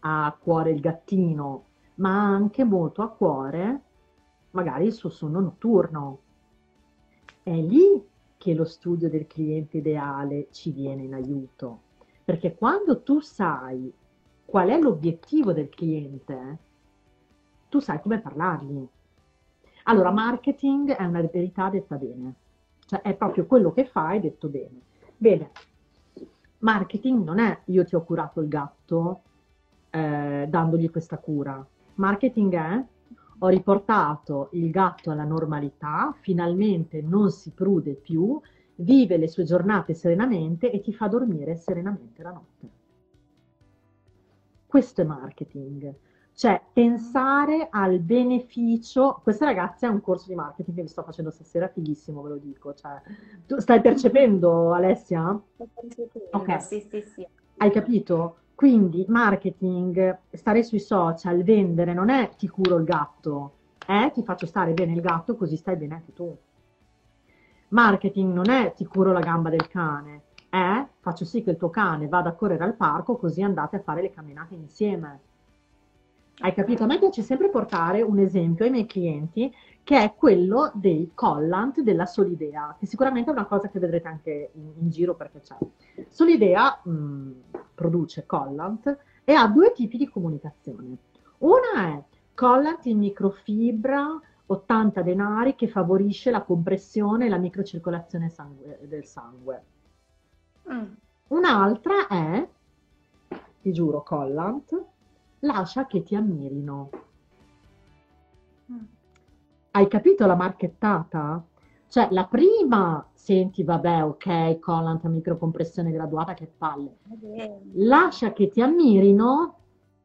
ha 0.00 0.24
a 0.24 0.32
cuore 0.32 0.70
il 0.70 0.80
gattino, 0.80 1.64
ma 1.96 2.11
ha 2.11 2.34
anche 2.34 2.64
molto 2.64 3.02
a 3.02 3.11
cuore 3.11 3.82
magari 4.50 4.87
il 4.87 4.92
suo 4.92 5.11
sonno 5.11 5.40
notturno. 5.40 6.20
È 7.42 7.54
lì 7.54 8.04
che 8.37 8.54
lo 8.54 8.64
studio 8.64 9.08
del 9.08 9.26
cliente 9.26 9.78
ideale 9.78 10.48
ci 10.50 10.70
viene 10.70 11.02
in 11.02 11.14
aiuto, 11.14 11.82
perché 12.24 12.54
quando 12.54 13.02
tu 13.02 13.20
sai 13.20 13.92
qual 14.44 14.68
è 14.68 14.78
l'obiettivo 14.78 15.52
del 15.52 15.68
cliente, 15.68 16.58
tu 17.68 17.81
sai 17.81 18.00
come 18.00 18.20
parlargli. 18.20 18.87
Allora, 19.85 20.11
marketing 20.11 20.92
è 20.92 21.04
una 21.04 21.20
verità 21.20 21.70
detta 21.70 21.96
bene, 21.96 22.35
cioè 22.87 23.00
è 23.02 23.14
proprio 23.14 23.46
quello 23.46 23.72
che 23.72 23.87
fai 23.87 24.20
detto 24.20 24.48
bene. 24.48 24.81
Bene, 25.16 25.50
marketing 26.59 27.24
non 27.24 27.38
è 27.38 27.61
io 27.66 27.85
ti 27.85 27.94
ho 27.94 28.02
curato 28.04 28.40
il 28.40 28.48
gatto 28.48 29.22
eh, 29.90 30.46
dandogli 30.48 30.90
questa 30.90 31.18
cura. 31.18 31.64
Marketing 31.94 32.54
è 32.54 32.85
ho 33.40 33.48
riportato 33.48 34.48
il 34.52 34.70
gatto 34.70 35.11
alla 35.11 35.24
normalità, 35.24 36.14
finalmente 36.20 37.00
non 37.00 37.31
si 37.31 37.50
prude 37.50 37.94
più, 37.94 38.40
vive 38.76 39.16
le 39.16 39.28
sue 39.28 39.44
giornate 39.44 39.94
serenamente 39.94 40.70
e 40.70 40.81
ti 40.81 40.92
fa 40.92 41.07
dormire 41.07 41.57
serenamente 41.57 42.22
la 42.22 42.31
notte. 42.33 42.70
Questo 44.66 45.00
è 45.00 45.04
marketing, 45.04 45.94
cioè 46.38 46.62
pensare 46.72 47.66
al 47.68 47.98
beneficio. 47.98 49.18
Questa 49.24 49.44
ragazza 49.44 49.88
è 49.88 49.90
un 49.90 50.01
corso 50.01 50.29
di 50.29 50.37
marketing 50.37 50.77
che 50.77 50.83
vi 50.83 50.88
sto 50.88 51.03
facendo 51.03 51.33
stasera, 51.33 51.66
fighissimo, 51.66 52.22
ve 52.22 52.29
lo 52.29 52.37
dico. 52.37 52.74
Cioè, 52.74 53.03
tu 53.44 53.59
stai 53.59 53.81
percependo, 53.81 54.72
Alessia? 54.72 55.37
Ok. 56.31 56.62
Sì, 56.62 56.87
sì, 56.88 57.03
sì. 57.03 57.27
Hai 57.57 57.72
capito? 57.72 58.37
Quindi 58.55 59.05
marketing, 59.09 60.18
stare 60.31 60.62
sui 60.62 60.79
social, 60.79 61.42
vendere 61.42 61.92
non 61.92 62.09
è 62.09 62.31
ti 62.37 62.46
curo 62.46 62.77
il 62.77 62.85
gatto, 62.85 63.55
è 63.85 64.12
ti 64.14 64.22
faccio 64.22 64.46
stare 64.46 64.72
bene 64.74 64.92
il 64.92 65.01
gatto 65.01 65.35
così 65.35 65.57
stai 65.57 65.74
bene 65.74 65.94
anche 65.94 66.12
tu. 66.12 66.38
Marketing 67.70 68.33
non 68.33 68.48
è 68.48 68.74
ti 68.74 68.85
curo 68.85 69.11
la 69.11 69.18
gamba 69.18 69.51
del 69.51 69.66
cane, 69.66 70.22
è 70.48 70.87
faccio 71.01 71.24
sì 71.24 71.42
che 71.42 71.51
il 71.51 71.57
tuo 71.57 71.70
cane 71.70 72.07
vada 72.07 72.29
a 72.29 72.35
correre 72.35 72.62
al 72.62 72.77
parco 72.77 73.16
così 73.16 73.42
andate 73.42 73.74
a 73.74 73.81
fare 73.81 74.03
le 74.03 74.12
camminate 74.12 74.55
insieme. 74.55 75.20
Hai 76.40 76.55
capito? 76.55 76.85
A 76.85 76.87
me 76.87 77.01
piace 77.01 77.22
sempre 77.22 77.51
portare 77.51 78.01
un 78.01 78.20
esempio 78.20 78.64
ai 78.64 78.70
miei 78.70 78.87
clienti 78.87 79.53
che 79.83 80.01
è 80.01 80.14
quello 80.14 80.70
dei 80.74 81.11
collant 81.12 81.81
della 81.81 82.07
Solidea, 82.07 82.77
che 82.79 82.87
sicuramente 82.87 83.31
è 83.31 83.33
una 83.33 83.46
cosa 83.46 83.68
che 83.68 83.81
vedrete 83.81 84.07
anche 84.07 84.51
in, 84.53 84.72
in 84.79 84.88
giro 84.90 85.16
perché 85.16 85.40
c'è. 85.40 85.57
Solidea 86.09 86.81
mh, 86.85 87.31
produce 87.74 88.24
collant 88.24 88.98
e 89.24 89.33
ha 89.33 89.48
due 89.48 89.72
tipi 89.72 89.96
di 89.96 90.09
comunicazione. 90.09 90.96
Una 91.38 91.88
è 91.88 92.03
collant 92.35 92.87
in 92.87 92.98
microfibra 92.98 94.20
80 94.46 95.03
denari 95.03 95.57
che 95.57 95.66
favorisce 95.66 96.31
la 96.31 96.42
compressione 96.42 97.27
e 97.27 97.29
la 97.29 97.38
microcircolazione 97.38 98.29
sangue- 98.29 98.79
del 98.83 99.05
sangue. 99.05 99.62
Mm. 100.72 100.92
Un'altra 101.29 102.07
è, 102.07 102.48
ti 103.61 103.72
giuro, 103.72 104.03
collant, 104.03 104.85
lascia 105.40 105.87
che 105.87 106.03
ti 106.03 106.14
ammirino. 106.14 106.90
Mm. 108.72 108.85
Hai 109.72 109.88
capito 109.88 110.27
la 110.27 110.35
marchettata? 110.35 111.44
Cioè, 111.88 112.09
la 112.11 112.27
prima 112.27 113.07
senti, 113.14 113.62
vabbè, 113.62 114.05
ok, 114.05 114.59
collant 114.59 115.05
a 115.05 115.09
microcompressione 115.09 115.90
graduata, 115.90 116.35
che 116.35 116.46
palle. 116.46 116.96
Lascia 117.74 118.33
che 118.33 118.48
ti 118.51 118.61
ammirino 118.61 119.55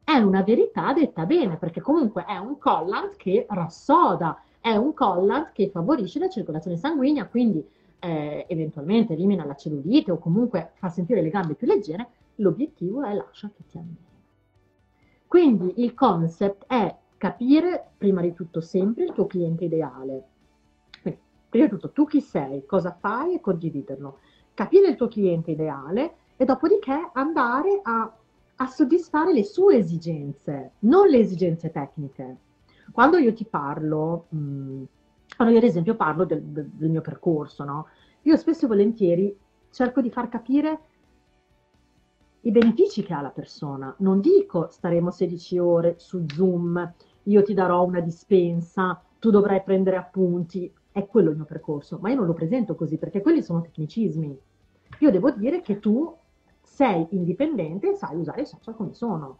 è 0.02 0.16
una 0.16 0.42
verità 0.42 0.92
detta 0.92 1.26
bene, 1.26 1.56
perché 1.56 1.80
comunque 1.80 2.24
è 2.24 2.36
un 2.36 2.58
collant 2.58 3.16
che 3.16 3.46
rassoda, 3.48 4.40
è 4.60 4.76
un 4.76 4.94
collant 4.94 5.52
che 5.52 5.70
favorisce 5.70 6.18
la 6.18 6.28
circolazione 6.28 6.76
sanguigna, 6.76 7.26
quindi 7.26 7.66
eh, 7.98 8.44
eventualmente 8.48 9.14
elimina 9.14 9.44
la 9.44 9.54
cellulite 9.54 10.10
o 10.12 10.18
comunque 10.18 10.72
fa 10.74 10.88
sentire 10.88 11.22
le 11.22 11.30
gambe 11.30 11.54
più 11.54 11.66
leggere, 11.66 12.08
l'obiettivo 12.36 13.02
è 13.02 13.14
lascia 13.14 13.50
che 13.54 13.62
ti 13.66 13.76
alleni. 13.78 14.13
Quindi 15.34 15.82
il 15.82 15.94
concept 15.94 16.64
è 16.68 16.96
capire 17.16 17.90
prima 17.98 18.20
di 18.20 18.34
tutto 18.34 18.60
sempre 18.60 19.02
il 19.02 19.12
tuo 19.12 19.26
cliente 19.26 19.64
ideale. 19.64 20.22
Quindi, 21.02 21.20
prima 21.48 21.64
di 21.64 21.70
tutto 21.72 21.90
tu 21.90 22.06
chi 22.06 22.20
sei, 22.20 22.64
cosa 22.66 22.92
fai 22.92 23.34
e 23.34 23.40
condividerlo. 23.40 24.18
Capire 24.54 24.86
il 24.86 24.94
tuo 24.94 25.08
cliente 25.08 25.50
ideale 25.50 26.14
e 26.36 26.44
dopodiché 26.44 27.10
andare 27.14 27.80
a, 27.82 28.14
a 28.54 28.66
soddisfare 28.68 29.32
le 29.32 29.42
sue 29.42 29.78
esigenze, 29.78 30.74
non 30.80 31.08
le 31.08 31.18
esigenze 31.18 31.72
tecniche. 31.72 32.36
Quando 32.92 33.16
io 33.16 33.32
ti 33.32 33.44
parlo, 33.44 34.26
mh, 34.28 34.38
mm, 34.38 34.82
quando 35.34 35.52
io 35.52 35.58
ad 35.58 35.66
esempio 35.66 35.96
parlo 35.96 36.24
del, 36.24 36.42
del, 36.42 36.68
del 36.68 36.90
mio 36.90 37.00
percorso, 37.00 37.64
no? 37.64 37.88
io 38.22 38.36
spesso 38.36 38.66
e 38.66 38.68
volentieri 38.68 39.36
cerco 39.70 40.00
di 40.00 40.10
far 40.10 40.28
capire 40.28 40.78
i 42.44 42.50
benefici 42.50 43.02
che 43.02 43.12
ha 43.14 43.20
la 43.20 43.30
persona. 43.30 43.94
Non 43.98 44.20
dico 44.20 44.68
staremo 44.70 45.10
16 45.10 45.58
ore 45.58 45.94
su 45.98 46.24
Zoom, 46.26 46.92
io 47.24 47.42
ti 47.42 47.54
darò 47.54 47.82
una 47.84 48.00
dispensa, 48.00 49.02
tu 49.18 49.30
dovrai 49.30 49.62
prendere 49.62 49.96
appunti, 49.96 50.72
è 50.92 51.06
quello 51.06 51.30
il 51.30 51.36
mio 51.36 51.44
percorso, 51.44 51.98
ma 52.00 52.10
io 52.10 52.16
non 52.16 52.26
lo 52.26 52.34
presento 52.34 52.74
così 52.74 52.98
perché 52.98 53.20
quelli 53.20 53.42
sono 53.42 53.62
tecnicismi. 53.62 54.38
Io 55.00 55.10
devo 55.10 55.30
dire 55.30 55.60
che 55.60 55.78
tu 55.78 56.14
sei 56.62 57.06
indipendente 57.10 57.90
e 57.90 57.94
sai 57.94 58.16
usare 58.16 58.42
i 58.42 58.46
social 58.46 58.76
come 58.76 58.92
sono. 58.92 59.38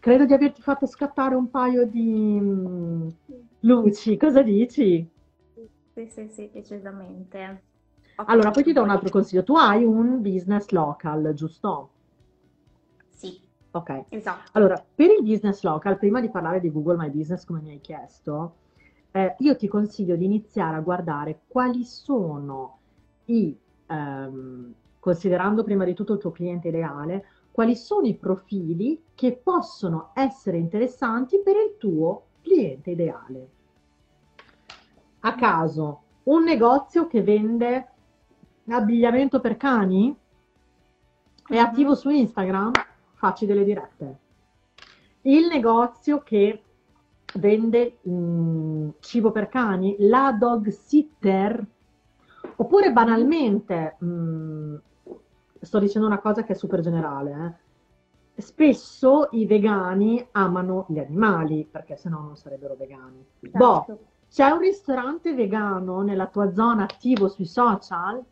Credo 0.00 0.26
di 0.26 0.32
averti 0.32 0.62
fatto 0.62 0.86
scattare 0.86 1.34
un 1.34 1.50
paio 1.50 1.86
di 1.86 2.38
mm, 2.40 3.08
luci, 3.60 4.16
cosa 4.16 4.42
dici? 4.42 5.08
Sì, 5.94 6.06
sì, 6.08 6.28
sì, 6.28 6.50
decisamente. 6.52 7.62
Allora, 8.26 8.50
poi 8.50 8.64
ti 8.64 8.72
do 8.72 8.82
un 8.82 8.90
altro 8.90 9.10
consiglio. 9.10 9.44
Tu 9.44 9.54
hai 9.56 9.84
un 9.84 10.20
business 10.20 10.68
local, 10.70 11.32
giusto? 11.34 11.90
Sì. 13.10 13.40
Ok. 13.70 14.06
Esatto. 14.08 14.50
Allora, 14.54 14.84
per 14.94 15.10
il 15.10 15.22
business 15.22 15.62
local, 15.62 15.98
prima 15.98 16.20
di 16.20 16.28
parlare 16.28 16.60
di 16.60 16.70
Google 16.70 16.96
My 16.96 17.10
Business, 17.10 17.44
come 17.44 17.60
mi 17.60 17.70
hai 17.70 17.80
chiesto, 17.80 18.56
eh, 19.12 19.36
io 19.38 19.56
ti 19.56 19.68
consiglio 19.68 20.16
di 20.16 20.24
iniziare 20.24 20.76
a 20.76 20.80
guardare 20.80 21.42
quali 21.46 21.84
sono 21.84 22.80
i, 23.26 23.56
ehm, 23.86 24.74
considerando 24.98 25.62
prima 25.62 25.84
di 25.84 25.94
tutto 25.94 26.14
il 26.14 26.18
tuo 26.18 26.32
cliente 26.32 26.68
ideale, 26.68 27.24
quali 27.52 27.76
sono 27.76 28.06
i 28.06 28.16
profili 28.16 29.00
che 29.14 29.40
possono 29.42 30.10
essere 30.14 30.58
interessanti 30.58 31.40
per 31.42 31.54
il 31.54 31.76
tuo 31.78 32.30
cliente 32.40 32.90
ideale. 32.90 33.48
A 35.20 35.34
caso, 35.34 36.02
un 36.24 36.44
negozio 36.44 37.06
che 37.06 37.22
vende 37.22 37.97
abbigliamento 38.74 39.40
per 39.40 39.56
cani? 39.56 40.14
È 41.46 41.54
mhm. 41.54 41.64
attivo 41.64 41.94
su 41.94 42.10
Instagram? 42.10 42.72
Facci 43.14 43.46
delle 43.46 43.64
dirette. 43.64 44.18
Il 45.22 45.46
negozio 45.46 46.22
che 46.22 46.62
vende 47.34 47.98
mh, 48.02 48.10
mm, 48.12 48.88
cibo 49.00 49.30
per 49.30 49.48
cani? 49.48 49.96
La 50.00 50.36
dog 50.38 50.68
sitter? 50.68 51.66
Oppure 52.56 52.92
banalmente, 52.92 53.96
mh, 53.98 54.06
mm, 54.06 54.76
sto 55.60 55.78
dicendo 55.78 56.06
una 56.06 56.20
cosa 56.20 56.44
che 56.44 56.52
è 56.52 56.56
super 56.56 56.80
generale, 56.80 57.30
eh? 57.30 57.66
spesso 58.40 59.28
i 59.32 59.46
vegani 59.46 60.24
amano 60.32 60.86
gli 60.88 60.98
animali, 60.98 61.66
perché 61.68 61.96
se 61.96 62.08
no 62.08 62.20
non 62.20 62.36
sarebbero 62.36 62.76
vegani. 62.76 63.24
Certo. 63.40 63.58
Boh, 63.58 63.98
c'è 64.30 64.48
un 64.50 64.60
ristorante 64.60 65.34
vegano 65.34 66.02
nella 66.02 66.26
tua 66.26 66.52
zona 66.52 66.84
attivo 66.84 67.28
sui 67.28 67.46
social? 67.46 68.22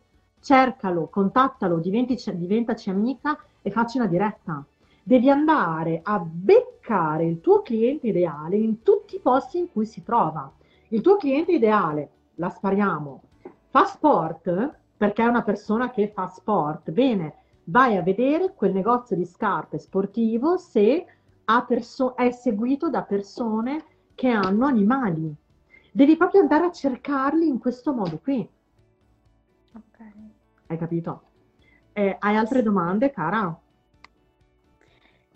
Cercalo, 0.47 1.09
contattalo, 1.09 1.79
diventaci, 1.79 2.89
amica 2.89 3.37
e 3.61 3.69
facci 3.69 3.97
una 3.97 4.07
diretta. 4.07 4.63
Devi 5.03 5.29
andare 5.29 5.99
a 6.01 6.19
beccare 6.19 7.25
il 7.25 7.41
tuo 7.41 7.61
cliente 7.61 8.07
ideale 8.07 8.55
in 8.55 8.81
tutti 8.81 9.15
i 9.15 9.19
posti 9.19 9.57
in 9.57 9.69
cui 9.69 9.85
si 9.85 10.03
trova. 10.03 10.49
Il 10.89 11.01
tuo 11.01 11.17
cliente 11.17 11.51
ideale, 11.51 12.11
la 12.35 12.49
spariamo, 12.49 13.23
fa 13.67 13.83
sport 13.83 14.75
perché 14.95 15.21
è 15.21 15.27
una 15.27 15.43
persona 15.43 15.89
che 15.89 16.07
fa 16.07 16.27
sport. 16.27 16.91
Bene, 16.91 17.33
vai 17.65 17.97
a 17.97 18.01
vedere 18.01 18.53
quel 18.53 18.71
negozio 18.71 19.17
di 19.17 19.25
scarpe 19.25 19.79
sportivo 19.79 20.55
se 20.55 21.05
perso- 21.67 22.15
è 22.15 22.31
seguito 22.31 22.89
da 22.89 23.03
persone 23.03 23.83
che 24.15 24.29
hanno 24.29 24.65
animali. 24.65 25.35
Devi 25.91 26.15
proprio 26.15 26.39
andare 26.39 26.67
a 26.67 26.71
cercarli 26.71 27.45
in 27.49 27.59
questo 27.59 27.93
modo 27.93 28.17
qui. 28.17 28.49
Hai 30.67 30.77
capito? 30.77 31.21
Eh, 31.93 32.17
hai 32.19 32.35
altre 32.35 32.61
domande, 32.61 33.09
cara? 33.09 33.57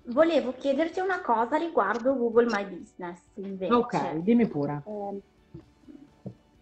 Volevo 0.07 0.51
chiederti 0.53 0.99
una 0.99 1.21
cosa 1.21 1.57
riguardo 1.57 2.15
Google 2.15 2.47
My 2.47 2.65
Business, 2.65 3.21
invece. 3.35 3.73
Ok, 3.73 4.17
dimmi 4.17 4.45
pure. 4.47 4.81
Eh, 4.85 5.21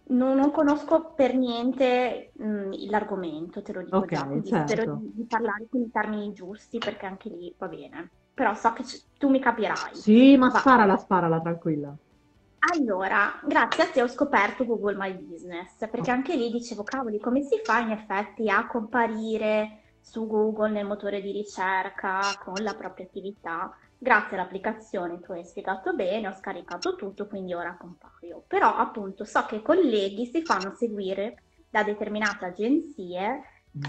non, 0.10 0.36
non, 0.36 0.52
conosco 0.52 1.14
per 1.16 1.36
niente 1.36 2.32
mh, 2.36 2.46
mm, 2.46 2.72
l'argomento, 2.90 3.62
te 3.64 3.74
lo 3.74 3.82
dico 3.82 3.98
okay, 3.98 4.18
già, 4.18 4.28
quindi 4.28 4.50
certo. 4.50 4.74
spero 4.74 4.96
di, 4.98 5.12
di, 5.14 5.26
parlare 5.26 5.68
con 5.70 5.82
i 5.82 5.90
termini 5.92 6.32
giusti 6.34 6.78
perché 6.78 7.06
anche 7.08 7.30
lì 7.30 7.54
va 7.58 7.68
bene. 7.68 8.12
Però 8.34 8.54
so 8.54 8.72
che 8.74 8.84
c- 8.84 9.04
tu 9.18 9.30
mi 9.30 9.40
capirai. 9.40 9.96
Sì, 9.96 10.38
ma 10.38 10.50
va. 10.50 10.60
sparala, 10.60 10.96
sparala, 10.96 11.42
tranquilla. 11.42 11.96
Allora, 12.62 13.40
grazie 13.46 13.84
a 13.84 13.88
te 13.88 14.02
ho 14.02 14.08
scoperto 14.08 14.66
Google 14.66 14.96
My 14.98 15.14
Business, 15.14 15.78
perché 15.90 16.12
anche 16.12 16.36
lì 16.36 16.52
dicevo, 16.52 16.84
cavoli, 16.84 17.18
come 17.18 17.42
si 17.42 17.62
fa 17.64 17.80
in 17.80 17.92
effetti 17.92 18.50
a 18.50 18.68
comparire 18.68 19.96
su 20.02 20.28
Google 20.28 20.72
nel 20.72 20.86
motore 20.86 21.22
di 21.22 21.32
ricerca 21.32 22.20
con 22.44 22.62
la 22.62 22.74
propria 22.74 23.06
attività? 23.06 23.74
Grazie 23.98 24.38
all'applicazione 24.38 25.22
tu 25.22 25.32
hai 25.32 25.46
spiegato 25.46 25.94
bene, 25.94 26.28
ho 26.28 26.34
scaricato 26.34 26.96
tutto, 26.96 27.28
quindi 27.28 27.54
ora 27.54 27.78
compaio. 27.80 28.44
Però 28.46 28.76
appunto 28.76 29.24
so 29.24 29.46
che 29.46 29.58
i 29.58 29.62
colleghi 29.62 30.26
si 30.26 30.44
fanno 30.44 30.74
seguire 30.76 31.44
da 31.70 31.84
determinate 31.84 32.46
agenzie 32.46 33.42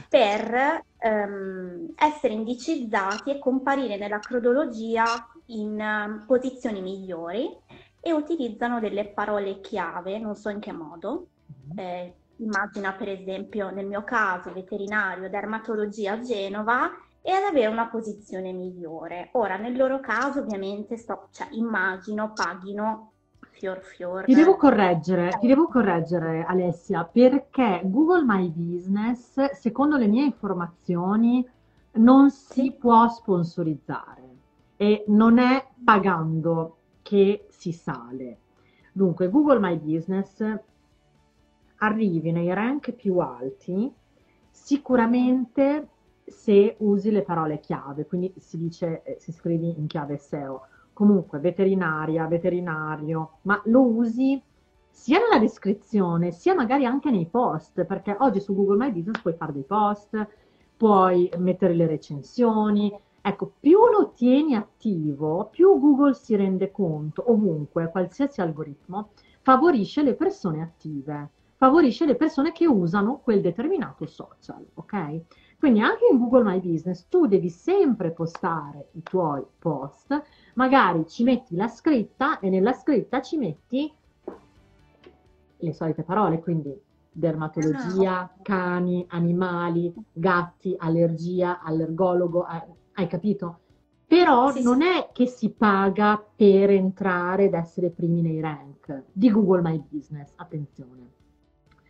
per 0.08 0.84
um, 1.02 1.92
essere 1.96 2.34
indicizzati 2.34 3.30
e 3.30 3.38
comparire 3.38 3.96
nella 3.96 4.18
cronologia 4.18 5.04
in 5.46 5.80
um, 5.80 6.24
posizioni 6.26 6.80
migliori 6.80 7.56
e 8.00 8.12
utilizzano 8.12 8.80
delle 8.80 9.06
parole 9.06 9.60
chiave, 9.60 10.18
non 10.18 10.34
so 10.34 10.48
in 10.48 10.58
che 10.58 10.72
modo. 10.72 11.26
Mm-hmm. 11.68 11.78
Eh, 11.78 12.14
immagina 12.36 12.92
per 12.92 13.08
esempio 13.08 13.70
nel 13.70 13.86
mio 13.86 14.02
caso 14.02 14.52
veterinario, 14.52 15.28
dermatologia 15.28 16.14
a 16.14 16.20
Genova 16.20 16.90
e 17.22 17.32
ad 17.32 17.42
avere 17.42 17.66
una 17.66 17.88
posizione 17.88 18.52
migliore. 18.52 19.28
Ora 19.32 19.56
nel 19.56 19.76
loro 19.76 20.00
caso 20.00 20.40
ovviamente 20.40 20.96
sto, 20.96 21.28
cioè, 21.32 21.48
immagino 21.50 22.32
paghino 22.34 23.12
fior 23.50 23.80
fior. 23.82 24.24
Ti 24.24 24.34
devo 24.34 24.56
correggere, 24.56 25.36
ti 25.38 25.46
devo 25.46 25.68
correggere 25.68 26.44
Alessia, 26.48 27.04
perché 27.04 27.82
Google 27.84 28.24
My 28.24 28.48
Business, 28.48 29.50
secondo 29.52 29.96
le 29.96 30.06
mie 30.06 30.24
informazioni, 30.24 31.46
non 31.92 32.30
si 32.30 32.72
può 32.72 33.08
sponsorizzare 33.08 34.28
e 34.76 35.04
non 35.08 35.38
è 35.38 35.66
pagando 35.84 36.76
che 37.10 37.46
si 37.48 37.72
sale. 37.72 38.38
Dunque, 38.92 39.28
Google 39.30 39.58
My 39.58 39.76
Business 39.76 40.44
arrivi 41.78 42.30
nei 42.30 42.54
rank 42.54 42.92
più 42.92 43.18
alti 43.18 43.92
sicuramente 44.48 45.88
se 46.24 46.76
usi 46.78 47.10
le 47.10 47.22
parole 47.22 47.58
chiave, 47.58 48.06
quindi 48.06 48.32
si 48.38 48.58
dice, 48.58 49.02
eh, 49.02 49.16
si 49.18 49.32
scrivi 49.32 49.76
in 49.76 49.88
chiave 49.88 50.18
SEO, 50.18 50.68
comunque 50.92 51.40
veterinaria, 51.40 52.28
veterinario, 52.28 53.38
ma 53.42 53.60
lo 53.64 53.84
usi 53.84 54.40
sia 54.88 55.18
nella 55.18 55.40
descrizione, 55.40 56.30
sia 56.30 56.54
magari 56.54 56.84
anche 56.84 57.10
nei 57.10 57.26
post, 57.26 57.84
perché 57.86 58.14
oggi 58.20 58.38
su 58.38 58.54
Google 58.54 58.76
My 58.76 58.92
Business 58.92 59.20
puoi 59.20 59.34
fare 59.34 59.52
dei 59.52 59.64
post, 59.64 60.28
puoi 60.76 61.28
mettere 61.38 61.74
le 61.74 61.88
recensioni, 61.88 62.96
Ecco, 63.22 63.52
più 63.60 63.78
lo 63.86 64.12
tieni 64.14 64.54
attivo, 64.54 65.48
più 65.50 65.78
Google 65.78 66.14
si 66.14 66.34
rende 66.36 66.70
conto, 66.70 67.30
ovunque, 67.30 67.90
qualsiasi 67.90 68.40
algoritmo, 68.40 69.10
favorisce 69.42 70.02
le 70.02 70.14
persone 70.14 70.62
attive, 70.62 71.28
favorisce 71.56 72.06
le 72.06 72.16
persone 72.16 72.52
che 72.52 72.66
usano 72.66 73.18
quel 73.18 73.42
determinato 73.42 74.06
social, 74.06 74.66
ok? 74.74 75.20
Quindi 75.58 75.80
anche 75.80 76.06
in 76.10 76.18
Google 76.18 76.44
My 76.44 76.60
Business 76.60 77.06
tu 77.10 77.26
devi 77.26 77.50
sempre 77.50 78.12
postare 78.12 78.88
i 78.92 79.02
tuoi 79.02 79.44
post, 79.58 80.22
magari 80.54 81.06
ci 81.06 81.22
metti 81.22 81.54
la 81.54 81.68
scritta 81.68 82.38
e 82.38 82.48
nella 82.48 82.72
scritta 82.72 83.20
ci 83.20 83.36
metti 83.36 83.92
le 85.58 85.72
solite 85.74 86.02
parole, 86.02 86.40
quindi 86.40 86.74
dermatologia, 87.12 88.20
ah. 88.20 88.30
cani, 88.40 89.04
animali, 89.10 89.92
gatti, 90.12 90.74
allergia, 90.78 91.60
allergologo, 91.60 92.46
hai 93.00 93.06
capito? 93.08 93.58
Però 94.06 94.50
Sì, 94.50 94.62
non 94.62 94.80
sì. 94.80 94.88
è 94.88 95.10
che 95.12 95.26
si 95.26 95.50
paga 95.50 96.22
per 96.36 96.70
entrare 96.70 97.44
ed 97.44 97.54
essere 97.54 97.90
primi 97.90 98.22
nei 98.22 98.40
rank 98.40 99.04
di 99.12 99.30
Google 99.30 99.62
My 99.62 99.82
Business, 99.88 100.32
attenzione. 100.36 101.08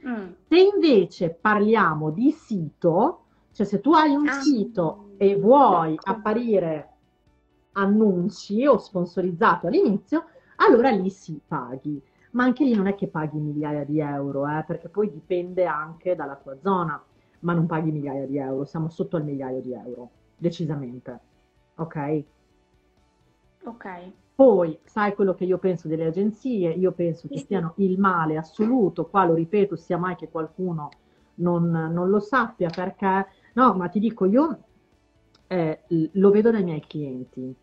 Mm. 0.06 0.30
Se 0.48 0.58
invece 0.58 1.30
parliamo 1.30 2.10
di 2.10 2.30
sito, 2.30 3.24
cioè 3.52 3.66
se 3.66 3.80
tu 3.80 3.92
hai 3.92 4.14
un 4.14 4.28
Ah. 4.28 4.32
sito 4.32 5.10
e 5.16 5.36
vuoi 5.36 5.98
apparire 6.02 6.88
annunci 7.72 8.66
o 8.66 8.78
sponsorizzato 8.78 9.66
all'inizio, 9.66 10.24
allora 10.56 10.90
lì 10.90 11.10
si 11.10 11.40
paghi. 11.46 12.02
Ma 12.32 12.44
anche 12.44 12.64
lì 12.64 12.74
non 12.74 12.86
è 12.86 12.94
che 12.94 13.08
paghi 13.08 13.38
migliaia 13.38 13.84
di 13.84 13.98
euro, 14.00 14.46
eh, 14.46 14.62
perché 14.66 14.88
poi 14.88 15.10
dipende 15.10 15.66
anche 15.66 16.14
dalla 16.14 16.36
tua 16.36 16.56
zona, 16.60 17.02
ma 17.40 17.52
non 17.54 17.66
paghi 17.66 17.90
migliaia 17.90 18.26
di 18.26 18.38
euro, 18.38 18.64
siamo 18.64 18.88
sotto 18.88 19.16
al 19.16 19.24
migliaio 19.24 19.60
di 19.60 19.72
euro, 19.72 20.10
decisamente. 20.40 21.20
Ok? 21.76 22.24
Ok. 23.64 23.86
Poi, 24.34 24.78
sai 24.84 25.14
quello 25.14 25.34
che 25.34 25.44
io 25.44 25.58
penso 25.58 25.86
delle 25.86 26.06
agenzie? 26.06 26.70
Io 26.70 26.92
penso 26.92 27.28
che 27.28 27.38
siano 27.40 27.74
il 27.76 27.98
male 27.98 28.38
assoluto, 28.38 29.06
qua 29.06 29.24
lo 29.26 29.34
ripeto, 29.34 29.76
sia 29.76 29.98
mai 29.98 30.16
che 30.16 30.30
qualcuno 30.30 30.88
non, 31.34 31.68
non 31.70 32.08
lo 32.08 32.20
sappia, 32.20 32.70
perché, 32.70 33.26
no, 33.54 33.74
ma 33.74 33.88
ti 33.88 33.98
dico, 33.98 34.24
io 34.24 34.64
eh, 35.46 35.80
lo 36.12 36.30
vedo 36.30 36.50
dai 36.50 36.64
miei 36.64 36.80
clienti 36.86 37.54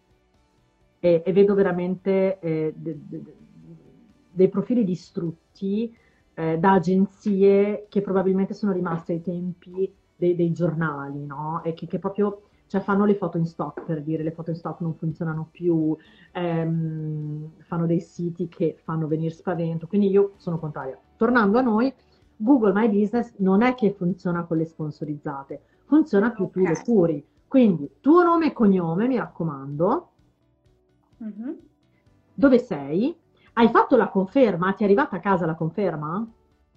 e, 0.99 1.21
e 1.25 1.31
vedo 1.33 1.53
veramente 1.53 2.39
eh, 2.39 2.73
de- 2.75 2.97
de- 3.07 3.21
de- 3.23 3.35
dei 4.29 4.49
profili 4.49 4.83
distrutti 4.83 5.95
eh, 6.33 6.57
da 6.59 6.73
agenzie 6.73 7.87
che 7.89 8.01
probabilmente 8.01 8.53
sono 8.53 8.71
rimaste 8.71 9.13
ai 9.13 9.21
tempi 9.21 9.91
dei, 10.15 10.35
dei 10.35 10.51
giornali, 10.51 11.25
no? 11.25 11.63
E 11.63 11.73
che, 11.73 11.87
che 11.87 11.97
proprio, 11.99 12.46
cioè 12.67 12.81
fanno 12.81 13.05
le 13.05 13.15
foto 13.15 13.37
in 13.37 13.45
stock 13.45 13.83
per 13.83 14.03
dire 14.03 14.23
le 14.23 14.31
foto 14.31 14.49
in 14.51 14.55
stock 14.55 14.81
non 14.81 14.93
funzionano 14.95 15.47
più, 15.51 15.95
ehm, 16.33 17.51
fanno 17.59 17.85
dei 17.85 17.99
siti 18.01 18.47
che 18.47 18.77
fanno 18.83 19.07
venire 19.07 19.33
spavento, 19.33 19.87
quindi 19.87 20.09
io 20.09 20.33
sono 20.37 20.59
contraria. 20.59 20.99
Tornando 21.15 21.57
a 21.57 21.61
noi, 21.61 21.93
Google 22.35 22.73
My 22.73 22.89
Business 22.89 23.33
non 23.37 23.61
è 23.61 23.73
che 23.73 23.91
funziona 23.91 24.43
con 24.43 24.57
le 24.57 24.65
sponsorizzate, 24.65 25.61
funziona 25.85 26.31
più 26.31 26.49
pure 26.49 26.71
Ok. 26.71 26.83
puri. 26.83 27.25
Quindi 27.47 27.89
tuo 28.01 28.23
nome 28.23 28.47
e 28.47 28.53
cognome, 28.53 29.07
mi 29.07 29.17
raccomando, 29.17 30.09
Mhm. 31.17 31.57
dove 32.33 32.59
sei? 32.59 33.15
Hai 33.53 33.69
fatto 33.69 33.95
la 33.95 34.09
conferma? 34.09 34.73
Ti 34.73 34.83
è 34.83 34.85
arrivata 34.85 35.15
a 35.15 35.19
casa 35.19 35.45
la 35.45 35.55
conferma? 35.55 36.27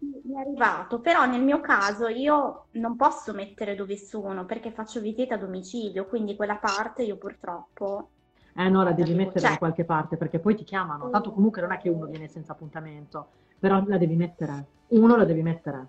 Mi 0.01 0.35
è 0.35 0.39
arrivato, 0.41 1.01
però 1.01 1.27
nel 1.27 1.43
mio 1.43 1.61
caso 1.61 2.09
io 2.09 2.67
non 2.73 2.97
posso 2.97 3.33
mettere 3.35 3.75
dove 3.75 3.97
sono 3.97 4.47
perché 4.47 4.73
faccio 4.73 5.01
visita 5.01 5.35
a 5.35 5.39
domicilio, 5.39 6.07
quindi 6.07 6.37
quella 6.37 6.57
parte 6.57 7.03
io 7.03 7.17
purtroppo 7.17 8.09
Eh 8.55 8.69
no, 8.69 8.83
la 8.83 8.91
devi 8.93 9.03
Arrivo, 9.13 9.19
mettere 9.19 9.41
cioè- 9.41 9.51
da 9.53 9.59
qualche 9.59 9.85
parte 9.85 10.17
perché 10.17 10.39
poi 10.39 10.57
ti 10.57 10.65
chiamano. 10.65 11.11
Tanto 11.11 11.33
comunque 11.33 11.61
non 11.61 11.73
è 11.73 11.79
che 11.79 11.89
uno 11.89 12.07
viene 12.07 12.29
senza 12.29 12.53
appuntamento, 12.53 13.29
però 13.59 13.83
la 13.87 13.99
devi 13.99 14.17
mettere. 14.17 14.67
Uno 14.89 15.17
la 15.17 15.25
devi 15.25 15.43
mettere. 15.43 15.87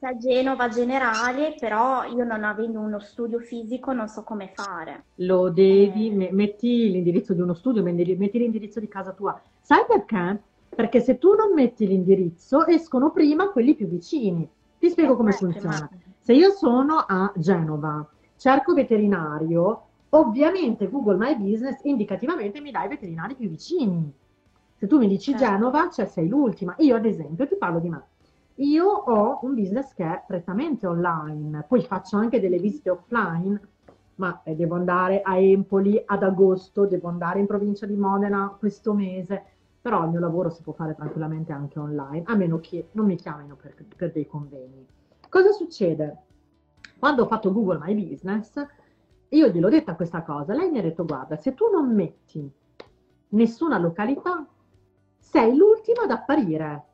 a 0.00 0.16
Genova 0.16 0.68
Generale, 0.68 1.54
però 1.58 2.04
io 2.04 2.22
non 2.22 2.44
avendo 2.44 2.78
uno 2.78 3.00
studio 3.00 3.40
fisico 3.40 3.92
non 3.92 4.06
so 4.08 4.22
come 4.22 4.52
fare. 4.54 5.04
Lo 5.16 5.50
devi, 5.50 6.08
Eh. 6.08 6.14
me- 6.14 6.32
metti 6.32 6.90
l'indirizzo 6.90 7.32
di 7.32 7.40
uno 7.40 7.54
studio, 7.54 7.82
metti 7.82 8.38
l'indirizzo 8.38 8.78
di 8.78 8.88
casa 8.88 9.12
tua. 9.12 9.40
Sai 9.60 9.84
perché? 9.88 10.42
Perché 10.76 11.00
se 11.00 11.16
tu 11.16 11.32
non 11.32 11.54
metti 11.54 11.86
l'indirizzo, 11.86 12.66
escono 12.66 13.10
prima 13.10 13.48
quelli 13.48 13.74
più 13.74 13.86
vicini. 13.86 14.46
Ti 14.78 14.90
spiego 14.90 15.16
come 15.16 15.32
funziona. 15.32 15.88
Se 16.18 16.34
io 16.34 16.50
sono 16.50 16.96
a 16.96 17.32
Genova, 17.34 18.06
cerco 18.36 18.74
veterinario, 18.74 19.84
ovviamente 20.10 20.90
Google 20.90 21.16
My 21.16 21.34
Business 21.34 21.80
indicativamente 21.84 22.60
mi 22.60 22.70
dà 22.70 22.84
i 22.84 22.88
veterinari 22.88 23.34
più 23.34 23.48
vicini. 23.48 24.12
Se 24.74 24.86
tu 24.86 24.98
mi 24.98 25.08
dici 25.08 25.30
Certo. 25.30 25.46
Genova, 25.46 25.88
cioè 25.88 26.04
sei 26.04 26.28
l'ultima. 26.28 26.74
Io 26.78 26.94
ad 26.94 27.06
esempio 27.06 27.48
ti 27.48 27.56
parlo 27.56 27.78
di 27.78 27.88
me. 27.88 28.04
Io 28.56 28.86
ho 28.86 29.38
un 29.42 29.54
business 29.54 29.94
che 29.94 30.04
è 30.04 30.22
prettamente 30.26 30.86
online, 30.86 31.64
poi 31.66 31.80
faccio 31.82 32.18
anche 32.18 32.38
delle 32.38 32.58
visite 32.58 32.90
offline, 32.90 33.58
ma 34.16 34.42
eh, 34.44 34.54
devo 34.54 34.74
andare 34.74 35.22
a 35.22 35.38
Empoli 35.38 36.02
ad 36.04 36.22
agosto, 36.22 36.84
devo 36.84 37.08
andare 37.08 37.38
in 37.38 37.46
provincia 37.46 37.86
di 37.86 37.96
Modena 37.96 38.54
questo 38.58 38.92
mese, 38.92 39.44
però 39.86 40.02
il 40.02 40.10
mio 40.10 40.18
lavoro 40.18 40.50
si 40.50 40.62
può 40.62 40.72
fare 40.72 40.96
tranquillamente 40.96 41.52
anche 41.52 41.78
online, 41.78 42.24
a 42.26 42.34
meno 42.34 42.58
che 42.58 42.88
non 42.94 43.06
mi 43.06 43.14
chiamino 43.14 43.54
per, 43.54 43.72
per 43.94 44.10
dei 44.10 44.26
convegni. 44.26 44.84
Cosa 45.28 45.52
succede? 45.52 46.22
Quando 46.98 47.22
ho 47.22 47.26
fatto 47.28 47.52
Google 47.52 47.78
My 47.80 47.94
Business, 47.94 48.52
io 49.28 49.46
gliel'ho 49.46 49.68
detta 49.68 49.94
questa 49.94 50.22
cosa, 50.22 50.54
lei 50.54 50.72
mi 50.72 50.80
ha 50.80 50.82
detto 50.82 51.04
guarda, 51.04 51.36
se 51.36 51.54
tu 51.54 51.70
non 51.70 51.94
metti 51.94 52.50
nessuna 53.28 53.78
località, 53.78 54.44
sei 55.18 55.54
l'ultima 55.54 56.02
ad 56.02 56.10
apparire. 56.10 56.84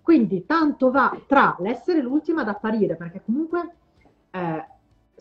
Quindi 0.00 0.46
tanto 0.46 0.92
va 0.92 1.20
tra 1.26 1.56
l'essere 1.58 2.02
l'ultima 2.02 2.42
ad 2.42 2.48
apparire, 2.50 2.94
perché 2.94 3.20
comunque 3.24 3.74
eh, 4.30 4.66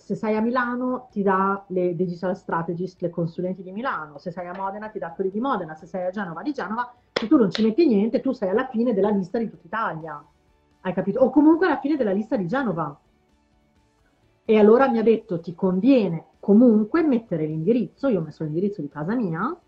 se 0.06 0.14
sei 0.14 0.36
a 0.36 0.40
Milano 0.40 1.08
ti 1.10 1.24
dà 1.24 1.66
le 1.70 1.96
digital 1.96 2.38
strategist, 2.38 3.02
le 3.02 3.10
consulenti 3.10 3.64
di 3.64 3.72
Milano, 3.72 4.20
se 4.20 4.30
sei 4.30 4.46
a 4.46 4.54
Modena 4.56 4.90
ti 4.90 5.00
dà 5.00 5.10
quelli 5.10 5.32
di 5.32 5.40
Modena, 5.40 5.74
se 5.74 5.88
sei 5.88 6.06
a 6.06 6.12
Genova 6.12 6.44
di 6.44 6.52
Genova, 6.52 6.94
se 7.12 7.26
tu 7.28 7.38
non 7.38 7.50
ci 7.50 7.64
metti 7.64 7.88
niente, 7.88 8.22
tu 8.22 8.32
sei 8.32 8.50
alla 8.50 8.68
fine 8.68 8.94
della 8.94 9.10
lista 9.10 9.40
di 9.40 9.50
tutta 9.50 9.66
Italia. 9.66 10.24
Hai 10.82 10.94
capito? 10.94 11.22
O 11.22 11.32
comunque 11.32 11.66
alla 11.66 11.80
fine 11.80 11.98
della 11.98 12.12
lista 12.12 12.36
di 12.36 12.46
Genova. 12.46 12.96
E 14.46 14.60
allora 14.60 14.88
mi 14.90 15.00
ha 15.00 15.02
detto 15.02 15.40
ti 15.40 15.56
conviene 15.56 16.26
comunque 16.40 17.02
mettere 17.02 17.48
l'indirizzo, 17.48 18.08
io 18.08 18.20
ho 18.20 18.24
messo 18.24 18.44
l'indirizzo 18.44 18.82
di 18.82 18.90
casa 18.90 19.16
mia, 19.16 19.60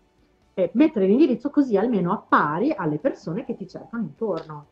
e 0.54 0.70
mettere 0.74 1.06
l'indirizzo 1.06 1.50
così 1.50 1.76
almeno 1.76 2.12
appari 2.12 2.70
alle 2.70 2.98
persone 2.98 3.44
che 3.44 3.56
ti 3.56 3.66
cercano 3.66 4.04
intorno. 4.04 4.66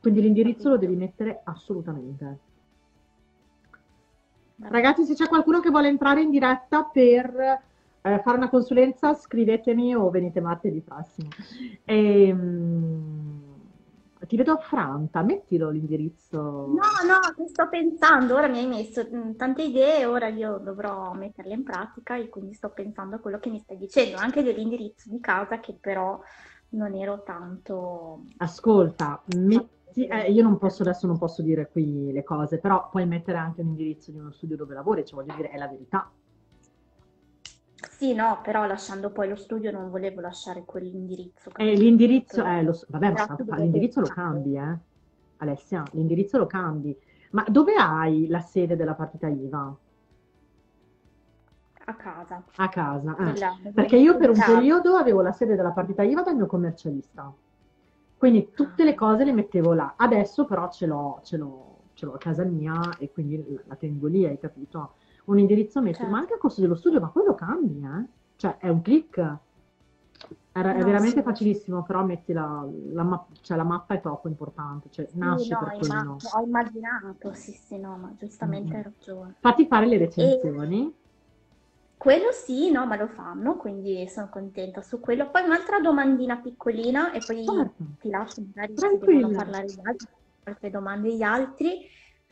Quindi 0.00 0.20
l'indirizzo 0.20 0.68
lo 0.68 0.78
devi 0.78 0.94
mettere 0.94 1.40
assolutamente. 1.42 2.46
Ragazzi, 4.60 5.04
se 5.04 5.14
c'è 5.14 5.28
qualcuno 5.28 5.60
che 5.60 5.70
vuole 5.70 5.88
entrare 5.88 6.20
in 6.20 6.30
diretta 6.30 6.82
per 6.82 7.60
eh, 8.02 8.20
fare 8.22 8.36
una 8.36 8.48
consulenza, 8.48 9.14
scrivetemi 9.14 9.94
o 9.94 10.10
venite 10.10 10.40
martedì 10.40 10.80
prossimo. 10.80 11.28
Ehm, 11.84 13.48
ti 14.26 14.36
vedo 14.36 14.52
affranta, 14.52 15.22
mettilo 15.22 15.70
l'indirizzo. 15.70 16.38
No, 16.40 16.74
no, 16.74 17.46
sto 17.46 17.68
pensando, 17.68 18.34
ora 18.34 18.48
mi 18.48 18.58
hai 18.58 18.66
messo 18.66 19.06
mm, 19.08 19.32
tante 19.36 19.62
idee, 19.62 20.04
ora 20.04 20.28
io 20.28 20.58
dovrò 20.58 21.12
metterle 21.12 21.54
in 21.54 21.62
pratica 21.62 22.16
e 22.16 22.28
quindi 22.28 22.52
sto 22.54 22.70
pensando 22.70 23.16
a 23.16 23.18
quello 23.20 23.38
che 23.38 23.50
mi 23.50 23.60
stai 23.60 23.78
dicendo, 23.78 24.16
anche 24.16 24.42
dell'indirizzo 24.42 25.08
di 25.08 25.20
casa 25.20 25.60
che 25.60 25.76
però 25.80 26.20
non 26.70 26.94
ero 26.94 27.22
tanto... 27.22 28.24
Ascolta, 28.38 29.22
metti, 29.36 29.77
eh, 30.06 30.30
io 30.30 30.42
non 30.42 30.58
posso 30.58 30.82
adesso 30.82 31.06
non 31.06 31.18
posso 31.18 31.42
dire 31.42 31.68
qui 31.70 32.12
le 32.12 32.22
cose, 32.24 32.58
però 32.58 32.88
puoi 32.90 33.06
mettere 33.06 33.38
anche 33.38 33.60
un 33.60 33.68
indirizzo 33.68 34.10
di 34.10 34.18
uno 34.18 34.30
studio 34.30 34.56
dove 34.56 34.74
lavori, 34.74 35.04
cioè 35.04 35.22
voglio 35.22 35.34
dire, 35.36 35.50
è 35.50 35.58
la 35.58 35.68
verità. 35.68 36.10
Sì, 37.98 38.12
no, 38.12 38.40
però 38.42 38.66
lasciando 38.66 39.10
poi 39.10 39.28
lo 39.28 39.36
studio 39.36 39.70
non 39.70 39.90
volevo 39.90 40.20
lasciare 40.20 40.64
quell'indirizzo. 40.64 41.50
E 41.50 41.52
capito? 41.52 41.80
l'indirizzo, 41.80 42.44
eh, 42.44 42.62
lo 42.62 42.78
vabbè, 42.88 43.12
ma 43.12 43.36
devi 43.36 43.60
l'indirizzo 43.60 44.00
lo 44.00 44.06
cambi, 44.08 44.56
eh? 44.56 44.78
Alessia, 45.38 45.84
l'indirizzo 45.92 46.38
lo 46.38 46.46
cambi. 46.46 46.96
Ma 47.30 47.44
dove 47.48 47.74
hai 47.74 48.26
la 48.28 48.40
sede 48.40 48.76
della 48.76 48.94
partita 48.94 49.28
IVA? 49.28 49.76
A 51.84 51.94
casa. 51.94 52.44
A 52.56 52.68
casa. 52.68 53.16
eh. 53.16 53.72
Perché 53.72 53.96
io 53.96 54.16
per 54.16 54.30
un 54.30 54.36
casa. 54.36 54.54
periodo 54.54 54.96
avevo 54.96 55.22
la 55.22 55.32
sede 55.32 55.56
della 55.56 55.70
partita 55.70 56.02
IVA 56.02 56.22
dal 56.22 56.36
mio 56.36 56.46
commercialista. 56.46 57.32
Quindi 58.18 58.50
tutte 58.52 58.82
le 58.84 58.94
cose 58.94 59.24
le 59.24 59.32
mettevo 59.32 59.72
là. 59.74 59.94
Adesso 59.96 60.44
però 60.44 60.68
ce 60.70 60.86
l'ho, 60.86 61.20
ce 61.22 61.36
l'ho, 61.36 61.76
ce 61.94 62.04
l'ho 62.04 62.14
a 62.14 62.18
casa 62.18 62.42
mia 62.44 62.96
e 62.98 63.10
quindi 63.12 63.42
la 63.66 63.76
tengo 63.76 64.08
lì, 64.08 64.26
hai 64.26 64.38
capito? 64.38 64.94
Un 65.26 65.38
indirizzo 65.38 65.80
metti, 65.80 65.98
Certo. 65.98 66.10
ma 66.10 66.18
anche 66.18 66.34
a 66.34 66.38
costo 66.38 66.60
dello 66.60 66.74
studio, 66.74 67.00
ma 67.00 67.08
quello 67.08 67.34
cambi, 67.34 67.80
eh? 67.82 68.04
Cioè 68.36 68.56
è 68.58 68.68
un 68.68 68.82
click. 68.82 69.36
Era- 70.52 70.74
è 70.74 70.78
No, 70.78 70.84
veramente 70.84 71.18
sì. 71.18 71.22
facilissimo, 71.22 71.82
però 71.84 72.04
metti 72.04 72.32
la, 72.32 72.66
la 72.92 73.02
ma- 73.04 73.24
cioè, 73.42 73.56
la 73.56 73.62
mappa 73.62 73.94
è 73.94 74.00
troppo 74.00 74.26
importante, 74.26 74.88
cioè 74.90 75.06
Sì, 75.06 75.18
nasce 75.18 75.54
no, 75.54 75.60
per 75.60 75.72
imma- 75.74 76.02
quello. 76.02 76.16
ho 76.34 76.42
immaginato, 76.44 77.32
sì, 77.34 77.52
sì, 77.52 77.78
no, 77.78 77.96
ma 77.96 78.12
giustamente 78.18 78.72
Mm. 78.72 78.76
hai 78.76 78.82
ragione. 78.82 79.34
Fatti 79.38 79.66
fare 79.66 79.86
le 79.86 79.98
recensioni. 79.98 80.92
Quello 81.98 82.30
sì, 82.30 82.70
no, 82.70 82.86
ma 82.86 82.96
lo 82.96 83.08
fanno, 83.08 83.56
quindi 83.56 84.08
sono 84.08 84.28
contenta 84.30 84.82
su 84.82 85.00
quello. 85.00 85.30
Poi 85.30 85.42
un'altra 85.42 85.80
domandina 85.80 86.38
piccolina 86.38 87.10
e 87.12 87.18
poi 87.26 87.44
Certo. 87.44 87.84
ti 87.98 88.08
lascio 88.08 88.42
magari 88.54 88.76
se 88.76 88.98
devono 88.98 89.34
parlare 89.34 89.66
gli 89.66 89.80
altri, 89.82 90.06
altre 90.44 90.70
domande 90.70 91.14
gli 91.14 91.22
altri. 91.22 91.86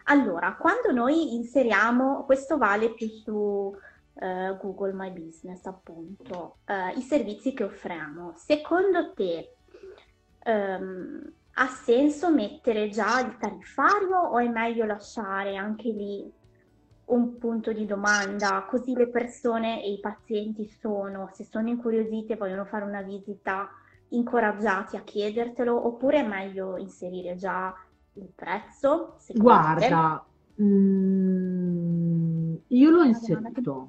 Allora, 0.05 0.55
quando 0.55 0.93
noi 0.93 1.35
inseriamo, 1.35 2.25
questo 2.25 2.57
vale 2.59 2.95
più 2.95 3.09
su 3.09 3.77
eh, 4.15 4.57
Google 4.61 4.93
My 4.93 5.11
Business, 5.11 5.65
appunto, 5.67 6.59
eh, 6.65 6.93
i 6.97 7.03
servizi 7.03 7.53
che 7.53 7.65
offriamo, 7.65 8.35
secondo 8.37 9.13
te 9.15 9.57
ehm, 10.45 11.33
ha 11.55 11.67
senso 11.67 12.31
mettere 12.31 12.89
già 12.89 13.21
il 13.21 13.37
tariffario 13.37 14.17
o 14.17 14.39
è 14.39 14.49
meglio 14.49 14.85
lasciare 14.85 15.57
anche 15.57 15.89
lì 15.89 16.33
un 17.07 17.39
punto 17.39 17.73
di 17.73 17.87
domanda, 17.87 18.67
così 18.69 18.95
le 18.95 19.09
persone 19.09 19.83
e 19.83 19.93
i 19.93 20.01
pazienti 20.01 20.67
sono, 20.67 21.31
se 21.33 21.45
sono 21.45 21.69
incuriositi 21.69 22.33
e 22.33 22.37
vogliono 22.37 22.65
fare 22.65 22.85
una 22.85 23.03
visita, 23.03 23.69
incoraggiati 24.09 24.97
a 24.97 25.03
chiedertelo, 25.03 25.87
oppure 25.87 26.21
è 26.21 26.27
meglio 26.27 26.77
inserire 26.77 27.37
già 27.37 27.75
il 28.15 28.29
prezzo? 28.35 29.17
Guarda, 29.35 30.25
mm, 30.61 32.55
io 32.69 32.91
l'ho 32.91 33.03
inserito. 33.03 33.89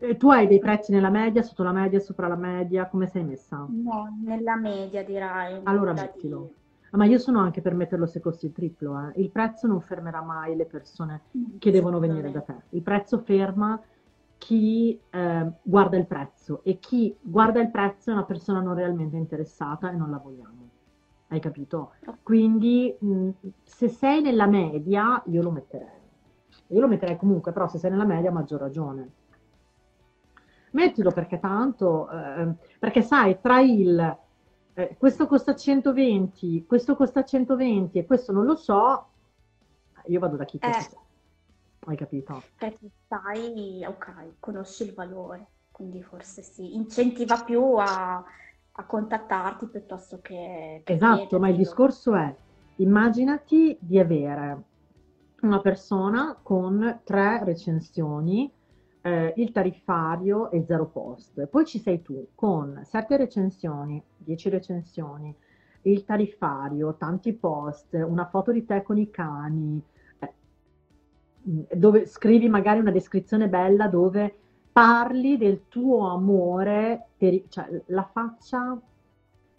E 0.00 0.16
tu 0.16 0.30
hai 0.30 0.46
dei 0.46 0.60
prezzi 0.60 0.92
nella 0.92 1.10
media, 1.10 1.42
sotto 1.42 1.64
la 1.64 1.72
media, 1.72 1.98
sopra 1.98 2.28
la 2.28 2.36
media? 2.36 2.86
Come 2.86 3.08
sei 3.08 3.24
messa? 3.24 3.66
No, 3.68 4.16
nella 4.22 4.56
media 4.56 5.02
direi. 5.02 5.60
Allora 5.64 5.92
mettilo. 5.92 6.50
Di... 6.52 6.66
Ah, 6.90 6.96
ma 6.96 7.04
io 7.04 7.18
sono 7.18 7.40
anche 7.40 7.60
per 7.60 7.74
metterlo 7.74 8.06
se 8.06 8.20
costi 8.20 8.46
il 8.46 8.52
triplo. 8.52 8.98
Eh. 8.98 9.20
Il 9.20 9.30
prezzo 9.30 9.66
non 9.66 9.80
fermerà 9.80 10.22
mai 10.22 10.56
le 10.56 10.64
persone 10.64 11.22
mm, 11.36 11.58
che 11.58 11.70
devono 11.70 11.98
venire 11.98 12.30
da 12.30 12.40
te. 12.40 12.54
Il 12.70 12.82
prezzo 12.82 13.18
ferma 13.18 13.80
chi 14.38 14.98
eh, 15.10 15.52
guarda 15.62 15.96
il 15.96 16.06
prezzo 16.06 16.60
e 16.62 16.78
chi 16.78 17.14
guarda 17.20 17.60
il 17.60 17.70
prezzo 17.70 18.10
è 18.10 18.12
una 18.12 18.24
persona 18.24 18.60
non 18.60 18.74
realmente 18.74 19.16
interessata 19.16 19.90
e 19.90 19.96
non 19.96 20.10
la 20.10 20.18
vogliamo. 20.18 20.70
Hai 21.28 21.40
capito? 21.40 21.92
Quindi 22.22 22.96
mh, 22.98 23.10
mm, 23.10 23.30
se 23.62 23.88
sei 23.88 24.22
nella 24.22 24.46
media, 24.46 25.22
io 25.26 25.42
lo 25.42 25.50
metterei. 25.50 25.96
Io 26.68 26.80
lo 26.80 26.88
metterei 26.88 27.16
comunque, 27.16 27.52
però 27.52 27.68
se 27.68 27.78
sei 27.78 27.90
nella 27.90 28.04
media, 28.04 28.30
maggior 28.30 28.60
ragione. 28.60 29.10
Mettilo 30.70 31.10
perché 31.10 31.38
tanto, 31.38 32.10
eh, 32.10 32.54
perché 32.78 33.02
sai, 33.02 33.40
tra 33.40 33.60
il 33.60 34.16
eh, 34.78 34.94
questo 34.96 35.26
costa 35.26 35.56
120, 35.56 36.64
questo 36.64 36.94
costa 36.94 37.24
120 37.24 37.98
e 37.98 38.06
questo 38.06 38.30
non 38.30 38.44
lo 38.44 38.54
so, 38.54 39.06
io 40.06 40.20
vado 40.20 40.36
da 40.36 40.44
chi 40.44 40.58
eh, 40.60 40.70
Hai 41.80 41.96
capito? 41.96 42.42
Perché 42.56 42.88
sai, 43.08 43.84
ok, 43.84 44.34
conosci 44.38 44.84
il 44.84 44.94
valore, 44.94 45.46
quindi 45.72 46.00
forse 46.00 46.42
sì, 46.42 46.76
incentiva 46.76 47.42
più 47.42 47.74
a, 47.74 48.22
a 48.70 48.84
contattarti 48.84 49.66
piuttosto 49.66 50.20
che... 50.22 50.82
esatto, 50.84 51.40
ma 51.40 51.48
il 51.48 51.56
discorso 51.56 52.14
è, 52.14 52.32
immaginati 52.76 53.76
di 53.80 53.98
avere 53.98 54.62
una 55.40 55.60
persona 55.60 56.38
con 56.40 57.00
tre 57.02 57.42
recensioni 57.42 58.48
eh, 59.02 59.32
il 59.36 59.52
tariffario 59.52 60.50
e 60.50 60.64
zero 60.64 60.86
post. 60.86 61.46
Poi 61.46 61.64
ci 61.64 61.78
sei 61.78 62.02
tu 62.02 62.28
con 62.34 62.80
sette 62.84 63.16
recensioni, 63.16 64.02
dieci 64.16 64.48
recensioni, 64.48 65.34
il 65.82 66.04
tariffario, 66.04 66.94
tanti 66.96 67.32
post, 67.32 67.94
una 67.94 68.26
foto 68.26 68.52
di 68.52 68.64
te 68.64 68.82
con 68.82 68.98
i 68.98 69.10
cani, 69.10 69.80
eh, 70.18 71.76
dove 71.76 72.06
scrivi 72.06 72.48
magari 72.48 72.80
una 72.80 72.90
descrizione 72.90 73.48
bella 73.48 73.88
dove 73.88 74.34
parli 74.72 75.36
del 75.36 75.62
tuo 75.68 76.08
amore, 76.08 77.06
per, 77.16 77.42
cioè 77.48 77.82
la 77.86 78.08
faccia 78.10 78.80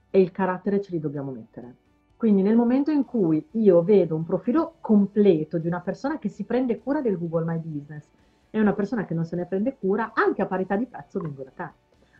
e 0.09 0.21
il 0.21 0.31
carattere 0.31 0.81
ce 0.81 0.91
li 0.91 0.99
dobbiamo 0.99 1.31
mettere. 1.31 1.75
Quindi 2.15 2.41
nel 2.41 2.55
momento 2.55 2.91
in 2.91 3.05
cui 3.05 3.45
io 3.51 3.81
vedo 3.81 4.15
un 4.15 4.25
profilo 4.25 4.75
completo 4.81 5.57
di 5.57 5.67
una 5.67 5.79
persona 5.79 6.19
che 6.19 6.27
si 6.27 6.43
prende 6.43 6.79
cura 6.79 7.01
del 7.01 7.17
Google 7.17 7.45
My 7.45 7.57
Business, 7.57 8.09
è 8.49 8.59
una 8.59 8.73
persona 8.73 9.05
che 9.05 9.13
non 9.13 9.25
se 9.25 9.35
ne 9.35 9.45
prende 9.45 9.77
cura, 9.77 10.11
anche 10.13 10.41
a 10.41 10.45
parità 10.45 10.75
di 10.75 10.85
prezzo 10.85 11.19
vengo 11.19 11.43
da 11.43 11.51
te. 11.51 11.71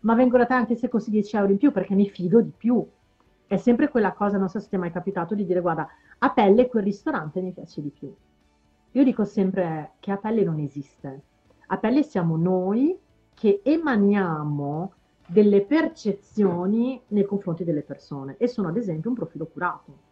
Ma 0.01 0.15
vengo 0.15 0.38
da 0.38 0.45
te 0.45 0.53
anche 0.53 0.75
se 0.75 0.88
costi 0.88 1.09
10 1.09 1.36
euro 1.36 1.51
in 1.51 1.57
più 1.57 1.71
perché 1.71 1.95
mi 1.95 2.09
fido 2.09 2.41
di 2.41 2.53
più. 2.55 2.86
È 3.47 3.57
sempre 3.57 3.89
quella 3.89 4.13
cosa, 4.13 4.38
non 4.38 4.47
so 4.47 4.59
se 4.59 4.69
ti 4.69 4.75
è 4.75 4.77
mai 4.77 4.91
capitato, 4.91 5.34
di 5.36 5.45
dire 5.45 5.59
guarda, 5.59 5.88
a 6.19 6.30
pelle 6.32 6.67
quel 6.67 6.84
ristorante 6.84 7.41
mi 7.41 7.51
piace 7.51 7.82
di 7.82 7.89
più. 7.89 8.13
Io 8.91 9.03
dico 9.03 9.25
sempre 9.25 9.93
che 9.99 10.11
a 10.11 10.17
pelle 10.17 10.43
non 10.43 10.59
esiste. 10.59 11.21
A 11.67 11.77
pelle 11.77 12.03
siamo 12.03 12.38
noi 12.38 12.97
che 13.34 13.61
emaniamo 13.63 14.93
delle 15.25 15.61
percezioni 15.61 17.01
nei 17.07 17.25
confronti 17.25 17.63
delle 17.63 17.82
persone 17.82 18.36
e 18.38 18.47
sono 18.47 18.67
ad 18.67 18.77
esempio 18.77 19.09
un 19.09 19.15
profilo 19.15 19.45
curato. 19.45 20.09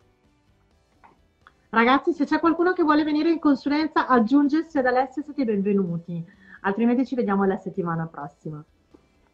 Ragazzi, 1.69 2.13
se 2.13 2.23
c'è 2.23 2.39
qualcuno 2.39 2.71
che 2.71 2.83
vuole 2.83 3.03
venire 3.03 3.29
in 3.29 3.39
consulenza, 3.39 4.07
aggiungersi 4.07 4.77
ad 4.77 4.85
Alessia, 4.85 5.21
siete 5.21 5.43
benvenuti. 5.43 6.23
Altrimenti 6.61 7.05
ci 7.05 7.15
vediamo 7.15 7.43
la 7.43 7.57
settimana 7.57 8.07
prossima. 8.07 8.63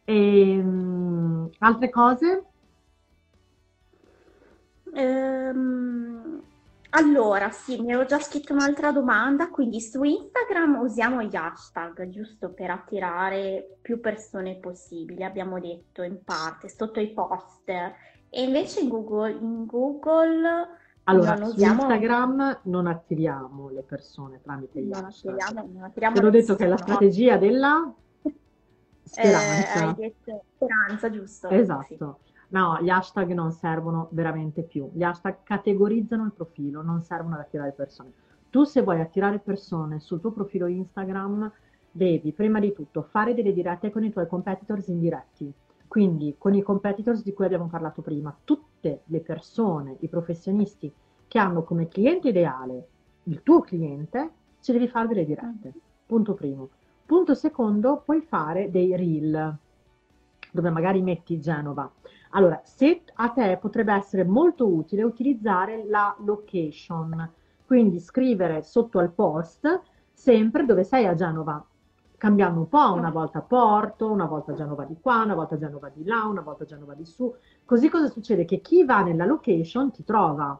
E, 0.04 0.58
um, 0.58 1.48
altre 1.58 1.90
cose? 1.90 2.44
Ehm, 4.94 6.42
allora, 6.90 7.50
sì, 7.50 7.80
mi 7.80 7.92
ero 7.92 8.04
già 8.04 8.18
scritto 8.18 8.52
un'altra 8.52 8.90
domanda, 8.90 9.48
quindi 9.48 9.80
su 9.80 10.02
Instagram 10.02 10.80
usiamo 10.80 11.22
gli 11.22 11.36
hashtag 11.36 12.08
giusto 12.08 12.50
per 12.50 12.70
attirare 12.70 13.78
più 13.80 14.00
persone 14.00 14.56
possibili, 14.56 15.22
abbiamo 15.22 15.60
detto 15.60 16.02
in 16.02 16.22
parte, 16.24 16.68
sotto 16.68 16.98
i 16.98 17.12
post. 17.12 17.68
E 17.68 18.42
invece 18.42 18.80
in 18.80 18.88
Google, 18.88 19.30
in 19.30 19.66
Google 19.66 20.82
allora, 21.04 21.36
su 21.36 21.44
usiamo... 21.44 21.82
Instagram 21.82 22.60
non 22.62 22.86
attiriamo 22.86 23.70
le 23.70 23.82
persone 23.82 24.40
tramite 24.42 24.80
gli 24.80 24.88
non 24.88 25.04
hashtag. 25.04 25.34
Attiriamo, 25.34 25.70
non 25.72 25.82
attiriamo 25.82 26.14
Te 26.14 26.22
l'ho 26.22 26.30
detto 26.30 26.56
che 26.56 26.64
è 26.64 26.68
la 26.68 26.76
strategia 26.76 27.36
della 27.36 27.94
speranza. 29.02 29.74
Eh, 29.74 29.84
hai 29.84 29.94
detto 29.94 30.44
speranza, 30.54 31.10
giusto? 31.10 31.48
Esatto. 31.48 32.18
Sì. 32.24 32.32
No, 32.48 32.78
gli 32.80 32.88
hashtag 32.88 33.32
non 33.32 33.52
servono 33.52 34.08
veramente 34.12 34.62
più. 34.62 34.90
Gli 34.94 35.02
hashtag 35.02 35.38
categorizzano 35.42 36.24
il 36.24 36.32
profilo, 36.32 36.82
non 36.82 37.02
servono 37.02 37.34
ad 37.34 37.40
attirare 37.40 37.72
persone. 37.72 38.12
Tu 38.48 38.64
se 38.64 38.82
vuoi 38.82 39.00
attirare 39.00 39.40
persone 39.40 40.00
sul 40.00 40.20
tuo 40.20 40.30
profilo 40.30 40.66
Instagram, 40.66 41.50
devi 41.90 42.32
prima 42.32 42.60
di 42.60 42.72
tutto 42.72 43.02
fare 43.02 43.34
delle 43.34 43.52
dirette 43.52 43.90
con 43.90 44.04
i 44.04 44.10
tuoi 44.10 44.26
competitors 44.26 44.86
indiretti 44.88 45.52
quindi 45.94 46.34
con 46.36 46.54
i 46.54 46.60
competitors 46.60 47.22
di 47.22 47.32
cui 47.32 47.44
abbiamo 47.44 47.68
parlato 47.68 48.02
prima, 48.02 48.36
tutte 48.42 49.02
le 49.04 49.20
persone, 49.20 49.96
i 50.00 50.08
professionisti 50.08 50.92
che 51.28 51.38
hanno 51.38 51.62
come 51.62 51.86
cliente 51.86 52.30
ideale 52.30 52.88
il 53.26 53.44
tuo 53.44 53.60
cliente, 53.60 54.32
ci 54.58 54.72
devi 54.72 54.88
fare 54.88 55.06
delle 55.06 55.24
dirette. 55.24 55.72
Punto 56.04 56.34
primo. 56.34 56.70
Punto 57.06 57.34
secondo, 57.34 58.02
puoi 58.04 58.22
fare 58.22 58.72
dei 58.72 58.96
reel 58.96 59.56
dove 60.50 60.70
magari 60.70 61.00
metti 61.00 61.38
Genova. 61.38 61.88
Allora, 62.30 62.60
se 62.64 63.02
a 63.14 63.28
te 63.28 63.56
potrebbe 63.58 63.92
essere 63.92 64.24
molto 64.24 64.66
utile 64.66 65.04
utilizzare 65.04 65.84
la 65.86 66.12
location, 66.24 67.30
quindi 67.64 68.00
scrivere 68.00 68.64
sotto 68.64 68.98
al 68.98 69.12
post 69.12 69.80
sempre 70.12 70.64
dove 70.64 70.82
sei 70.82 71.06
a 71.06 71.14
Genova, 71.14 71.64
cambiando 72.24 72.60
un 72.60 72.68
po', 72.70 72.94
una 72.94 73.10
volta 73.10 73.42
Porto, 73.42 74.10
una 74.10 74.24
volta 74.24 74.54
Genova 74.54 74.84
di 74.84 74.96
qua, 74.98 75.24
una 75.24 75.34
volta 75.34 75.58
Genova 75.58 75.90
di 75.94 76.06
là, 76.06 76.24
una 76.24 76.40
volta 76.40 76.64
Genova 76.64 76.94
di 76.94 77.04
su. 77.04 77.30
Così 77.66 77.90
cosa 77.90 78.08
succede? 78.08 78.46
Che 78.46 78.62
chi 78.62 78.82
va 78.82 79.02
nella 79.02 79.26
location 79.26 79.90
ti 79.90 80.04
trova. 80.04 80.58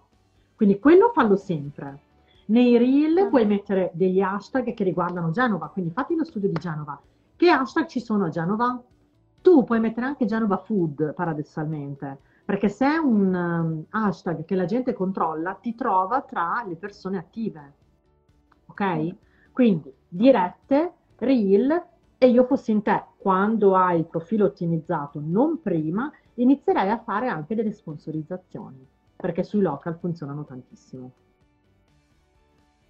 Quindi 0.54 0.78
quello 0.78 1.10
fallo 1.14 1.36
sempre. 1.36 2.00
Nei 2.48 2.76
reel 2.76 3.28
puoi 3.30 3.46
mettere 3.46 3.90
degli 3.94 4.20
hashtag 4.20 4.74
che 4.74 4.84
riguardano 4.84 5.30
Genova, 5.30 5.68
quindi 5.68 5.90
fatti 5.90 6.14
lo 6.14 6.24
studio 6.24 6.50
di 6.50 6.60
Genova. 6.60 7.00
Che 7.34 7.48
hashtag 7.48 7.86
ci 7.86 8.00
sono 8.00 8.26
a 8.26 8.28
Genova? 8.28 8.82
Tu 9.40 9.64
puoi 9.64 9.80
mettere 9.80 10.04
anche 10.04 10.26
Genova 10.26 10.58
Food, 10.58 11.14
paradossalmente, 11.14 12.18
perché 12.44 12.68
se 12.68 12.84
è 12.84 12.98
un 12.98 13.34
um, 13.34 13.84
hashtag 13.88 14.44
che 14.44 14.54
la 14.54 14.66
gente 14.66 14.92
controlla, 14.92 15.54
ti 15.54 15.74
trova 15.74 16.20
tra 16.20 16.62
le 16.68 16.76
persone 16.76 17.16
attive. 17.16 17.72
Ok? 18.66 19.14
Quindi 19.50 19.90
dirette 20.06 20.92
Reel 21.18 21.82
e 22.18 22.28
io 22.28 22.44
fossi 22.44 22.70
in 22.70 22.82
te, 22.82 23.04
quando 23.18 23.74
hai 23.74 23.98
il 23.98 24.06
profilo 24.06 24.46
ottimizzato, 24.46 25.20
non 25.22 25.60
prima, 25.60 26.10
inizierei 26.34 26.90
a 26.90 26.98
fare 26.98 27.28
anche 27.28 27.54
delle 27.54 27.72
sponsorizzazioni, 27.72 28.86
perché 29.16 29.42
sui 29.42 29.60
local 29.60 29.98
funzionano 29.98 30.44
tantissimo. 30.44 31.12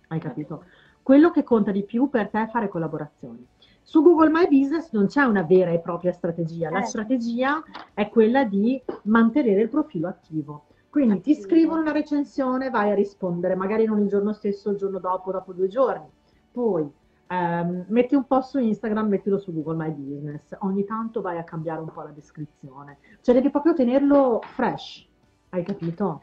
Hai 0.09 0.21
capito? 0.21 0.65
Quello 1.03 1.31
che 1.31 1.43
conta 1.43 1.71
di 1.71 1.83
più 1.83 2.09
per 2.09 2.29
te 2.31 2.43
è 2.43 2.49
fare 2.49 2.69
collaborazioni. 2.69 3.47
Su 3.83 4.03
Google 4.03 4.31
My 4.31 4.49
Business 4.49 4.91
non 4.93 5.07
c'è 5.07 5.23
una 5.23 5.43
vera 5.43 5.71
e 5.71 5.81
propria 5.81 6.13
strategia, 6.13 6.71
la 6.71 6.81
eh. 6.81 6.85
strategia 6.85 7.63
è 7.93 8.09
quella 8.09 8.45
di 8.45 8.83
mantenere 9.03 9.61
il 9.63 9.69
profilo 9.69 10.09
attivo. 10.09 10.67
Quindi 10.89 11.19
attivo. 11.19 11.37
ti 11.37 11.43
scrivono 11.43 11.81
una 11.81 11.93
recensione, 11.93 12.71
vai 12.71 12.91
a 12.91 12.95
rispondere, 12.95 13.55
magari 13.55 13.85
non 13.85 14.01
il 14.01 14.09
giorno 14.09 14.33
stesso, 14.33 14.71
il 14.71 14.79
giorno 14.79 14.99
dopo, 14.99 15.33
dopo 15.33 15.53
due 15.53 15.69
giorni. 15.69 16.07
Poi 16.53 16.91
Um, 17.35 17.85
metti 17.89 18.15
un 18.15 18.27
post 18.27 18.51
su 18.51 18.59
Instagram, 18.59 19.09
mettilo 19.09 19.39
su 19.39 19.53
Google 19.53 19.77
My 19.77 19.91
Business. 19.91 20.55
Ogni 20.61 20.85
tanto 20.85 21.21
vai 21.21 21.39
a 21.39 21.45
cambiare 21.45 21.81
un 21.81 21.91
po' 21.93 22.03
la 22.03 22.11
descrizione. 22.11 22.99
Cioè 23.21 23.35
devi 23.35 23.51
proprio 23.51 23.75
tenerlo 23.75 24.41
fresh, 24.43 25.07
hai 25.51 25.65
capito? 25.65 26.23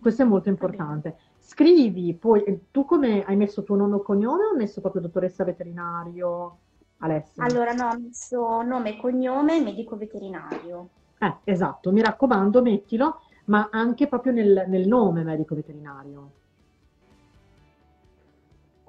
Questo 0.00 0.22
è 0.22 0.24
molto 0.24 0.48
importante. 0.48 1.16
Scrivi, 1.38 2.14
poi 2.14 2.42
eh, 2.42 2.60
tu 2.72 2.84
come 2.84 3.24
hai 3.24 3.36
messo 3.36 3.62
tuo 3.62 3.76
nome 3.76 3.96
o 3.96 4.02
cognome 4.02 4.44
o 4.44 4.50
hai 4.50 4.56
messo 4.56 4.80
proprio 4.80 5.02
dottoressa 5.02 5.44
veterinario? 5.44 6.58
Alessia? 6.98 7.44
Allora 7.44 7.72
no, 7.72 7.88
ho 7.88 7.98
messo 7.98 8.62
nome 8.62 8.96
e 8.96 9.00
cognome 9.00 9.60
medico 9.60 9.96
veterinario. 9.96 10.88
Eh, 11.18 11.36
esatto, 11.44 11.92
mi 11.92 12.02
raccomando, 12.02 12.62
mettilo, 12.62 13.20
ma 13.46 13.68
anche 13.70 14.08
proprio 14.08 14.32
nel, 14.32 14.64
nel 14.66 14.88
nome 14.88 15.22
medico 15.22 15.54
veterinario. 15.54 16.30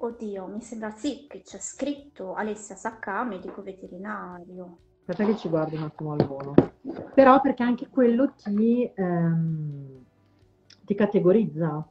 Oddio, 0.04 0.46
mi 0.48 0.60
sembra 0.60 0.90
sì 0.90 1.26
che 1.26 1.40
c'è 1.40 1.58
scritto 1.58 2.34
Alessia 2.34 2.74
Sacca, 2.74 3.24
medico 3.24 3.62
veterinario. 3.62 4.76
Aspetta 4.98 5.24
che 5.24 5.34
ci 5.38 5.48
guardo 5.48 5.76
un 5.76 5.84
attimo 5.84 6.12
al 6.12 6.26
volo. 6.26 6.54
Però 7.14 7.40
perché 7.40 7.62
anche 7.62 7.88
quello 7.88 8.32
ti, 8.32 8.90
ehm, 8.94 10.04
ti 10.82 10.94
categorizza. 10.94 11.88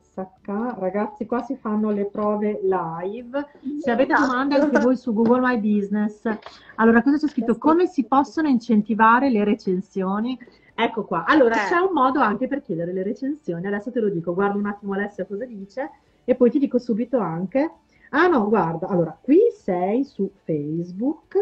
Sacca, 0.00 0.74
ragazzi, 0.80 1.26
qua 1.26 1.42
si 1.42 1.54
fanno 1.54 1.90
le 1.90 2.06
prove 2.06 2.58
live. 2.60 3.46
Se 3.78 3.92
avete 3.92 4.14
Esatto. 4.14 4.26
domande 4.26 4.56
anche 4.56 4.80
voi 4.80 4.96
su 4.96 5.12
Google 5.12 5.40
My 5.40 5.60
Business. 5.60 6.28
Allora, 6.74 7.02
cosa 7.02 7.18
c'è 7.18 7.28
scritto? 7.28 7.56
Come 7.56 7.86
si 7.86 8.04
possono 8.04 8.48
incentivare 8.48 9.30
le 9.30 9.44
recensioni? 9.44 10.36
Ecco 10.80 11.04
qua. 11.04 11.24
Allora, 11.24 11.56
Eh. 11.56 11.68
c'è 11.68 11.78
un 11.78 11.92
modo 11.92 12.20
anche 12.20 12.46
per 12.46 12.62
chiedere 12.62 12.92
le 12.92 13.02
recensioni. 13.02 13.66
Adesso 13.66 13.90
te 13.90 13.98
lo 13.98 14.08
dico, 14.10 14.32
guarda 14.32 14.56
un 14.58 14.66
attimo 14.66 14.92
Alessia 14.92 15.24
cosa 15.24 15.44
dice 15.44 15.90
e 16.24 16.36
poi 16.36 16.50
ti 16.50 16.60
dico 16.60 16.78
subito 16.78 17.18
anche. 17.18 17.68
Ah 18.10 18.28
no, 18.28 18.48
guarda, 18.48 18.86
allora, 18.86 19.16
qui 19.20 19.38
sei 19.52 20.04
su 20.04 20.30
Facebook. 20.44 21.36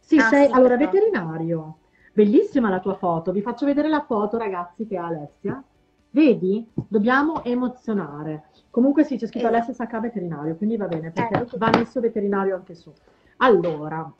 Sì, 0.00 0.16
Ah, 0.18 0.22
sei 0.22 0.46
sì, 0.48 0.52
allora 0.52 0.76
perfetto. 0.76 0.90
veterinario. 1.06 1.76
Bellissima 2.12 2.68
la 2.68 2.80
tua 2.80 2.94
foto. 2.94 3.30
Vi 3.30 3.40
faccio 3.40 3.66
vedere 3.66 3.88
la 3.88 4.02
foto, 4.02 4.36
ragazzi, 4.36 4.84
che 4.84 4.96
ha 4.96 5.06
Alessia. 5.06 5.62
Vedi? 6.10 6.68
Dobbiamo 6.74 7.44
emozionare. 7.44 8.46
Comunque 8.70 9.04
sì, 9.04 9.14
c'è 9.16 9.26
scritto 9.26 9.46
Esatto. 9.46 9.54
Alessia 9.54 9.74
Sacca 9.74 10.00
veterinario, 10.00 10.56
quindi 10.56 10.76
va 10.76 10.88
bene, 10.88 11.12
perché 11.12 11.34
Ecco. 11.42 11.56
va 11.56 11.70
messo 11.72 12.00
veterinario 12.00 12.56
anche 12.56 12.74
su. 12.74 12.92
Allora, 13.36 14.12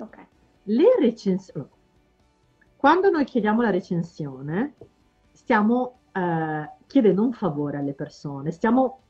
Ok. 0.00 0.16
le 0.64 0.84
recensioni. 0.98 1.68
Quando 2.76 3.10
noi 3.10 3.24
chiediamo 3.24 3.62
la 3.62 3.70
recensione, 3.70 4.74
stiamo 5.32 5.98
eh, 6.12 6.70
chiedendo 6.86 7.22
un 7.22 7.32
favore 7.32 7.78
alle 7.78 7.94
persone, 7.94 8.50
stiamo 8.50 9.00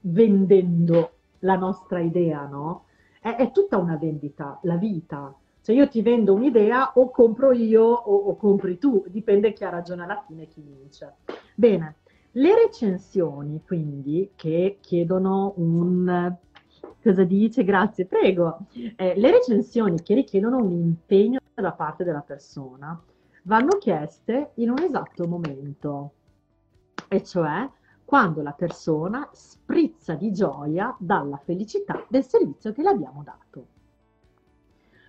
vendendo 0.00 1.12
la 1.40 1.56
nostra 1.56 2.00
idea, 2.00 2.46
no? 2.46 2.84
È, 3.20 3.34
è 3.36 3.50
tutta 3.50 3.78
una 3.78 3.96
vendita, 3.96 4.58
la 4.62 4.76
vita. 4.76 5.34
Cioè 5.62 5.74
io 5.74 5.88
ti 5.88 6.02
vendo 6.02 6.34
un'idea 6.34 6.92
o 6.94 7.10
compro 7.10 7.52
io 7.52 7.82
o, 7.82 8.14
o 8.14 8.36
compri 8.36 8.76
tu, 8.78 9.02
dipende 9.08 9.54
chi 9.54 9.64
ha 9.64 9.70
ragione 9.70 10.04
alla 10.04 10.22
fine, 10.26 10.46
chi 10.46 10.60
vince. 10.60 11.14
Bene, 11.54 11.96
le 12.32 12.54
recensioni 12.54 13.62
quindi 13.64 14.32
che 14.36 14.78
chiedono 14.80 15.54
un... 15.56 16.36
Cosa 17.02 17.24
dice? 17.24 17.64
Grazie, 17.64 18.04
prego. 18.06 18.66
Eh, 18.96 19.14
le 19.16 19.30
recensioni 19.30 20.02
che 20.02 20.14
richiedono 20.14 20.58
un 20.58 20.70
impegno 20.70 21.38
da 21.54 21.72
parte 21.72 22.04
della 22.04 22.20
persona 22.20 23.02
vanno 23.44 23.78
chieste 23.78 24.52
in 24.54 24.70
un 24.70 24.78
esatto 24.78 25.26
momento, 25.26 26.12
e 27.08 27.22
cioè 27.22 27.68
quando 28.04 28.42
la 28.42 28.52
persona 28.52 29.28
sprizza 29.32 30.14
di 30.14 30.32
gioia 30.32 30.94
dalla 30.98 31.38
felicità 31.38 32.04
del 32.08 32.24
servizio 32.24 32.72
che 32.72 32.82
le 32.82 32.90
abbiamo 32.90 33.22
dato. 33.22 33.66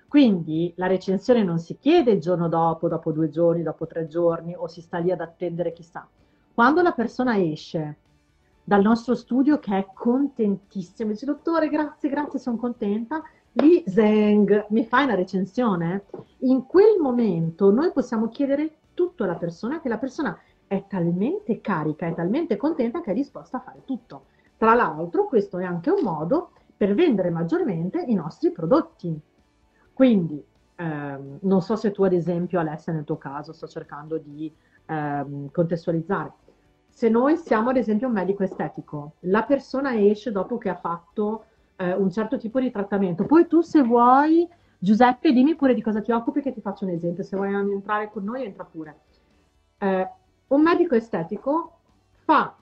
Quindi 0.08 0.74
la 0.78 0.88
recensione 0.88 1.44
non 1.44 1.60
si 1.60 1.78
chiede 1.78 2.12
il 2.12 2.22
giorno 2.22 2.48
dopo, 2.48 2.88
dopo 2.88 3.12
due 3.12 3.30
giorni, 3.30 3.64
dopo 3.64 3.86
tre 3.86 4.08
giorni 4.08 4.56
o 4.56 4.68
si 4.68 4.80
sta 4.82 4.98
lì 4.98 5.12
ad 5.12 5.20
attendere 5.20 5.74
chissà. 5.74 6.08
Quando 6.54 6.82
la 6.82 6.94
persona 6.94 7.38
esce 7.38 7.98
dal 8.64 8.82
nostro 8.82 9.14
studio 9.14 9.60
che 9.60 9.78
è 9.78 9.88
contentissima, 9.94 11.12
dice 11.12 11.26
dottore 11.26 11.68
grazie, 11.68 12.10
grazie, 12.10 12.40
sono 12.40 12.56
contenta, 12.56 13.24
lì 13.56 13.84
zeng, 13.86 14.66
mi 14.70 14.86
fai 14.86 15.06
una 15.06 15.16
recensione? 15.16 16.06
In 16.40 16.66
quel 16.66 17.00
momento 17.00 17.72
noi 17.72 17.92
possiamo 17.92 18.28
chiedere 18.28 18.78
tutto 18.94 19.24
alla 19.24 19.36
persona, 19.36 19.82
che 19.82 19.90
la 19.90 19.98
persona 19.98 20.38
è 20.68 20.86
talmente 20.88 21.62
carica, 21.62 22.08
è 22.08 22.14
talmente 22.14 22.58
contenta 22.58 23.02
che 23.02 23.12
è 23.12 23.14
disposta 23.14 23.58
a 23.58 23.62
fare 23.62 23.82
tutto. 23.86 24.26
Tra 24.58 24.74
l'altro 24.74 25.26
questo 25.26 25.58
è 25.60 25.64
anche 25.64 25.90
un 25.90 26.02
modo 26.02 26.52
per 26.76 26.94
vendere 26.94 27.30
maggiormente 27.30 28.02
i 28.02 28.14
nostri 28.14 28.52
prodotti. 28.52 29.18
Quindi, 29.94 30.44
ehm, 30.76 31.40
non 31.42 31.62
so 31.62 31.76
se 31.76 31.92
tu 31.92 32.04
ad 32.04 32.14
esempio 32.14 32.60
Alessia 32.60 32.94
nel 32.94 33.04
tuo 33.04 33.18
caso 33.18 33.54
sto 33.54 33.68
cercando 33.68 34.18
di 34.18 34.52
ehm, 34.88 35.52
contestualizzare. 35.52 36.32
Se 36.90 37.10
noi 37.10 37.38
siamo 37.38 37.70
ad 37.70 37.78
esempio 37.78 38.08
un 38.08 38.14
medico 38.14 38.44
estetico, 38.44 39.14
la 39.22 39.44
persona 39.44 39.98
esce 39.98 40.32
dopo 40.32 40.58
che 40.58 40.70
ha 40.70 40.76
fatto 40.76 41.46
eh, 41.78 41.94
un 41.94 42.12
certo 42.12 42.38
tipo 42.38 42.60
di 42.60 42.72
trattamento, 42.72 43.26
poi 43.26 43.48
tu 43.48 43.62
se 43.62 43.82
vuoi, 43.82 44.48
Giuseppe, 44.78 45.32
dimmi 45.32 45.56
pure 45.56 45.74
di 45.74 45.82
cosa 45.82 46.02
ti 46.02 46.12
occupi 46.12 46.42
che 46.42 46.54
ti 46.54 46.62
faccio 46.62 46.86
un 46.86 46.92
esempio, 46.92 47.24
se 47.24 47.36
vuoi 47.36 47.54
entrare 47.54 48.10
con 48.12 48.24
noi 48.24 48.44
entra 48.44 48.64
pure. 48.64 49.00
Eh, 49.78 50.10
un 50.48 50.62
medico 50.62 50.96
estetico 50.96 51.80
fa 52.24 52.56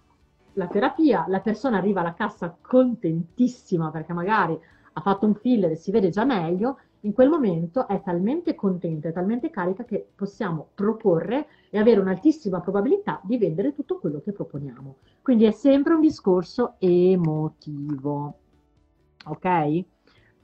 la 0.53 0.67
terapia, 0.67 1.25
la 1.27 1.39
persona 1.39 1.77
arriva 1.77 2.01
alla 2.01 2.13
cassa 2.13 2.55
contentissima 2.61 3.89
perché 3.89 4.13
magari 4.13 4.57
ha 4.93 5.01
fatto 5.01 5.25
un 5.25 5.35
filler 5.35 5.71
e 5.71 5.75
si 5.75 5.91
vede 5.91 6.09
già 6.09 6.23
meglio, 6.23 6.77
in 7.01 7.13
quel 7.13 7.29
momento 7.29 7.87
è 7.87 8.01
talmente 8.01 8.55
contenta, 8.55 9.09
è 9.09 9.11
talmente 9.11 9.49
carica 9.49 9.83
che 9.83 10.07
possiamo 10.15 10.69
proporre 10.73 11.47
e 11.69 11.77
avere 11.77 11.99
un'altissima 11.99 12.61
probabilità 12.61 13.19
di 13.23 13.37
vendere 13.37 13.73
tutto 13.73 13.99
quello 13.99 14.21
che 14.21 14.31
proponiamo. 14.31 14.97
Quindi 15.21 15.45
è 15.45 15.51
sempre 15.51 15.95
un 15.95 15.99
discorso 15.99 16.75
emotivo. 16.79 18.37
Ok? 19.25 19.83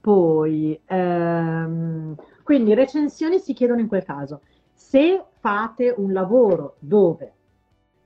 Poi, 0.00 0.80
ehm, 0.86 2.14
quindi 2.42 2.74
recensioni 2.74 3.38
si 3.38 3.52
chiedono 3.52 3.80
in 3.80 3.88
quel 3.88 4.04
caso. 4.04 4.40
Se 4.72 5.24
fate 5.38 5.94
un 5.96 6.12
lavoro 6.12 6.76
dove 6.78 7.34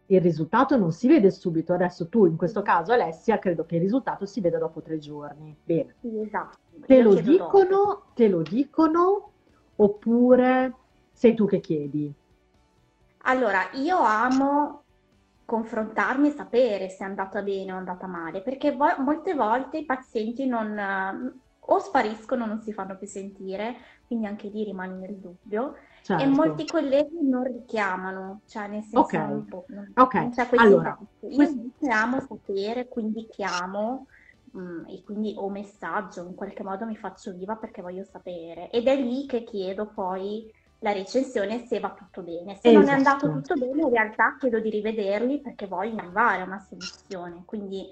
il 0.07 0.21
risultato 0.21 0.77
non 0.77 0.93
si 0.93 1.09
vede 1.09 1.31
subito, 1.31 1.73
adesso 1.73 2.09
tu 2.09 2.27
in 2.27 2.37
questo 2.37 2.63
caso 2.63 2.93
Alessia, 2.93 3.39
credo 3.39 3.65
che 3.65 3.77
il 3.77 3.83
risultato 3.83 4.27
si 4.27 4.41
veda 4.41 4.59
dopo 4.59 4.83
tre 4.83 4.99
giorni. 4.99 5.57
Bene. 5.65 5.95
Esatto. 6.03 6.59
Te 6.85 7.01
lo 7.01 7.13
chiedo 7.13 7.37
dopo. 7.37 7.59
dicono, 7.59 8.03
te 8.15 8.29
lo 8.29 8.43
dicono, 8.43 9.31
oppure 9.77 10.75
sei 11.13 11.35
tu 11.35 11.47
che 11.47 11.61
chiedi? 11.61 12.13
Allora, 13.27 13.71
io 13.73 13.97
amo 13.99 14.84
confrontarmi 15.45 16.29
e 16.29 16.33
sapere 16.33 16.89
se 16.89 17.05
è 17.05 17.07
andata 17.07 17.43
bene 17.43 17.73
o 17.73 17.75
è 17.77 17.79
andata 17.79 18.07
male, 18.07 18.43
perché 18.43 18.73
vo- 18.73 18.99
molte 18.99 19.35
volte 19.35 19.79
i 19.79 19.85
pazienti 19.85 20.47
non, 20.47 20.79
eh, 20.79 21.41
o 21.67 21.79
spariscono, 21.79 22.47
non 22.47 22.61
si 22.61 22.73
fanno 22.73 22.97
più 22.97 23.07
sentire, 23.07 23.77
quindi 24.07 24.27
anche 24.27 24.49
lì 24.49 24.65
rimani 24.65 24.99
nel 24.99 25.19
dubbio. 25.19 25.75
E 25.75 26.03
Certo. 26.05 26.31
molti 26.31 26.67
colleghi 26.67 27.27
non 27.29 27.45
richiamano, 27.45 28.43
cioè 28.47 28.69
nel 28.69 28.83
senso 28.83 29.01
Ok. 29.01 29.15
non, 29.19 29.45
può- 29.47 29.65
non- 29.69 29.93
Ok, 29.97 30.15
non 30.15 30.33
allora. 30.57 30.99
Io 31.21 31.37
questo- 31.37 31.91
amo 31.91 32.21
sapere, 32.21 32.89
quindi 32.89 33.27
chiamo 33.29 34.07
mm, 34.57 34.87
e 34.89 35.03
quindi 35.03 35.35
o 35.37 35.49
messaggio, 35.51 36.25
in 36.27 36.35
qualche 36.35 36.63
modo 36.63 36.87
mi 36.87 36.97
faccio 36.97 37.33
viva 37.33 37.57
perché 37.57 37.83
voglio 37.83 38.05
sapere. 38.05 38.71
Ed 38.71 38.87
è 38.87 38.97
lì 38.97 39.27
che 39.27 39.43
chiedo 39.43 39.89
poi 39.93 40.49
la 40.85 40.93
recensione 40.93 41.65
se 41.67 41.81
va 41.81 41.93
tutto 41.93 42.21
bene. 42.21 42.57
Se 42.57 42.71
non 42.71 42.87
è 42.87 42.93
andato 42.93 43.27
Esatto. 43.27 43.41
tutto 43.41 43.55
bene, 43.55 43.83
in 43.83 43.91
realtà 43.91 44.37
chiedo 44.39 44.61
di 44.61 44.69
rivederli 44.69 45.41
perché 45.41 45.67
voglio 45.67 45.97
arrivare 45.97 46.43
a 46.43 46.45
una 46.45 46.59
soluzione. 46.59 47.43
Quindi 47.47 47.91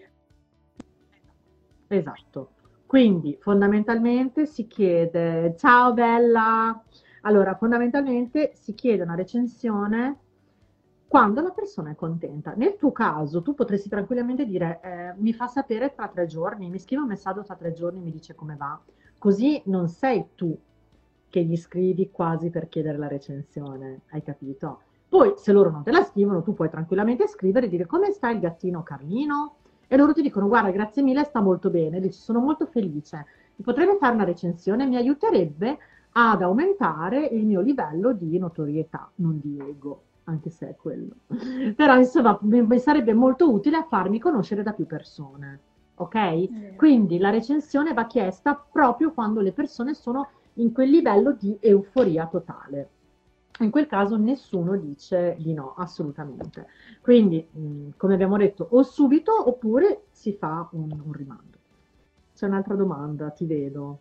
Esatto. 1.88 2.51
Quindi 2.86 3.38
fondamentalmente 3.40 4.45
si 4.45 4.66
chiede, 4.66 5.55
ciao 5.57 5.95
bella, 5.95 6.82
allora 7.22 7.55
fondamentalmente 7.55 8.53
si 8.55 8.74
chiede 8.74 9.03
una 9.03 9.14
recensione 9.14 10.18
quando 11.09 11.40
la 11.40 11.51
persona 11.51 11.90
è 11.90 11.95
contenta. 11.95 12.53
Nel 12.55 12.76
tuo 12.76 12.93
caso 12.93 13.40
tu 13.40 13.55
potresti 13.55 13.88
tranquillamente 13.88 14.45
dire, 14.45 14.80
eh, 14.82 15.14
mi 15.16 15.32
fa 15.32 15.47
sapere 15.47 15.95
tra 15.95 16.09
tre 16.09 16.26
giorni, 16.26 16.68
mi 16.68 16.78
scrive 16.78 17.03
un 17.03 17.09
messaggio 17.09 17.43
tra 17.43 17.57
tre 17.57 17.72
giorni, 17.72 18.01
mi 18.01 18.11
dice 18.11 18.34
come 18.34 18.57
va. 18.57 18.78
Così 19.16 19.62
non 19.66 19.88
sei 19.88 20.26
tu 20.34 20.59
che 21.32 21.42
gli 21.44 21.56
scrivi 21.56 22.10
quasi 22.10 22.50
per 22.50 22.68
chiedere 22.68 22.98
la 22.98 23.08
recensione, 23.08 24.02
hai 24.10 24.22
capito? 24.22 24.80
Poi 25.08 25.32
se 25.36 25.50
loro 25.52 25.70
non 25.70 25.82
te 25.82 25.90
la 25.90 26.04
scrivono, 26.04 26.42
tu 26.42 26.52
puoi 26.52 26.68
tranquillamente 26.68 27.26
scrivere 27.26 27.66
e 27.66 27.68
dire 27.70 27.86
come 27.86 28.10
sta 28.10 28.28
il 28.28 28.38
gattino 28.38 28.82
Carlino? 28.82 29.54
E 29.88 29.96
loro 29.96 30.12
ti 30.12 30.20
dicono, 30.20 30.46
guarda, 30.46 30.70
grazie 30.70 31.02
mille, 31.02 31.24
sta 31.24 31.40
molto 31.40 31.70
bene, 31.70 32.00
dici, 32.00 32.18
sono 32.18 32.38
molto 32.38 32.66
felice, 32.66 33.24
potrebbe 33.62 33.96
fare 33.96 34.14
una 34.14 34.24
recensione, 34.24 34.84
mi 34.84 34.96
aiuterebbe 34.96 35.78
ad 36.12 36.42
aumentare 36.42 37.24
il 37.24 37.46
mio 37.46 37.62
livello 37.62 38.12
di 38.12 38.36
notorietà, 38.36 39.10
non 39.16 39.40
di 39.40 39.58
ego, 39.58 40.02
anche 40.24 40.50
se 40.50 40.68
è 40.68 40.76
quello. 40.76 41.14
Però 41.74 41.96
insomma, 41.96 42.38
mi 42.42 42.78
sarebbe 42.78 43.14
molto 43.14 43.50
utile 43.50 43.78
a 43.78 43.86
farmi 43.88 44.18
conoscere 44.20 44.62
da 44.62 44.74
più 44.74 44.84
persone, 44.84 45.60
ok? 45.94 46.76
Quindi 46.76 47.16
la 47.16 47.30
recensione 47.30 47.94
va 47.94 48.06
chiesta 48.06 48.54
proprio 48.54 49.12
quando 49.12 49.40
le 49.40 49.52
persone 49.52 49.94
sono 49.94 50.28
in 50.55 50.72
quel 50.72 50.90
livello 50.90 51.32
di 51.32 51.57
euforia 51.61 52.26
totale. 52.26 52.88
In 53.61 53.70
quel 53.70 53.86
caso 53.86 54.16
nessuno 54.16 54.76
dice 54.76 55.36
di 55.38 55.53
no, 55.53 55.74
assolutamente. 55.76 56.66
Quindi, 57.00 57.46
mh, 57.50 57.90
come 57.96 58.14
abbiamo 58.14 58.36
detto, 58.36 58.66
o 58.70 58.82
subito 58.82 59.48
oppure 59.48 60.05
si 60.11 60.32
fa 60.32 60.68
un, 60.72 60.90
un 60.90 61.12
rimando. 61.12 61.59
C'è 62.34 62.46
un'altra 62.46 62.74
domanda, 62.74 63.30
ti 63.30 63.46
vedo. 63.46 64.00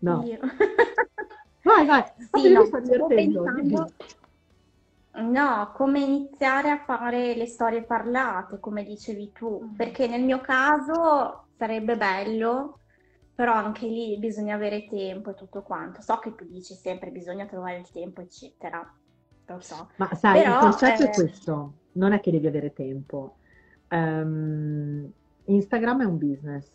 No, 0.00 0.22
io... 0.24 0.38
vai, 1.64 1.86
vai. 1.86 2.04
Sì, 2.32 2.52
no, 2.52 2.64
stavo 2.64 3.06
pensando, 3.06 3.90
No, 5.16 5.70
come 5.74 6.00
iniziare 6.00 6.70
a 6.70 6.78
fare 6.84 7.34
le 7.36 7.46
storie 7.46 7.82
parlate, 7.84 8.58
come 8.58 8.82
dicevi 8.84 9.30
tu, 9.32 9.60
Mm. 9.62 9.74
perché 9.76 10.08
nel 10.08 10.22
mio 10.22 10.40
caso 10.40 11.44
sarebbe 11.56 11.96
bello, 11.96 12.78
però 13.34 13.52
anche 13.52 13.86
lì 13.86 14.16
bisogna 14.18 14.54
avere 14.54 14.86
tempo 14.86 15.30
e 15.30 15.34
tutto 15.34 15.62
quanto. 15.62 16.00
So 16.00 16.18
che 16.18 16.34
tu 16.34 16.44
dici 16.44 16.74
sempre 16.74 17.10
bisogna 17.10 17.46
trovare 17.46 17.78
il 17.78 17.90
tempo, 17.90 18.20
eccetera, 18.20 18.80
lo 19.46 19.60
so. 19.60 19.90
Ma 19.96 20.14
sai, 20.14 20.38
il 20.38 20.44
Però, 20.44 20.58
concetto 20.60 21.02
è 21.02 21.06
eh, 21.06 21.10
questo, 21.10 21.72
non 21.92 22.12
è 22.12 22.20
che 22.20 22.30
devi 22.30 22.46
avere 22.46 22.72
tempo. 22.72 23.36
Ehm, 23.88 25.12
Instagram 25.46 26.02
è 26.02 26.04
un 26.04 26.18
business 26.18 26.70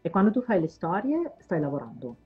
e 0.00 0.10
quando 0.10 0.30
tu 0.30 0.40
fai 0.42 0.60
le 0.60 0.68
storie 0.68 1.34
stai 1.38 1.60
lavorando. 1.60 2.16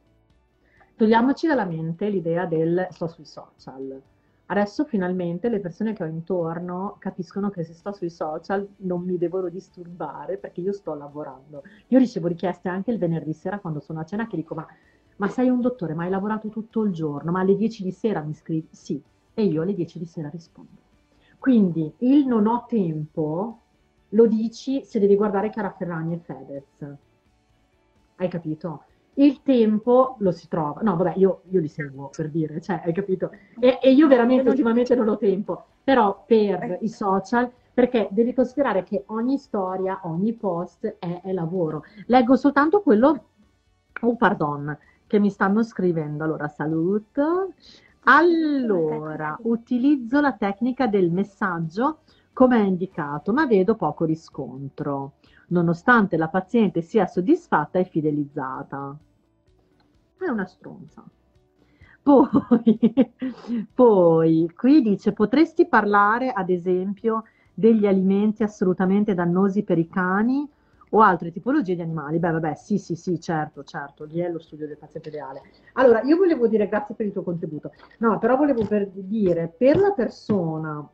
Togliamoci 0.96 1.46
dalla 1.46 1.64
mente 1.64 2.08
l'idea 2.08 2.44
del 2.44 2.88
sto 2.90 3.06
sui 3.06 3.24
social. 3.24 4.02
Adesso 4.50 4.84
finalmente 4.86 5.50
le 5.50 5.60
persone 5.60 5.92
che 5.92 6.02
ho 6.02 6.06
intorno 6.06 6.96
capiscono 6.98 7.50
che 7.50 7.64
se 7.64 7.74
sto 7.74 7.92
sui 7.92 8.08
social 8.08 8.66
non 8.78 9.02
mi 9.02 9.18
devono 9.18 9.50
disturbare 9.50 10.38
perché 10.38 10.62
io 10.62 10.72
sto 10.72 10.94
lavorando. 10.94 11.62
Io 11.88 11.98
ricevo 11.98 12.28
richieste 12.28 12.68
anche 12.68 12.90
il 12.90 12.96
venerdì 12.98 13.34
sera 13.34 13.58
quando 13.58 13.80
sono 13.80 14.00
a 14.00 14.04
cena 14.04 14.26
che 14.26 14.36
dico 14.36 14.54
ma, 14.54 14.66
ma 15.16 15.28
sei 15.28 15.50
un 15.50 15.60
dottore, 15.60 15.92
ma 15.92 16.04
hai 16.04 16.10
lavorato 16.10 16.48
tutto 16.48 16.82
il 16.82 16.92
giorno, 16.92 17.30
ma 17.30 17.40
alle 17.40 17.56
10 17.56 17.82
di 17.82 17.92
sera 17.92 18.22
mi 18.22 18.32
scrivi? 18.32 18.68
Sì, 18.70 19.02
e 19.34 19.44
io 19.44 19.60
alle 19.62 19.74
10 19.74 19.98
di 19.98 20.06
sera 20.06 20.30
rispondo. 20.30 20.80
Quindi 21.38 21.92
il 21.98 22.26
non 22.26 22.46
ho 22.46 22.64
tempo 22.66 23.60
lo 24.08 24.26
dici 24.26 24.82
se 24.82 24.98
devi 24.98 25.14
guardare 25.16 25.50
Chiara 25.50 25.72
Ferragni 25.72 26.14
e 26.14 26.18
Fedez. 26.20 26.96
Hai 28.16 28.28
capito? 28.28 28.84
Il 29.18 29.42
tempo 29.42 30.14
lo 30.20 30.30
si 30.30 30.46
trova. 30.46 30.80
No, 30.82 30.94
vabbè, 30.94 31.14
io, 31.16 31.42
io 31.50 31.58
li 31.58 31.66
seguo 31.66 32.08
per 32.14 32.30
dire, 32.30 32.60
cioè, 32.60 32.82
hai 32.84 32.92
capito? 32.92 33.32
E, 33.58 33.80
e 33.82 33.90
io 33.90 34.06
veramente 34.06 34.48
ultimamente 34.48 34.94
non 34.94 35.08
ho 35.08 35.18
tempo, 35.18 35.64
però 35.82 36.22
per 36.24 36.78
i 36.82 36.88
social, 36.88 37.50
perché 37.74 38.06
devi 38.12 38.32
considerare 38.32 38.84
che 38.84 39.02
ogni 39.06 39.36
storia, 39.36 40.00
ogni 40.04 40.34
post 40.34 40.98
è, 41.00 41.22
è 41.24 41.32
lavoro. 41.32 41.82
Leggo 42.06 42.36
soltanto 42.36 42.80
quello, 42.80 43.24
oh 44.02 44.14
pardon, 44.14 44.78
che 45.08 45.18
mi 45.18 45.30
stanno 45.30 45.64
scrivendo. 45.64 46.22
Allora, 46.22 46.46
saluto. 46.46 47.54
Allora, 48.04 49.36
utilizzo 49.42 50.20
la 50.20 50.32
tecnica 50.34 50.86
del 50.86 51.10
messaggio 51.10 52.02
come 52.32 52.58
è 52.58 52.64
indicato, 52.64 53.32
ma 53.32 53.46
vedo 53.46 53.74
poco 53.74 54.04
riscontro, 54.04 55.14
nonostante 55.48 56.16
la 56.16 56.28
paziente 56.28 56.82
sia 56.82 57.04
soddisfatta 57.06 57.80
e 57.80 57.84
fidelizzata. 57.84 58.96
È 60.18 60.28
una 60.28 60.46
stronza. 60.46 61.04
Poi, 62.02 62.78
poi, 63.72 64.50
qui 64.56 64.82
dice, 64.82 65.12
potresti 65.12 65.66
parlare, 65.66 66.30
ad 66.32 66.50
esempio, 66.50 67.24
degli 67.54 67.86
alimenti 67.86 68.42
assolutamente 68.42 69.14
dannosi 69.14 69.62
per 69.62 69.78
i 69.78 69.88
cani 69.88 70.48
o 70.90 71.00
altre 71.00 71.30
tipologie 71.30 71.74
di 71.74 71.82
animali? 71.82 72.18
Beh, 72.18 72.30
vabbè, 72.30 72.54
sì, 72.54 72.78
sì, 72.78 72.96
sì, 72.96 73.20
certo, 73.20 73.62
certo, 73.62 74.04
lì 74.04 74.20
è 74.20 74.30
lo 74.30 74.38
studio 74.38 74.66
del 74.66 74.78
paziente 74.78 75.08
ideale. 75.08 75.42
Allora, 75.74 76.02
io 76.02 76.16
volevo 76.16 76.48
dire 76.48 76.68
grazie 76.68 76.94
per 76.94 77.06
il 77.06 77.12
tuo 77.12 77.22
contributo. 77.22 77.72
No, 77.98 78.18
però 78.18 78.36
volevo 78.36 78.64
per 78.64 78.88
dire, 78.88 79.54
per 79.56 79.76
la 79.76 79.92
persona 79.92 80.88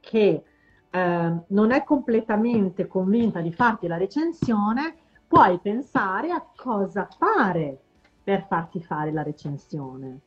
che 0.00 0.42
eh, 0.90 1.42
non 1.46 1.70
è 1.70 1.84
completamente 1.84 2.86
convinta 2.86 3.40
di 3.40 3.52
farti 3.52 3.86
la 3.86 3.96
recensione, 3.96 4.96
puoi 5.26 5.58
pensare 5.60 6.30
a 6.30 6.44
cosa 6.56 7.06
fare 7.18 7.80
per 8.22 8.46
farti 8.46 8.82
fare 8.82 9.12
la 9.12 9.22
recensione. 9.22 10.20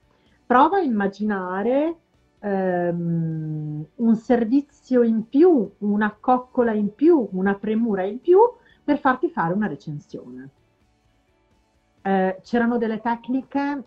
Prova 0.46 0.78
a 0.78 0.82
immaginare 0.82 1.96
ehm, 2.40 3.86
un 3.96 4.16
servizio 4.16 5.04
in 5.04 5.28
più, 5.28 5.72
una 5.80 6.16
coccola 6.20 6.74
in 6.74 6.94
più, 6.94 7.28
una 7.32 7.56
premura 7.56 8.04
in 8.04 8.22
più 8.22 8.40
per 8.84 9.00
farti 9.00 9.30
fare 9.30 9.54
una 9.54 9.68
recensione. 9.68 10.50
Eh, 12.02 12.40
c'erano 12.44 12.78
delle 12.78 13.02
tecniche, 13.02 13.84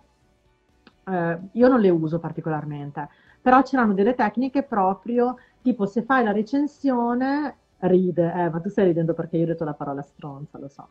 eh, 1.04 1.38
io 1.52 1.68
non 1.68 1.80
le 1.80 1.90
uso 1.90 2.18
particolarmente, 2.18 3.08
però 3.40 3.62
c'erano 3.62 3.94
delle 3.94 4.14
tecniche 4.14 4.64
proprio 4.64 5.36
tipo 5.62 5.86
se 5.86 6.02
fai 6.02 6.24
la 6.24 6.32
recensione 6.32 7.56
ride, 7.80 8.32
eh, 8.32 8.50
ma 8.50 8.60
tu 8.60 8.68
stai 8.68 8.86
ridendo 8.86 9.14
perché 9.14 9.36
io 9.36 9.44
ho 9.44 9.46
detto 9.46 9.64
la 9.64 9.74
parola 9.74 10.02
stronza, 10.02 10.58
lo 10.58 10.68
so. 10.68 10.88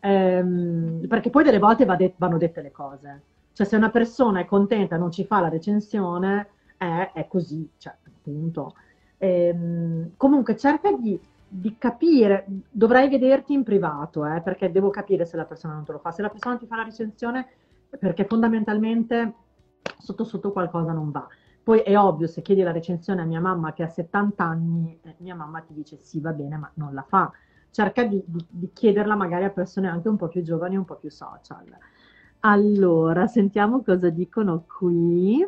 Ehm, 0.00 1.06
perché 1.08 1.30
poi 1.30 1.44
delle 1.44 1.58
volte 1.58 1.84
va 1.84 1.96
det- 1.96 2.14
vanno 2.16 2.38
dette 2.38 2.62
le 2.62 2.70
cose. 2.70 3.22
Cioè 3.52 3.66
se 3.66 3.76
una 3.76 3.90
persona 3.90 4.40
è 4.40 4.44
contenta 4.46 4.96
e 4.96 4.98
non 4.98 5.10
ci 5.10 5.24
fa 5.24 5.40
la 5.40 5.48
recensione, 5.48 6.48
è, 6.76 7.10
è 7.14 7.26
così, 7.28 7.68
cioè, 7.76 7.94
appunto. 8.06 8.74
Ehm, 9.18 10.12
comunque 10.16 10.56
cerca 10.56 10.92
di, 10.92 11.20
di 11.46 11.76
capire, 11.78 12.44
dovrei 12.70 13.08
vederti 13.08 13.52
in 13.52 13.62
privato, 13.64 14.24
eh, 14.24 14.40
perché 14.40 14.70
devo 14.70 14.90
capire 14.90 15.26
se 15.26 15.36
la 15.36 15.44
persona 15.44 15.74
non 15.74 15.84
te 15.84 15.92
lo 15.92 15.98
fa. 15.98 16.10
Se 16.12 16.22
la 16.22 16.30
persona 16.30 16.56
ti 16.56 16.66
fa 16.66 16.76
la 16.76 16.84
recensione, 16.84 17.46
perché 17.98 18.24
fondamentalmente 18.24 19.34
sotto 19.98 20.24
sotto 20.24 20.52
qualcosa 20.52 20.92
non 20.92 21.10
va. 21.10 21.26
Poi 21.70 21.82
è 21.82 21.96
ovvio, 21.96 22.26
se 22.26 22.42
chiedi 22.42 22.62
la 22.62 22.72
recensione 22.72 23.22
a 23.22 23.24
mia 23.24 23.38
mamma 23.38 23.72
che 23.72 23.84
ha 23.84 23.88
70 23.88 24.42
anni, 24.42 24.98
eh, 25.04 25.14
mia 25.18 25.36
mamma 25.36 25.60
ti 25.60 25.72
dice 25.72 25.98
sì, 26.00 26.18
va 26.18 26.32
bene, 26.32 26.56
ma 26.56 26.68
non 26.74 26.92
la 26.92 27.04
fa. 27.04 27.30
Cerca 27.70 28.02
di, 28.02 28.20
di- 28.26 28.44
di 28.48 28.72
chiederla 28.72 29.14
magari 29.14 29.44
a 29.44 29.50
persone 29.50 29.86
anche 29.88 30.08
un 30.08 30.16
po' 30.16 30.26
più 30.26 30.42
giovani, 30.42 30.74
un 30.76 30.84
po' 30.84 30.96
più 30.96 31.10
social. 31.12 31.66
Allora, 32.40 33.28
sentiamo 33.28 33.82
cosa 33.84 34.10
dicono 34.10 34.64
qui. 34.66 35.46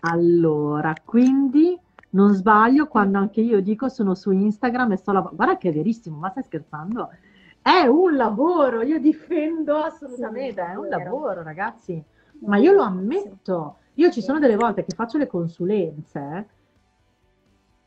Allora, 0.00 1.00
quindi 1.04 1.78
non 2.10 2.32
sbaglio 2.32 2.86
quando 2.86 3.18
anche 3.18 3.40
io 3.40 3.60
dico 3.60 3.88
sono 3.88 4.14
su 4.14 4.30
Instagram 4.30 4.92
e 4.92 4.96
sto 4.96 5.12
lavorando. 5.12 5.36
Guarda 5.36 5.58
che 5.58 5.68
è 5.68 5.72
verissimo, 5.72 6.16
ma 6.18 6.30
stai 6.30 6.44
scherzando? 6.44 7.10
È 7.60 7.86
un 7.86 8.16
lavoro, 8.16 8.82
io 8.82 8.98
difendo 8.98 9.76
assolutamente, 9.76 10.62
Sì, 10.62 10.66
è 10.70 10.74
un 10.74 10.88
vero. 10.88 11.04
lavoro, 11.04 11.42
ragazzi. 11.42 12.02
Ma 12.40 12.56
io 12.56 12.72
lo 12.72 12.82
ammetto, 12.82 13.77
io 13.98 14.10
ci 14.12 14.22
sono 14.22 14.38
delle 14.38 14.56
volte 14.56 14.84
che 14.84 14.94
faccio 14.94 15.18
le 15.18 15.26
consulenze, 15.26 16.48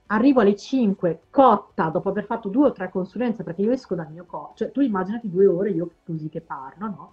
arrivo 0.07 0.41
alle 0.41 0.57
5 0.57 1.21
cotta 1.29 1.87
dopo 1.87 2.09
aver 2.09 2.25
fatto 2.25 2.49
due 2.49 2.67
o 2.67 2.71
tre 2.73 2.89
consulenze 2.89 3.43
perché 3.43 3.61
io 3.61 3.71
esco 3.71 3.95
dal 3.95 4.11
mio 4.11 4.25
corpo, 4.25 4.55
cioè 4.55 4.71
tu 4.71 4.81
immaginati 4.81 5.29
due 5.29 5.45
ore 5.45 5.69
io 5.69 5.89
così 6.05 6.27
che 6.27 6.41
parlo, 6.41 6.85
no? 6.85 7.11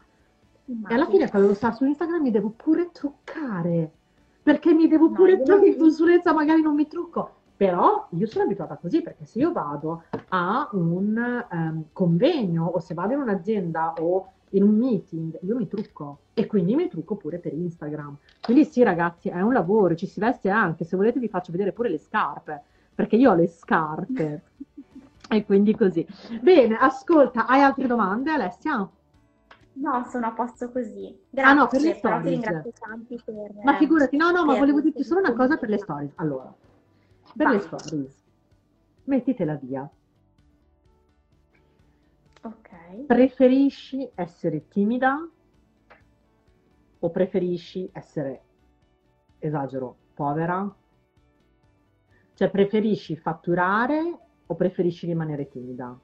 E 0.89 0.95
alla 0.95 1.07
fine 1.07 1.31
quando 1.31 1.55
sto 1.55 1.73
su 1.73 1.85
Instagram 1.85 2.23
mi 2.23 2.33
devo 2.33 2.53
pure 2.55 2.91
truccare, 2.91 3.91
perché 4.43 4.73
mi 4.75 4.89
devo 4.89 5.09
No, 5.09 5.15
pure 5.15 5.33
io 5.35 5.45
truccare, 5.45 5.69
in 5.69 5.79
consulenza 5.79 6.33
magari 6.33 6.61
non 6.61 6.75
mi 6.75 6.89
trucco, 6.89 7.31
però 7.57 8.09
io 8.11 8.27
sono 8.27 8.45
abituata 8.45 8.77
così 8.77 9.01
perché 9.01 9.27
se 9.27 9.39
io 9.39 9.53
vado 9.53 10.03
a 10.31 10.69
un 10.73 11.47
ehm, 11.51 11.85
convegno 11.93 12.65
o 12.65 12.81
se 12.81 12.95
vado 12.95 13.13
in 13.13 13.21
un'azienda 13.21 13.95
o 14.01 14.33
in 14.51 14.63
un 14.63 14.77
meeting, 14.77 15.39
io 15.43 15.57
mi 15.57 15.69
trucco 15.69 16.21
e 16.35 16.47
quindi 16.47 16.75
mi 16.75 16.89
trucco 16.89 17.17
pure 17.17 17.39
per 17.39 17.53
Instagram. 17.53 18.17
Quindi 18.43 18.65
sì 18.65 18.83
ragazzi, 18.83 19.29
è 19.29 19.41
un 19.41 19.53
lavoro, 19.53 19.95
ci 19.95 20.07
si 20.07 20.21
veste 20.21 20.49
anche, 20.49 20.85
se 20.85 20.97
volete 20.97 21.19
vi 21.19 21.29
faccio 21.29 21.53
vedere 21.53 21.73
pure 21.73 21.91
le 21.91 21.99
scarpe, 21.99 22.63
perché 22.95 23.17
io 23.17 23.33
ho 23.33 23.35
le 23.35 23.47
scarpe 23.47 24.43
e 25.29 25.45
quindi 25.45 25.75
così. 25.75 26.07
Bene, 26.41 26.77
ascolta, 26.77 27.47
hai 27.47 27.61
altre 27.61 27.87
domande 27.87 28.31
Alessia? 28.31 28.89
No, 29.81 30.05
sono 30.11 30.27
a 30.27 30.33
posto 30.33 30.71
così. 30.73 31.17
Ah, 31.37 31.53
no, 31.53 31.69
per 31.69 31.81
le 31.81 31.95
Grazie, 31.95 31.99
stories. 31.99 32.41
per... 32.41 32.71
Ma 33.63 33.77
figurati, 33.77 34.17
no, 34.17 34.31
no, 34.31 34.45
ma 34.45 34.57
volevo 34.57 34.81
dirti 34.81 35.05
solo 35.05 35.21
una 35.21 35.35
cosa 35.35 35.57
per 35.57 35.69
le 35.69 35.79
stories. 35.79 36.13
Allora, 36.17 36.53
per 37.37 37.47
le 37.49 37.59
Vai. 37.59 37.61
stories, 37.61 38.25
mettitela 39.05 39.55
via. 39.55 39.89
Preferisci 43.07 44.11
essere 44.15 44.69
timida 44.69 45.29
o 47.01 47.11
preferisci 47.11 47.89
essere, 47.93 48.43
esagero, 49.39 49.97
povera? 50.15 50.75
Cioè, 52.35 52.51
preferisci 52.51 53.17
fatturare 53.17 54.19
o 54.47 54.55
preferisci 54.55 55.07
rimanere 55.07 55.49
timida? 55.49 55.99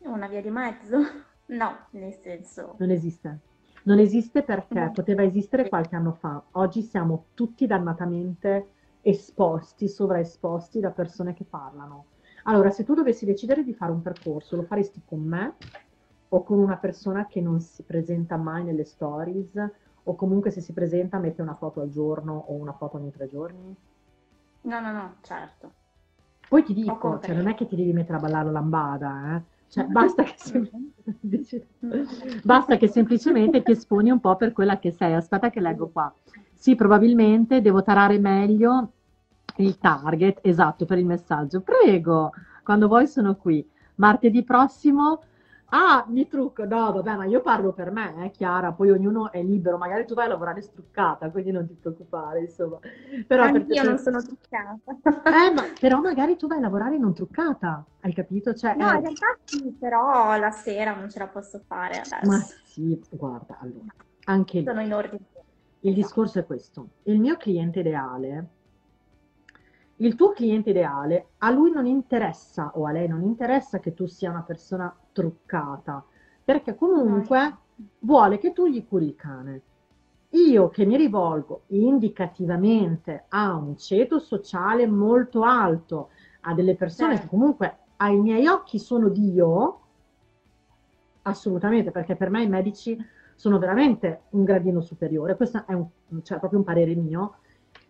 Una 0.00 0.26
via 0.26 0.40
di 0.40 0.50
mezzo? 0.50 0.98
No, 1.46 1.86
nel 1.90 2.14
senso... 2.14 2.74
Non 2.78 2.90
esiste. 2.90 3.40
Non 3.84 3.98
esiste 3.98 4.42
perché 4.42 4.90
poteva 4.92 5.22
esistere 5.22 5.68
qualche 5.68 5.94
anno 5.94 6.12
fa. 6.12 6.42
Oggi 6.52 6.82
siamo 6.82 7.26
tutti 7.34 7.66
dannatamente 7.66 8.72
esposti, 9.02 9.88
sovraesposti 9.88 10.80
da 10.80 10.90
persone 10.90 11.32
che 11.32 11.44
parlano. 11.44 12.06
Allora, 12.44 12.70
se 12.70 12.84
tu 12.84 12.94
dovessi 12.94 13.24
decidere 13.24 13.62
di 13.64 13.74
fare 13.74 13.92
un 13.92 14.02
percorso, 14.02 14.56
lo 14.56 14.62
faresti 14.62 15.02
con 15.04 15.20
me 15.20 15.54
o 16.28 16.42
con 16.42 16.58
una 16.58 16.76
persona 16.76 17.26
che 17.26 17.40
non 17.40 17.60
si 17.60 17.82
presenta 17.84 18.36
mai 18.36 18.64
nelle 18.64 18.84
stories 18.84 19.70
o 20.04 20.14
comunque 20.14 20.50
se 20.50 20.60
si 20.60 20.72
presenta 20.72 21.18
mette 21.18 21.42
una 21.42 21.54
foto 21.54 21.80
al 21.80 21.90
giorno 21.90 22.44
o 22.48 22.54
una 22.54 22.72
foto 22.72 22.96
ogni 22.96 23.10
tre 23.10 23.28
giorni? 23.28 23.76
No, 24.62 24.80
no, 24.80 24.92
no, 24.92 25.16
certo. 25.22 25.72
Poi 26.48 26.62
ti 26.64 26.72
dico, 26.74 27.20
cioè 27.20 27.34
non 27.34 27.48
è 27.48 27.54
che 27.54 27.66
ti 27.66 27.76
devi 27.76 27.92
mettere 27.92 28.16
a 28.16 28.20
ballare 28.20 28.46
la 28.46 28.52
lambada, 28.52 29.36
eh. 29.36 29.42
Cioè, 29.68 29.84
basta 29.88 30.22
che, 30.22 30.34
sem- 30.36 30.68
basta 32.42 32.76
che 32.76 32.88
semplicemente 32.88 33.62
ti 33.62 33.72
esponi 33.72 34.10
un 34.10 34.20
po' 34.20 34.36
per 34.36 34.52
quella 34.52 34.78
che 34.78 34.90
sei. 34.90 35.12
Aspetta 35.14 35.50
che 35.50 35.60
leggo 35.60 35.88
qua. 35.90 36.12
Sì, 36.54 36.74
probabilmente 36.74 37.60
devo 37.60 37.82
tarare 37.82 38.18
meglio 38.18 38.92
il 39.62 39.78
target, 39.78 40.38
esatto, 40.42 40.84
per 40.84 40.98
il 40.98 41.06
messaggio. 41.06 41.60
Prego, 41.60 42.32
quando 42.62 42.88
vuoi 42.88 43.06
sono 43.06 43.36
qui. 43.36 43.68
Martedì 43.96 44.44
prossimo 44.44 45.20
Ah, 45.70 46.06
mi 46.08 46.26
trucco, 46.26 46.64
no, 46.64 46.92
vabbè, 46.92 47.16
ma 47.16 47.24
io 47.26 47.42
parlo 47.42 47.72
per 47.74 47.90
me, 47.90 48.24
eh, 48.24 48.30
Chiara, 48.30 48.72
poi 48.72 48.90
ognuno 48.90 49.30
è 49.30 49.42
libero, 49.42 49.76
magari 49.76 50.06
tu 50.06 50.14
vai 50.14 50.24
a 50.24 50.28
lavorare 50.28 50.62
struccata, 50.62 51.30
quindi 51.30 51.50
non 51.50 51.66
ti 51.66 51.74
preoccupare, 51.74 52.40
insomma. 52.40 52.78
Però 53.26 53.42
Anch'io 53.42 53.82
non 53.82 53.98
sono 53.98 54.22
truccata. 54.22 54.78
Eh, 54.86 55.52
ma 55.52 55.64
però 55.78 56.00
magari 56.00 56.38
tu 56.38 56.46
vai 56.46 56.56
a 56.56 56.62
lavorare 56.62 56.96
non 56.96 57.12
truccata, 57.12 57.84
hai 58.00 58.14
capito? 58.14 58.54
Cioè, 58.54 58.76
no, 58.76 58.90
eh... 58.92 58.94
in 58.94 59.00
realtà 59.02 59.36
sì, 59.44 59.76
però 59.78 60.38
la 60.38 60.50
sera 60.50 60.94
non 60.94 61.10
ce 61.10 61.18
la 61.18 61.26
posso 61.26 61.60
fare 61.66 61.98
adesso. 61.98 62.30
Ma 62.30 62.38
sì, 62.64 62.98
guarda, 63.10 63.58
allora, 63.60 63.92
anche 64.24 64.60
lì. 64.60 64.64
Sono 64.64 64.80
in 64.80 64.94
ordine. 64.94 65.22
Il 65.80 65.92
discorso 65.92 66.38
è 66.38 66.46
questo, 66.46 66.88
il 67.02 67.20
mio 67.20 67.36
cliente 67.36 67.80
ideale 67.80 68.46
il 70.00 70.14
tuo 70.14 70.30
cliente 70.30 70.70
ideale, 70.70 71.30
a 71.38 71.50
lui 71.50 71.70
non 71.72 71.86
interessa 71.86 72.72
o 72.74 72.86
a 72.86 72.92
lei 72.92 73.08
non 73.08 73.22
interessa 73.22 73.80
che 73.80 73.94
tu 73.94 74.06
sia 74.06 74.30
una 74.30 74.42
persona 74.42 74.94
truccata, 75.12 76.04
perché 76.44 76.74
comunque 76.74 77.56
vuole 78.00 78.38
che 78.38 78.52
tu 78.52 78.66
gli 78.66 78.86
curi 78.86 79.06
il 79.06 79.16
cane. 79.16 79.62
Io 80.30 80.68
che 80.68 80.84
mi 80.84 80.96
rivolgo 80.96 81.62
indicativamente 81.68 83.24
a 83.28 83.54
un 83.54 83.76
ceto 83.76 84.18
sociale 84.18 84.86
molto 84.86 85.42
alto, 85.42 86.10
a 86.42 86.54
delle 86.54 86.76
persone 86.76 87.14
certo. 87.14 87.24
che 87.24 87.30
comunque 87.30 87.78
ai 87.96 88.20
miei 88.20 88.46
occhi 88.46 88.78
sono 88.78 89.08
Dio, 89.08 89.80
assolutamente, 91.22 91.90
perché 91.90 92.14
per 92.14 92.30
me 92.30 92.42
i 92.42 92.48
medici 92.48 92.96
sono 93.34 93.58
veramente 93.58 94.22
un 94.30 94.44
gradino 94.44 94.80
superiore, 94.80 95.36
questo 95.36 95.64
è 95.66 95.72
un, 95.72 95.86
cioè, 96.22 96.38
proprio 96.38 96.60
un 96.60 96.64
parere 96.64 96.94
mio, 96.94 97.36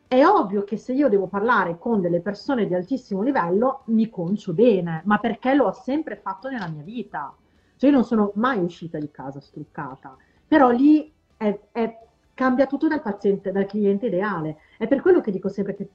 è 0.09 0.25
ovvio 0.25 0.65
che 0.65 0.79
se 0.79 0.95
io 0.95 1.11
devo 1.11 1.27
parlare 1.27 1.79
con 1.79 2.01
delle 2.01 2.21
persone 2.21 2.67
di 2.67 2.75
altissimo 2.75 3.21
livello 3.21 3.83
mi 3.87 4.09
concio 4.09 4.55
bene, 4.55 5.03
ma 5.05 5.19
perché 5.19 5.55
lo 5.55 5.67
ho 5.67 5.73
sempre 5.73 6.17
fatto 6.17 6.49
nella 6.49 6.67
mia 6.67 6.83
vita. 6.83 7.37
Cioè 7.77 7.91
io 7.91 7.95
non 7.95 8.05
sono 8.05 8.33
mai 8.37 8.59
uscita 8.59 8.99
di 8.99 9.11
casa 9.11 9.39
struccata, 9.39 10.17
però 10.47 10.71
lì 10.71 11.13
è, 11.37 11.61
è, 11.71 11.99
cambia 12.33 12.67
tutto 12.67 12.89
dal 12.89 13.03
paziente, 13.03 13.53
dal 13.53 13.67
cliente 13.67 14.07
ideale. 14.07 14.57
È 14.79 14.89
per 14.89 15.03
quello 15.03 15.21
che 15.21 15.31
dico 15.31 15.51
sempre 15.51 15.75
che 15.75 15.91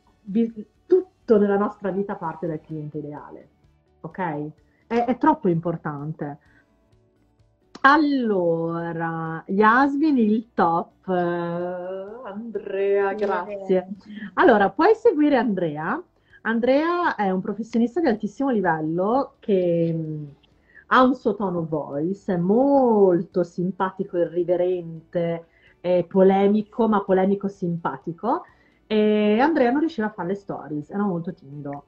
tutto 0.86 1.40
nella 1.40 1.58
nostra 1.58 1.90
vita 1.90 2.16
parte 2.16 2.46
dal 2.46 2.62
cliente 2.62 3.00
ideale, 3.00 3.48
ok? 4.02 4.52
È, 4.86 5.06
è 5.06 5.18
troppo 5.18 5.50
importante. 5.50 6.38
Allora, 7.86 9.44
Yasmin 9.48 10.18
il 10.18 10.52
top. 10.54 11.06
Andrea, 11.10 13.14
grazie. 13.14 13.88
Allora, 14.36 14.70
puoi 14.70 14.96
seguire 14.96 15.36
Andrea. 15.36 16.02
Andrea 16.44 17.16
è 17.16 17.30
un 17.30 17.42
professionista 17.42 18.00
di 18.00 18.08
altissimo 18.08 18.52
livello 18.52 19.36
che 19.40 19.92
mm, 19.94 20.26
ha 20.88 21.04
un 21.04 21.14
suo 21.16 21.36
tono 21.36 21.66
voice, 21.66 22.34
è 22.34 22.38
molto 22.38 23.44
simpatico, 23.44 24.18
irriverente, 24.18 25.48
polemico, 26.08 26.88
ma 26.88 27.04
polemico 27.04 27.50
simpatico. 27.50 28.44
E 28.88 29.40
Andrea 29.42 29.72
non 29.72 29.82
riusciva 29.82 30.08
a 30.08 30.12
fare 30.12 30.30
le 30.30 30.36
stories, 30.36 30.90
era 30.90 31.04
molto 31.04 31.34
timido. 31.34 31.86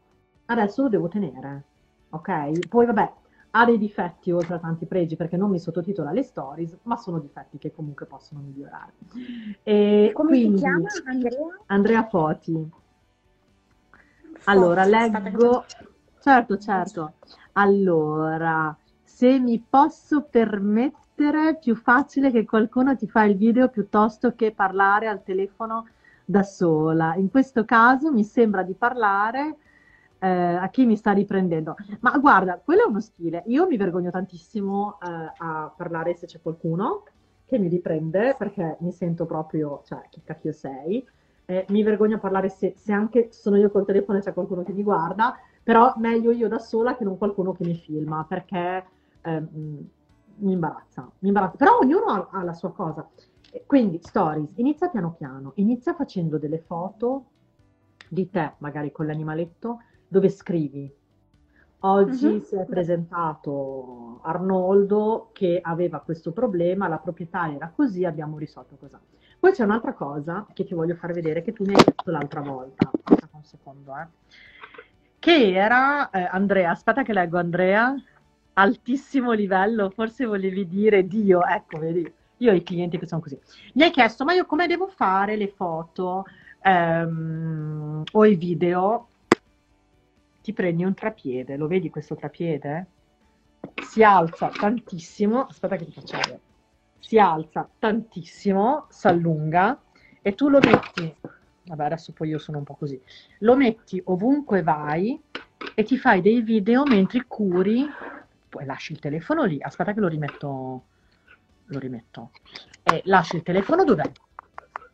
Adesso 0.47 0.81
lo 0.83 0.89
devo 0.89 1.07
tenere, 1.07 1.63
ok? 2.09 2.67
Poi 2.67 2.85
vabbè, 2.85 3.13
ha 3.57 3.63
dei 3.63 3.77
difetti 3.77 4.31
oltre 4.31 4.55
a 4.55 4.59
tanti 4.59 4.85
pregi 4.85 5.15
perché 5.15 5.37
non 5.37 5.49
mi 5.49 5.59
sottotitola 5.59 6.11
le 6.11 6.23
stories, 6.23 6.77
ma 6.83 6.97
sono 6.97 7.19
difetti 7.19 7.57
che 7.57 7.71
comunque 7.71 8.05
possono 8.05 8.41
migliorare. 8.41 8.91
E 9.63 10.11
Come 10.13 10.29
quindi, 10.29 10.57
si 10.57 10.63
chiama 10.63 10.87
Andrea? 11.05 11.39
Andrea 11.67 12.03
Foti. 12.05 12.69
Allora, 14.45 14.83
leggo... 14.83 15.63
Certo, 16.19 16.57
certo. 16.57 17.13
Allora, 17.53 18.75
se 19.03 19.39
mi 19.39 19.63
posso 19.67 20.23
permettere, 20.23 21.49
è 21.49 21.57
più 21.57 21.75
facile 21.75 22.31
che 22.31 22.43
qualcuno 22.43 22.95
ti 22.97 23.07
fa 23.07 23.23
il 23.23 23.37
video 23.37 23.69
piuttosto 23.69 24.35
che 24.35 24.51
parlare 24.51 25.07
al 25.07 25.23
telefono 25.23 25.87
da 26.25 26.43
sola. 26.43 27.15
In 27.15 27.29
questo 27.29 27.63
caso 27.63 28.11
mi 28.11 28.25
sembra 28.25 28.63
di 28.63 28.73
parlare 28.73 29.57
eh, 30.25 30.55
a 30.55 30.69
chi 30.69 30.85
mi 30.85 30.95
sta 30.95 31.11
riprendendo. 31.11 31.75
Ma 31.99 32.17
guarda, 32.17 32.59
quello 32.63 32.85
è 32.85 32.87
uno 32.87 32.99
stile. 32.99 33.43
Io 33.45 33.67
mi 33.67 33.77
vergogno 33.77 34.09
tantissimo 34.09 34.97
eh, 34.99 35.31
a 35.37 35.71
parlare 35.75 36.15
se 36.15 36.25
c'è 36.25 36.41
qualcuno 36.41 37.03
che 37.45 37.59
mi 37.59 37.67
riprende 37.67 38.33
perché 38.35 38.77
mi 38.79 38.91
sento 38.91 39.25
proprio, 39.25 39.83
cioè, 39.85 40.07
chi 40.09 40.21
cacchio 40.23 40.51
sei. 40.51 41.05
Eh, 41.45 41.65
mi 41.69 41.83
vergogno 41.83 42.15
a 42.15 42.19
parlare 42.19 42.49
se, 42.49 42.73
se, 42.75 42.91
anche 42.91 43.27
sono 43.31 43.55
io 43.57 43.69
col 43.69 43.85
telefono 43.85 44.17
e 44.17 44.21
c'è 44.21 44.33
qualcuno 44.33 44.63
che 44.63 44.73
mi 44.73 44.81
guarda, 44.81 45.35
però 45.61 45.93
meglio 45.97 46.31
io 46.31 46.47
da 46.47 46.57
sola 46.57 46.95
che 46.97 47.03
non 47.03 47.19
qualcuno 47.19 47.51
che 47.51 47.63
mi 47.63 47.75
filma 47.75 48.25
perché 48.27 48.83
ehm, 49.21 49.89
mi 50.37 50.51
imbarazza, 50.53 51.07
mi 51.19 51.27
imbarazza. 51.27 51.57
Però 51.57 51.77
ognuno 51.77 52.05
ha, 52.05 52.29
ha 52.31 52.43
la 52.43 52.53
sua 52.53 52.71
cosa. 52.71 53.07
Quindi, 53.67 53.99
stories, 54.01 54.49
inizia 54.55 54.89
piano 54.89 55.13
piano, 55.15 55.51
inizia 55.55 55.93
facendo 55.93 56.39
delle 56.39 56.57
foto 56.57 57.25
di 58.09 58.29
te, 58.29 58.53
magari 58.57 58.91
con 58.91 59.05
l'animaletto, 59.05 59.79
dove 60.07 60.29
scrivi. 60.29 60.91
Oggi 61.79 62.25
uh-huh. 62.25 62.41
si 62.41 62.55
è 62.55 62.65
presentato 62.65 64.19
Arnoldo 64.23 65.29
che 65.33 65.59
aveva 65.61 65.99
questo 65.99 66.31
problema, 66.31 66.87
la 66.87 66.97
proprietaria 66.97 67.57
era 67.57 67.71
così, 67.75 68.05
abbiamo 68.05 68.37
risolto 68.37 68.75
così. 68.79 68.95
Poi 69.39 69.51
c'è 69.51 69.63
un'altra 69.63 69.93
cosa 69.93 70.47
che 70.53 70.63
ti 70.63 70.73
voglio 70.73 70.95
far 70.95 71.13
vedere 71.13 71.43
che 71.43 71.53
tu 71.53 71.63
mi 71.63 71.75
hai 71.75 71.83
detto 71.83 72.09
l'altra 72.09 72.41
volta, 72.41 72.89
un 73.31 73.43
secondo, 73.43 73.95
eh. 73.95 74.07
che 75.19 75.53
era, 75.53 76.09
eh, 76.09 76.27
Andrea, 76.31 76.71
aspetta 76.71 77.03
che 77.03 77.13
leggo 77.13 77.37
Andrea, 77.37 77.93
altissimo 78.53 79.33
livello, 79.33 79.91
forse 79.91 80.25
volevi 80.25 80.67
dire 80.67 81.05
Dio, 81.05 81.45
ecco, 81.45 81.77
vedi, 81.77 82.11
io 82.37 82.51
ho 82.51 82.55
i 82.55 82.63
clienti 82.63 82.97
che 82.97 83.05
sono 83.05 83.21
così. 83.21 83.39
Mi 83.73 83.83
hai 83.83 83.91
chiesto, 83.91 84.23
ma 84.23 84.33
io 84.33 84.45
come 84.45 84.65
devo 84.65 84.87
fare 84.87 85.35
le 85.35 85.49
foto 85.49 86.25
ehm, 86.63 88.03
o 88.11 88.25
i 88.25 88.35
video 88.35 89.07
ti 90.45 90.53
prendi 90.53 90.83
un 90.83 90.93
trapiede, 90.93 91.57
lo 91.57 91.65
vedi 91.65 91.89
questo 91.89 92.13
trapiede? 92.13 92.85
Si 93.81 94.03
alza 94.03 94.49
tantissimo, 94.49 95.47
aspetta 95.47 95.75
che 95.75 95.85
ti 95.85 95.91
faccio 95.91 96.17
vedere, 96.17 96.39
si 96.99 97.17
alza 97.17 97.67
tantissimo, 97.79 98.85
si 98.89 99.07
allunga 99.07 99.81
e 100.21 100.35
tu 100.35 100.47
lo 100.47 100.59
metti, 100.59 101.15
vabbè 101.63 101.85
adesso 101.85 102.13
poi 102.13 102.29
io 102.29 102.37
sono 102.37 102.59
un 102.59 102.63
po' 102.63 102.75
così, 102.75 103.01
lo 103.39 103.55
metti 103.55 103.99
ovunque 104.05 104.61
vai 104.61 105.19
e 105.73 105.83
ti 105.83 105.97
fai 105.97 106.21
dei 106.21 106.41
video 106.41 106.83
mentre 106.83 107.25
curi, 107.25 107.83
poi 108.47 108.65
lasci 108.65 108.91
il 108.91 108.99
telefono 108.99 109.45
lì, 109.45 109.57
aspetta 109.59 109.93
che 109.93 109.99
lo 109.99 110.07
rimetto, 110.07 110.83
lo 111.65 111.79
rimetto, 111.79 112.29
e 112.83 113.01
lasci 113.05 113.37
il 113.37 113.41
telefono 113.41 113.83
dov'è? 113.83 114.11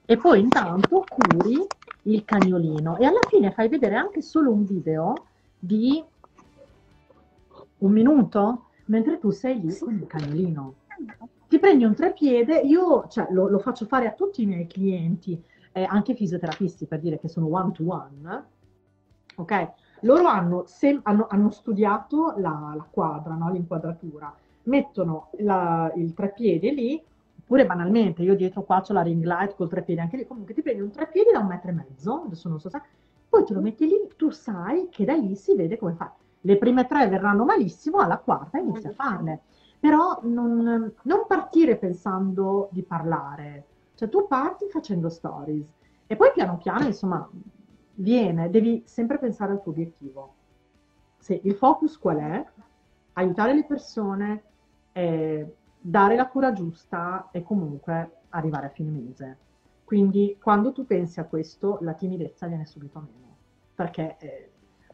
E 0.06 0.16
poi 0.16 0.40
intanto 0.40 1.04
curi 1.10 1.62
il 2.04 2.24
cagnolino 2.24 2.98
e 2.98 3.06
alla 3.06 3.20
fine 3.28 3.52
fai 3.52 3.68
vedere 3.68 3.96
anche 3.96 4.22
solo 4.22 4.50
un 4.50 4.64
video 4.66 5.26
di 5.64 6.04
un 7.78 7.92
minuto 7.92 8.66
mentre 8.86 9.20
tu 9.20 9.30
sei 9.30 9.62
lì 9.62 9.78
con 9.78 9.94
il 9.94 10.08
cagnolino. 10.08 10.74
Ti 11.48 11.60
prendi 11.60 11.84
un 11.84 11.94
trepiede, 11.94 12.60
io 12.60 13.08
cioè, 13.08 13.28
lo, 13.30 13.48
lo, 13.48 13.60
faccio 13.60 13.86
fare 13.86 14.08
a 14.08 14.14
tutti 14.14 14.42
i 14.42 14.46
miei 14.46 14.68
clienti, 14.68 15.42
eh, 15.72 15.84
anche 15.84 16.16
fisioterapisti, 16.16 16.88
per 16.88 17.00
dire 17.00 17.20
che 17.20 17.28
sono 17.28 17.48
one 17.48 17.72
to 17.72 17.84
one, 17.86 18.46
ok? 19.36 19.72
Loro 20.02 20.28
hanno, 20.28 20.64
sem- 20.66 21.02
hanno, 21.04 21.28
hanno 21.30 21.52
studiato 21.52 22.34
la, 22.38 22.74
la 22.76 22.88
quadra, 22.90 23.36
no? 23.36 23.52
l'inquadratura, 23.52 24.34
mettono 24.64 25.30
la, 25.40 25.92
il 25.96 26.14
trepiede 26.14 26.72
lì, 26.72 27.02
oppure 27.40 27.66
banalmente, 27.66 28.24
io 28.24 28.36
dietro 28.36 28.64
qua 28.64 28.84
ho 28.86 28.94
la 28.94 29.02
ring 29.02 29.24
light 29.24 29.56
col 29.56 29.70
trepiede, 29.70 30.02
anche 30.02 30.18
lì 30.18 30.26
comunque 30.26 30.54
ti 30.54 30.62
prendi 30.62 30.82
un 30.82 30.92
trepiede 30.92 31.32
da 31.32 31.40
un 31.40 31.48
metro 31.48 31.70
e 31.70 31.74
mezzo, 31.74 32.24
adesso 32.26 32.50
non 32.50 32.60
so 32.60 32.70
se 32.70 32.82
poi 33.32 33.46
te 33.46 33.54
lo 33.54 33.62
metti 33.62 33.88
lì, 33.88 34.10
tu 34.18 34.30
sai 34.30 34.90
che 34.90 35.06
da 35.06 35.14
lì 35.14 35.38
si 35.38 35.56
vede 35.56 35.78
come 35.78 35.94
fai. 35.94 36.10
Le 36.42 36.58
prime 36.58 36.86
tre 36.86 37.08
verranno 37.08 37.46
malissimo, 37.46 38.00
alla 38.00 38.18
quarta 38.18 38.58
inizi 38.58 38.88
a 38.88 38.92
farle. 38.92 39.44
Però 39.80 40.20
non, 40.24 40.94
non 41.04 41.26
partire 41.28 41.78
pensando 41.78 42.68
di 42.74 42.84
parlare, 42.84 43.66
cioè 43.96 44.10
tu 44.10 44.28
parti 44.28 44.68
facendo 44.68 45.08
stories 45.08 45.74
e 46.08 46.18
poi 46.18 46.32
piano 46.34 46.58
piano, 46.58 46.86
insomma, 46.86 47.28
viene, 47.96 48.50
devi 48.50 48.84
sempre 48.86 49.18
pensare 49.18 49.54
al 49.54 49.62
tuo 49.62 49.72
obiettivo. 49.72 50.34
Se 51.18 51.40
il 51.42 51.54
focus 51.54 51.98
qual 51.98 52.18
è? 52.18 52.46
Aiutare 53.14 53.54
le 53.54 53.64
persone, 53.64 54.44
eh, 54.92 55.56
dare 55.80 56.16
la 56.18 56.28
cura 56.28 56.52
giusta 56.52 57.30
e 57.32 57.44
comunque 57.44 58.24
arrivare 58.30 58.66
a 58.66 58.72
fine 58.72 58.90
mese. 58.90 59.38
Quindi 59.92 60.38
quando 60.42 60.72
tu 60.72 60.86
pensi 60.86 61.20
a 61.20 61.26
questo, 61.26 61.78
la 61.82 61.92
timidezza 61.92 62.48
viene 62.48 62.66
subito 62.66 62.98
meno, 63.00 63.36
perché 63.76 64.16
eh, 64.20 64.52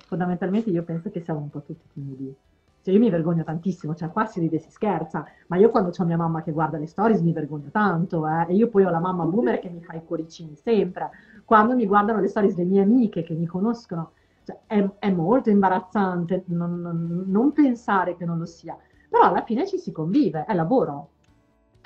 fondamentalmente 0.08 0.72
io 0.72 0.82
penso 0.82 1.12
che 1.12 1.20
siamo 1.20 1.40
un 1.40 1.52
po' 1.52 1.62
tutti 1.62 1.86
timidi. 1.94 2.36
cioè 2.82 2.96
io 2.96 3.00
mi 3.00 3.12
vergogno 3.12 3.44
tantissimo, 3.44 3.94
cioè 3.94 4.10
qua 4.10 4.26
si 4.26 4.40
ride 4.40 4.56
e 4.56 4.60
si 4.60 4.72
scherza, 4.72 5.24
ma 5.50 5.58
io 5.58 5.70
quando 5.70 5.92
ho 5.96 6.04
mia 6.04 6.18
mamma 6.18 6.42
che 6.42 6.52
guarda 6.52 6.80
le 6.80 6.88
stories 6.88 7.22
mi 7.22 7.32
vergogno 7.32 7.70
tanto, 7.70 8.28
eh, 8.28 8.48
e 8.48 8.56
io 8.56 8.70
poi 8.70 8.86
ho 8.86 8.90
la 8.90 8.98
mamma 8.98 9.26
boomer 9.26 9.60
che 9.60 9.70
mi 9.70 9.84
fa 9.84 9.94
i 9.94 10.04
cuoricini 10.04 10.56
sempre, 10.56 11.12
quando 11.46 11.76
mi 11.76 11.86
guardano 11.86 12.20
le 12.20 12.28
stories 12.28 12.56
delle 12.56 12.68
mie 12.68 12.82
amiche 12.82 13.22
che 13.22 13.36
mi 13.36 13.46
conoscono, 13.46 14.14
cioè, 14.46 14.58
è, 14.66 14.90
è, 14.98 15.12
molto 15.12 15.52
imbarazzante 15.52 16.46
non, 16.48 16.82
non, 16.82 17.24
non 17.28 17.52
pensare 17.52 18.18
che 18.18 18.26
non 18.26 18.40
lo 18.40 18.48
sia, 18.48 18.76
però 19.08 19.26
alla 19.26 19.44
fine 19.44 19.68
ci 19.68 19.78
si 19.78 19.92
convive, 19.92 20.46
è 20.46 20.56
lavoro, 20.56 21.10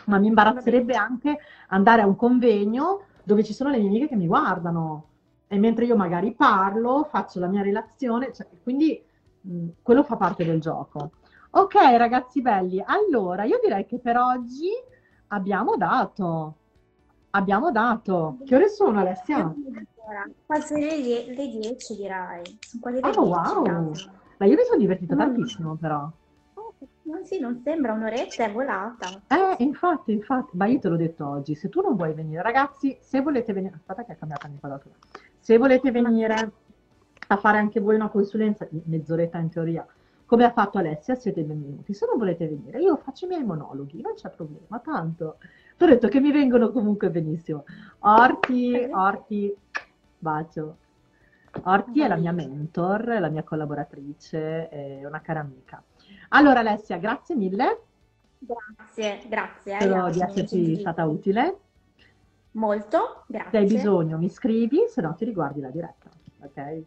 ma 0.06 0.18
mi 0.18 0.28
imbarazzerebbe 0.28 0.94
anche 0.94 1.38
andare 1.70 2.02
a 2.02 2.08
un 2.08 2.16
convegno 2.16 3.04
dove 3.24 3.44
ci 3.44 3.54
sono 3.54 3.70
le 3.70 3.78
mie 3.78 3.88
amiche 3.88 4.08
che 4.08 4.16
mi 4.16 4.28
guardano, 4.28 5.06
e 5.48 5.58
mentre 5.58 5.86
io 5.86 5.96
magari 5.96 6.34
parlo, 6.34 7.08
faccio 7.10 7.40
la 7.40 7.48
mia 7.48 7.62
relazione, 7.62 8.34
cioè, 8.34 8.48
quindi 8.64 9.04
Mm, 9.48 9.70
quello 9.82 10.04
fa 10.04 10.18
parte 10.18 10.46
del 10.46 10.60
gioco. 10.60 11.12
Ok, 11.52 11.74
ragazzi 11.98 12.42
belli, 12.42 12.82
allora 12.86 13.44
io 13.44 13.60
direi 13.62 13.86
che 13.86 14.00
per 14.00 14.18
oggi 14.18 14.70
abbiamo 15.28 15.76
dato. 15.78 16.56
Abbiamo 17.32 17.72
dato. 17.72 18.38
Che 18.46 18.56
ore 18.56 18.70
sono, 18.70 19.00
Alessia? 19.00 19.54
Quasi 20.46 20.80
le, 20.80 21.34
le 21.34 21.48
10 21.48 21.96
direi. 21.96 22.58
Sono 22.60 22.82
quasi 22.82 23.00
le 23.02 23.08
oh, 23.08 23.12
10. 23.12 23.20
wow! 23.20 23.92
Ma 24.38 24.46
io 24.46 24.56
mi 24.56 24.64
sono 24.64 24.78
divertita 24.78 25.16
no. 25.16 25.24
tantissimo 25.26 25.76
però. 25.76 26.10
No, 27.12 27.26
sì, 27.26 27.40
non 27.42 27.60
sembra 27.62 27.92
un'oretta, 27.92 28.46
è 28.46 28.52
volata. 28.54 29.22
Eh, 29.28 29.64
infatti, 29.64 30.14
infatti, 30.14 30.56
ma 30.56 30.66
io 30.66 30.80
te 30.80 30.88
l'ho 30.88 30.96
detto 30.96 31.28
oggi, 31.28 31.56
se 31.56 31.68
tu 31.68 31.82
non 31.82 31.98
vuoi 31.98 32.14
venire, 32.14 32.42
ragazzi, 32.42 32.98
se 33.02 33.20
volete 33.20 33.52
venire, 33.52 33.76
aspetta 33.76 34.06
che 34.06 34.14
è 34.14 34.18
cambiata 34.18 34.48
l'inquadratura, 34.48 34.96
se 35.38 35.58
volete 35.58 35.92
venire 35.92 36.52
a 37.28 37.36
fare 37.36 37.58
anche 37.58 37.82
voi 37.82 37.96
una 37.96 38.08
consulenza 38.08 38.66
di 38.70 38.82
mezz'oretta 38.86 39.40
in 39.40 39.50
teoria, 39.50 39.86
come 40.26 40.46
ha 40.46 40.52
fatto 40.54 40.78
Alessia, 40.78 41.16
siete 41.16 41.42
benvenuti. 41.44 41.94
Se 41.94 42.06
non 42.06 42.18
volete 42.18 42.48
venire, 42.48 42.80
io 42.80 42.96
faccio 42.96 43.26
i 43.26 43.28
miei 43.28 43.44
monologhi, 43.44 44.00
non 44.00 44.14
c'è 44.14 44.30
problema, 44.30 44.80
tanto. 44.80 45.38
Ti 45.76 45.84
ho 45.84 45.88
detto 45.88 46.08
che 46.08 46.22
mi 46.22 46.32
vengono 46.32 46.72
comunque 46.72 47.10
benissimo. 47.10 47.66
Orti, 48.00 48.88
Orti, 48.90 49.54
bacio. 50.18 50.78
Orti 51.64 52.02
è 52.02 52.08
la 52.08 52.16
mia 52.16 52.32
mentor, 52.32 53.20
la 53.20 53.28
mia 53.28 53.44
collaboratrice, 53.44 54.70
è 54.70 55.06
una 55.06 55.20
cara 55.20 55.42
amica. 55.42 55.84
Allora 56.30 56.60
Alessia, 56.60 56.98
grazie 56.98 57.36
mille. 57.36 57.82
Grazie, 58.40 59.22
grazie. 59.28 59.76
Spero 59.76 60.08
eh, 60.08 60.12
di 60.12 60.22
esserci 60.22 60.80
stata 60.80 61.06
utile. 61.06 61.58
Molto, 62.52 63.24
grazie. 63.28 63.52
Se 63.52 63.58
hai 63.58 63.66
bisogno 63.66 64.18
mi 64.18 64.30
scrivi, 64.30 64.86
se 64.90 65.02
no 65.02 65.14
ti 65.16 65.26
riguardi 65.26 65.62
la 65.62 65.70
diretta, 65.70 66.10
ok? 66.42 66.82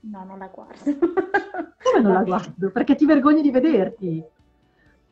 No, 0.00 0.24
non 0.24 0.38
la 0.38 0.46
guardo. 0.46 0.82
Come 1.82 2.00
non 2.00 2.12
la 2.12 2.22
guardo? 2.22 2.70
Perché 2.70 2.94
ti 2.94 3.04
vergogni 3.04 3.42
di 3.42 3.50
vederti? 3.50 4.24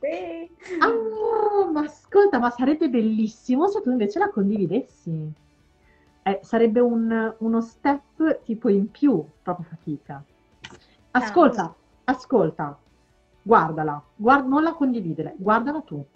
Sì. 0.01 0.51
Ah, 0.81 1.70
ma 1.70 1.81
ascolta, 1.81 2.39
ma 2.39 2.51
sarebbe 2.51 2.89
bellissimo 2.89 3.68
se 3.68 3.83
tu 3.83 3.91
invece 3.91 4.18
la 4.18 4.31
condividessi. 4.31 5.33
Eh, 6.22 6.41
sarebbe 6.43 6.81
un, 6.81 7.35
uno 7.39 7.61
step 7.61 8.43
tipo 8.45 8.68
in 8.68 8.91
più, 8.91 9.24
proprio 9.43 9.66
fatica. 9.68 10.22
Ascolta, 11.12 11.74
ascolta, 12.05 12.78
guardala, 13.51 14.01
guard- 14.15 14.47
non 14.47 14.63
la 14.63 14.75
condividere, 14.75 15.35
guardala 15.37 15.81
tu. 15.81 16.07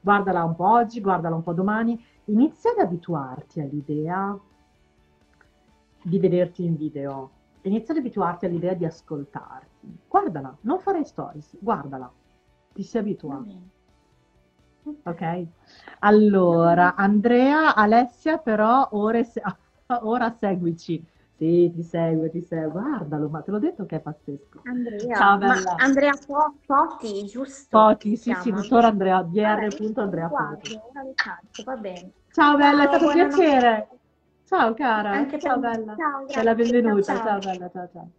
Guardala 0.00 0.44
un 0.44 0.54
po' 0.54 0.68
oggi, 0.68 1.00
guardala 1.00 1.34
un 1.34 1.42
po' 1.42 1.52
domani. 1.52 2.00
Inizia 2.26 2.70
ad 2.70 2.78
abituarti 2.78 3.60
all'idea 3.60 4.38
di 6.02 6.18
vederti 6.20 6.64
in 6.64 6.76
video 6.76 7.30
inizia 7.62 7.94
ad 7.94 8.00
abituarti 8.00 8.44
all'idea 8.44 8.74
di 8.74 8.84
ascoltarti. 8.84 9.98
Guardala, 10.06 10.56
non 10.60 10.78
fare 10.78 11.02
stories, 11.02 11.56
guardala, 11.58 12.12
ti 12.72 12.82
si 12.84 12.98
abitua. 12.98 13.42
Ok? 15.02 15.46
Allora, 16.00 16.94
Andrea, 16.94 17.74
Alessia, 17.74 18.36
però 18.38 18.88
ora, 18.92 19.22
se- 19.24 19.42
ora 20.02 20.30
seguici. 20.30 21.02
Sì, 21.36 21.70
ti 21.74 21.82
seguo, 21.82 22.30
ti 22.30 22.42
seguo. 22.42 22.80
Guardalo, 22.80 23.28
ma 23.28 23.42
te 23.42 23.50
l'ho 23.50 23.58
detto 23.58 23.84
che 23.86 23.96
è 23.96 24.00
pazzesco. 24.00 24.62
Andrea, 24.66 25.16
Ciao, 25.18 25.38
bella. 25.38 25.74
Andrea 25.78 26.12
Poti, 26.66 27.24
giusto? 27.26 27.78
Poti, 27.78 28.16
sì, 28.16 28.34
sì, 28.34 28.52
dottor 28.52 28.84
Andrea, 28.84 29.22
dr.andrea 29.22 30.28
Poti. 30.28 30.78
Va 31.64 31.76
bene. 31.76 32.12
Ciao, 32.32 32.56
bella, 32.56 32.84
è 32.84 32.86
stato 32.86 33.06
un 33.06 33.12
piacere. 33.12 33.88
Ciao 34.46 34.74
cara, 34.74 35.26
ciao 35.38 35.58
bella. 35.58 35.94
Ciao, 35.96 36.26
Sei 36.28 36.44
la 36.44 36.54
benvenuta, 36.54 37.02
ciao. 37.02 37.24
ciao 37.24 37.40
bella, 37.40 37.70
ciao 37.70 37.88
ciao. 37.92 38.10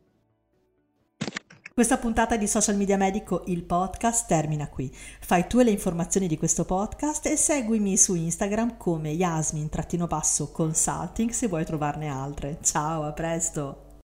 Questa 1.76 1.98
puntata 1.98 2.38
di 2.38 2.48
Social 2.48 2.78
Media 2.78 2.96
Medico, 2.96 3.44
il 3.48 3.64
podcast, 3.64 4.30
termina 4.30 4.70
qui. 4.70 4.90
Fai 5.20 5.46
tu 5.46 5.60
le 5.60 5.72
informazioni 5.72 6.26
di 6.26 6.38
questo 6.38 6.64
podcast 6.64 7.26
e 7.26 7.36
seguimi 7.36 7.98
su 7.98 8.16
Instagram 8.16 8.78
come 8.78 9.10
Yasmin-consulting 9.10 11.32
se 11.32 11.48
vuoi 11.50 11.66
trovarne 11.66 12.08
altre. 12.08 12.60
Ciao, 12.62 13.04
a 13.04 13.12
presto! 13.12 13.85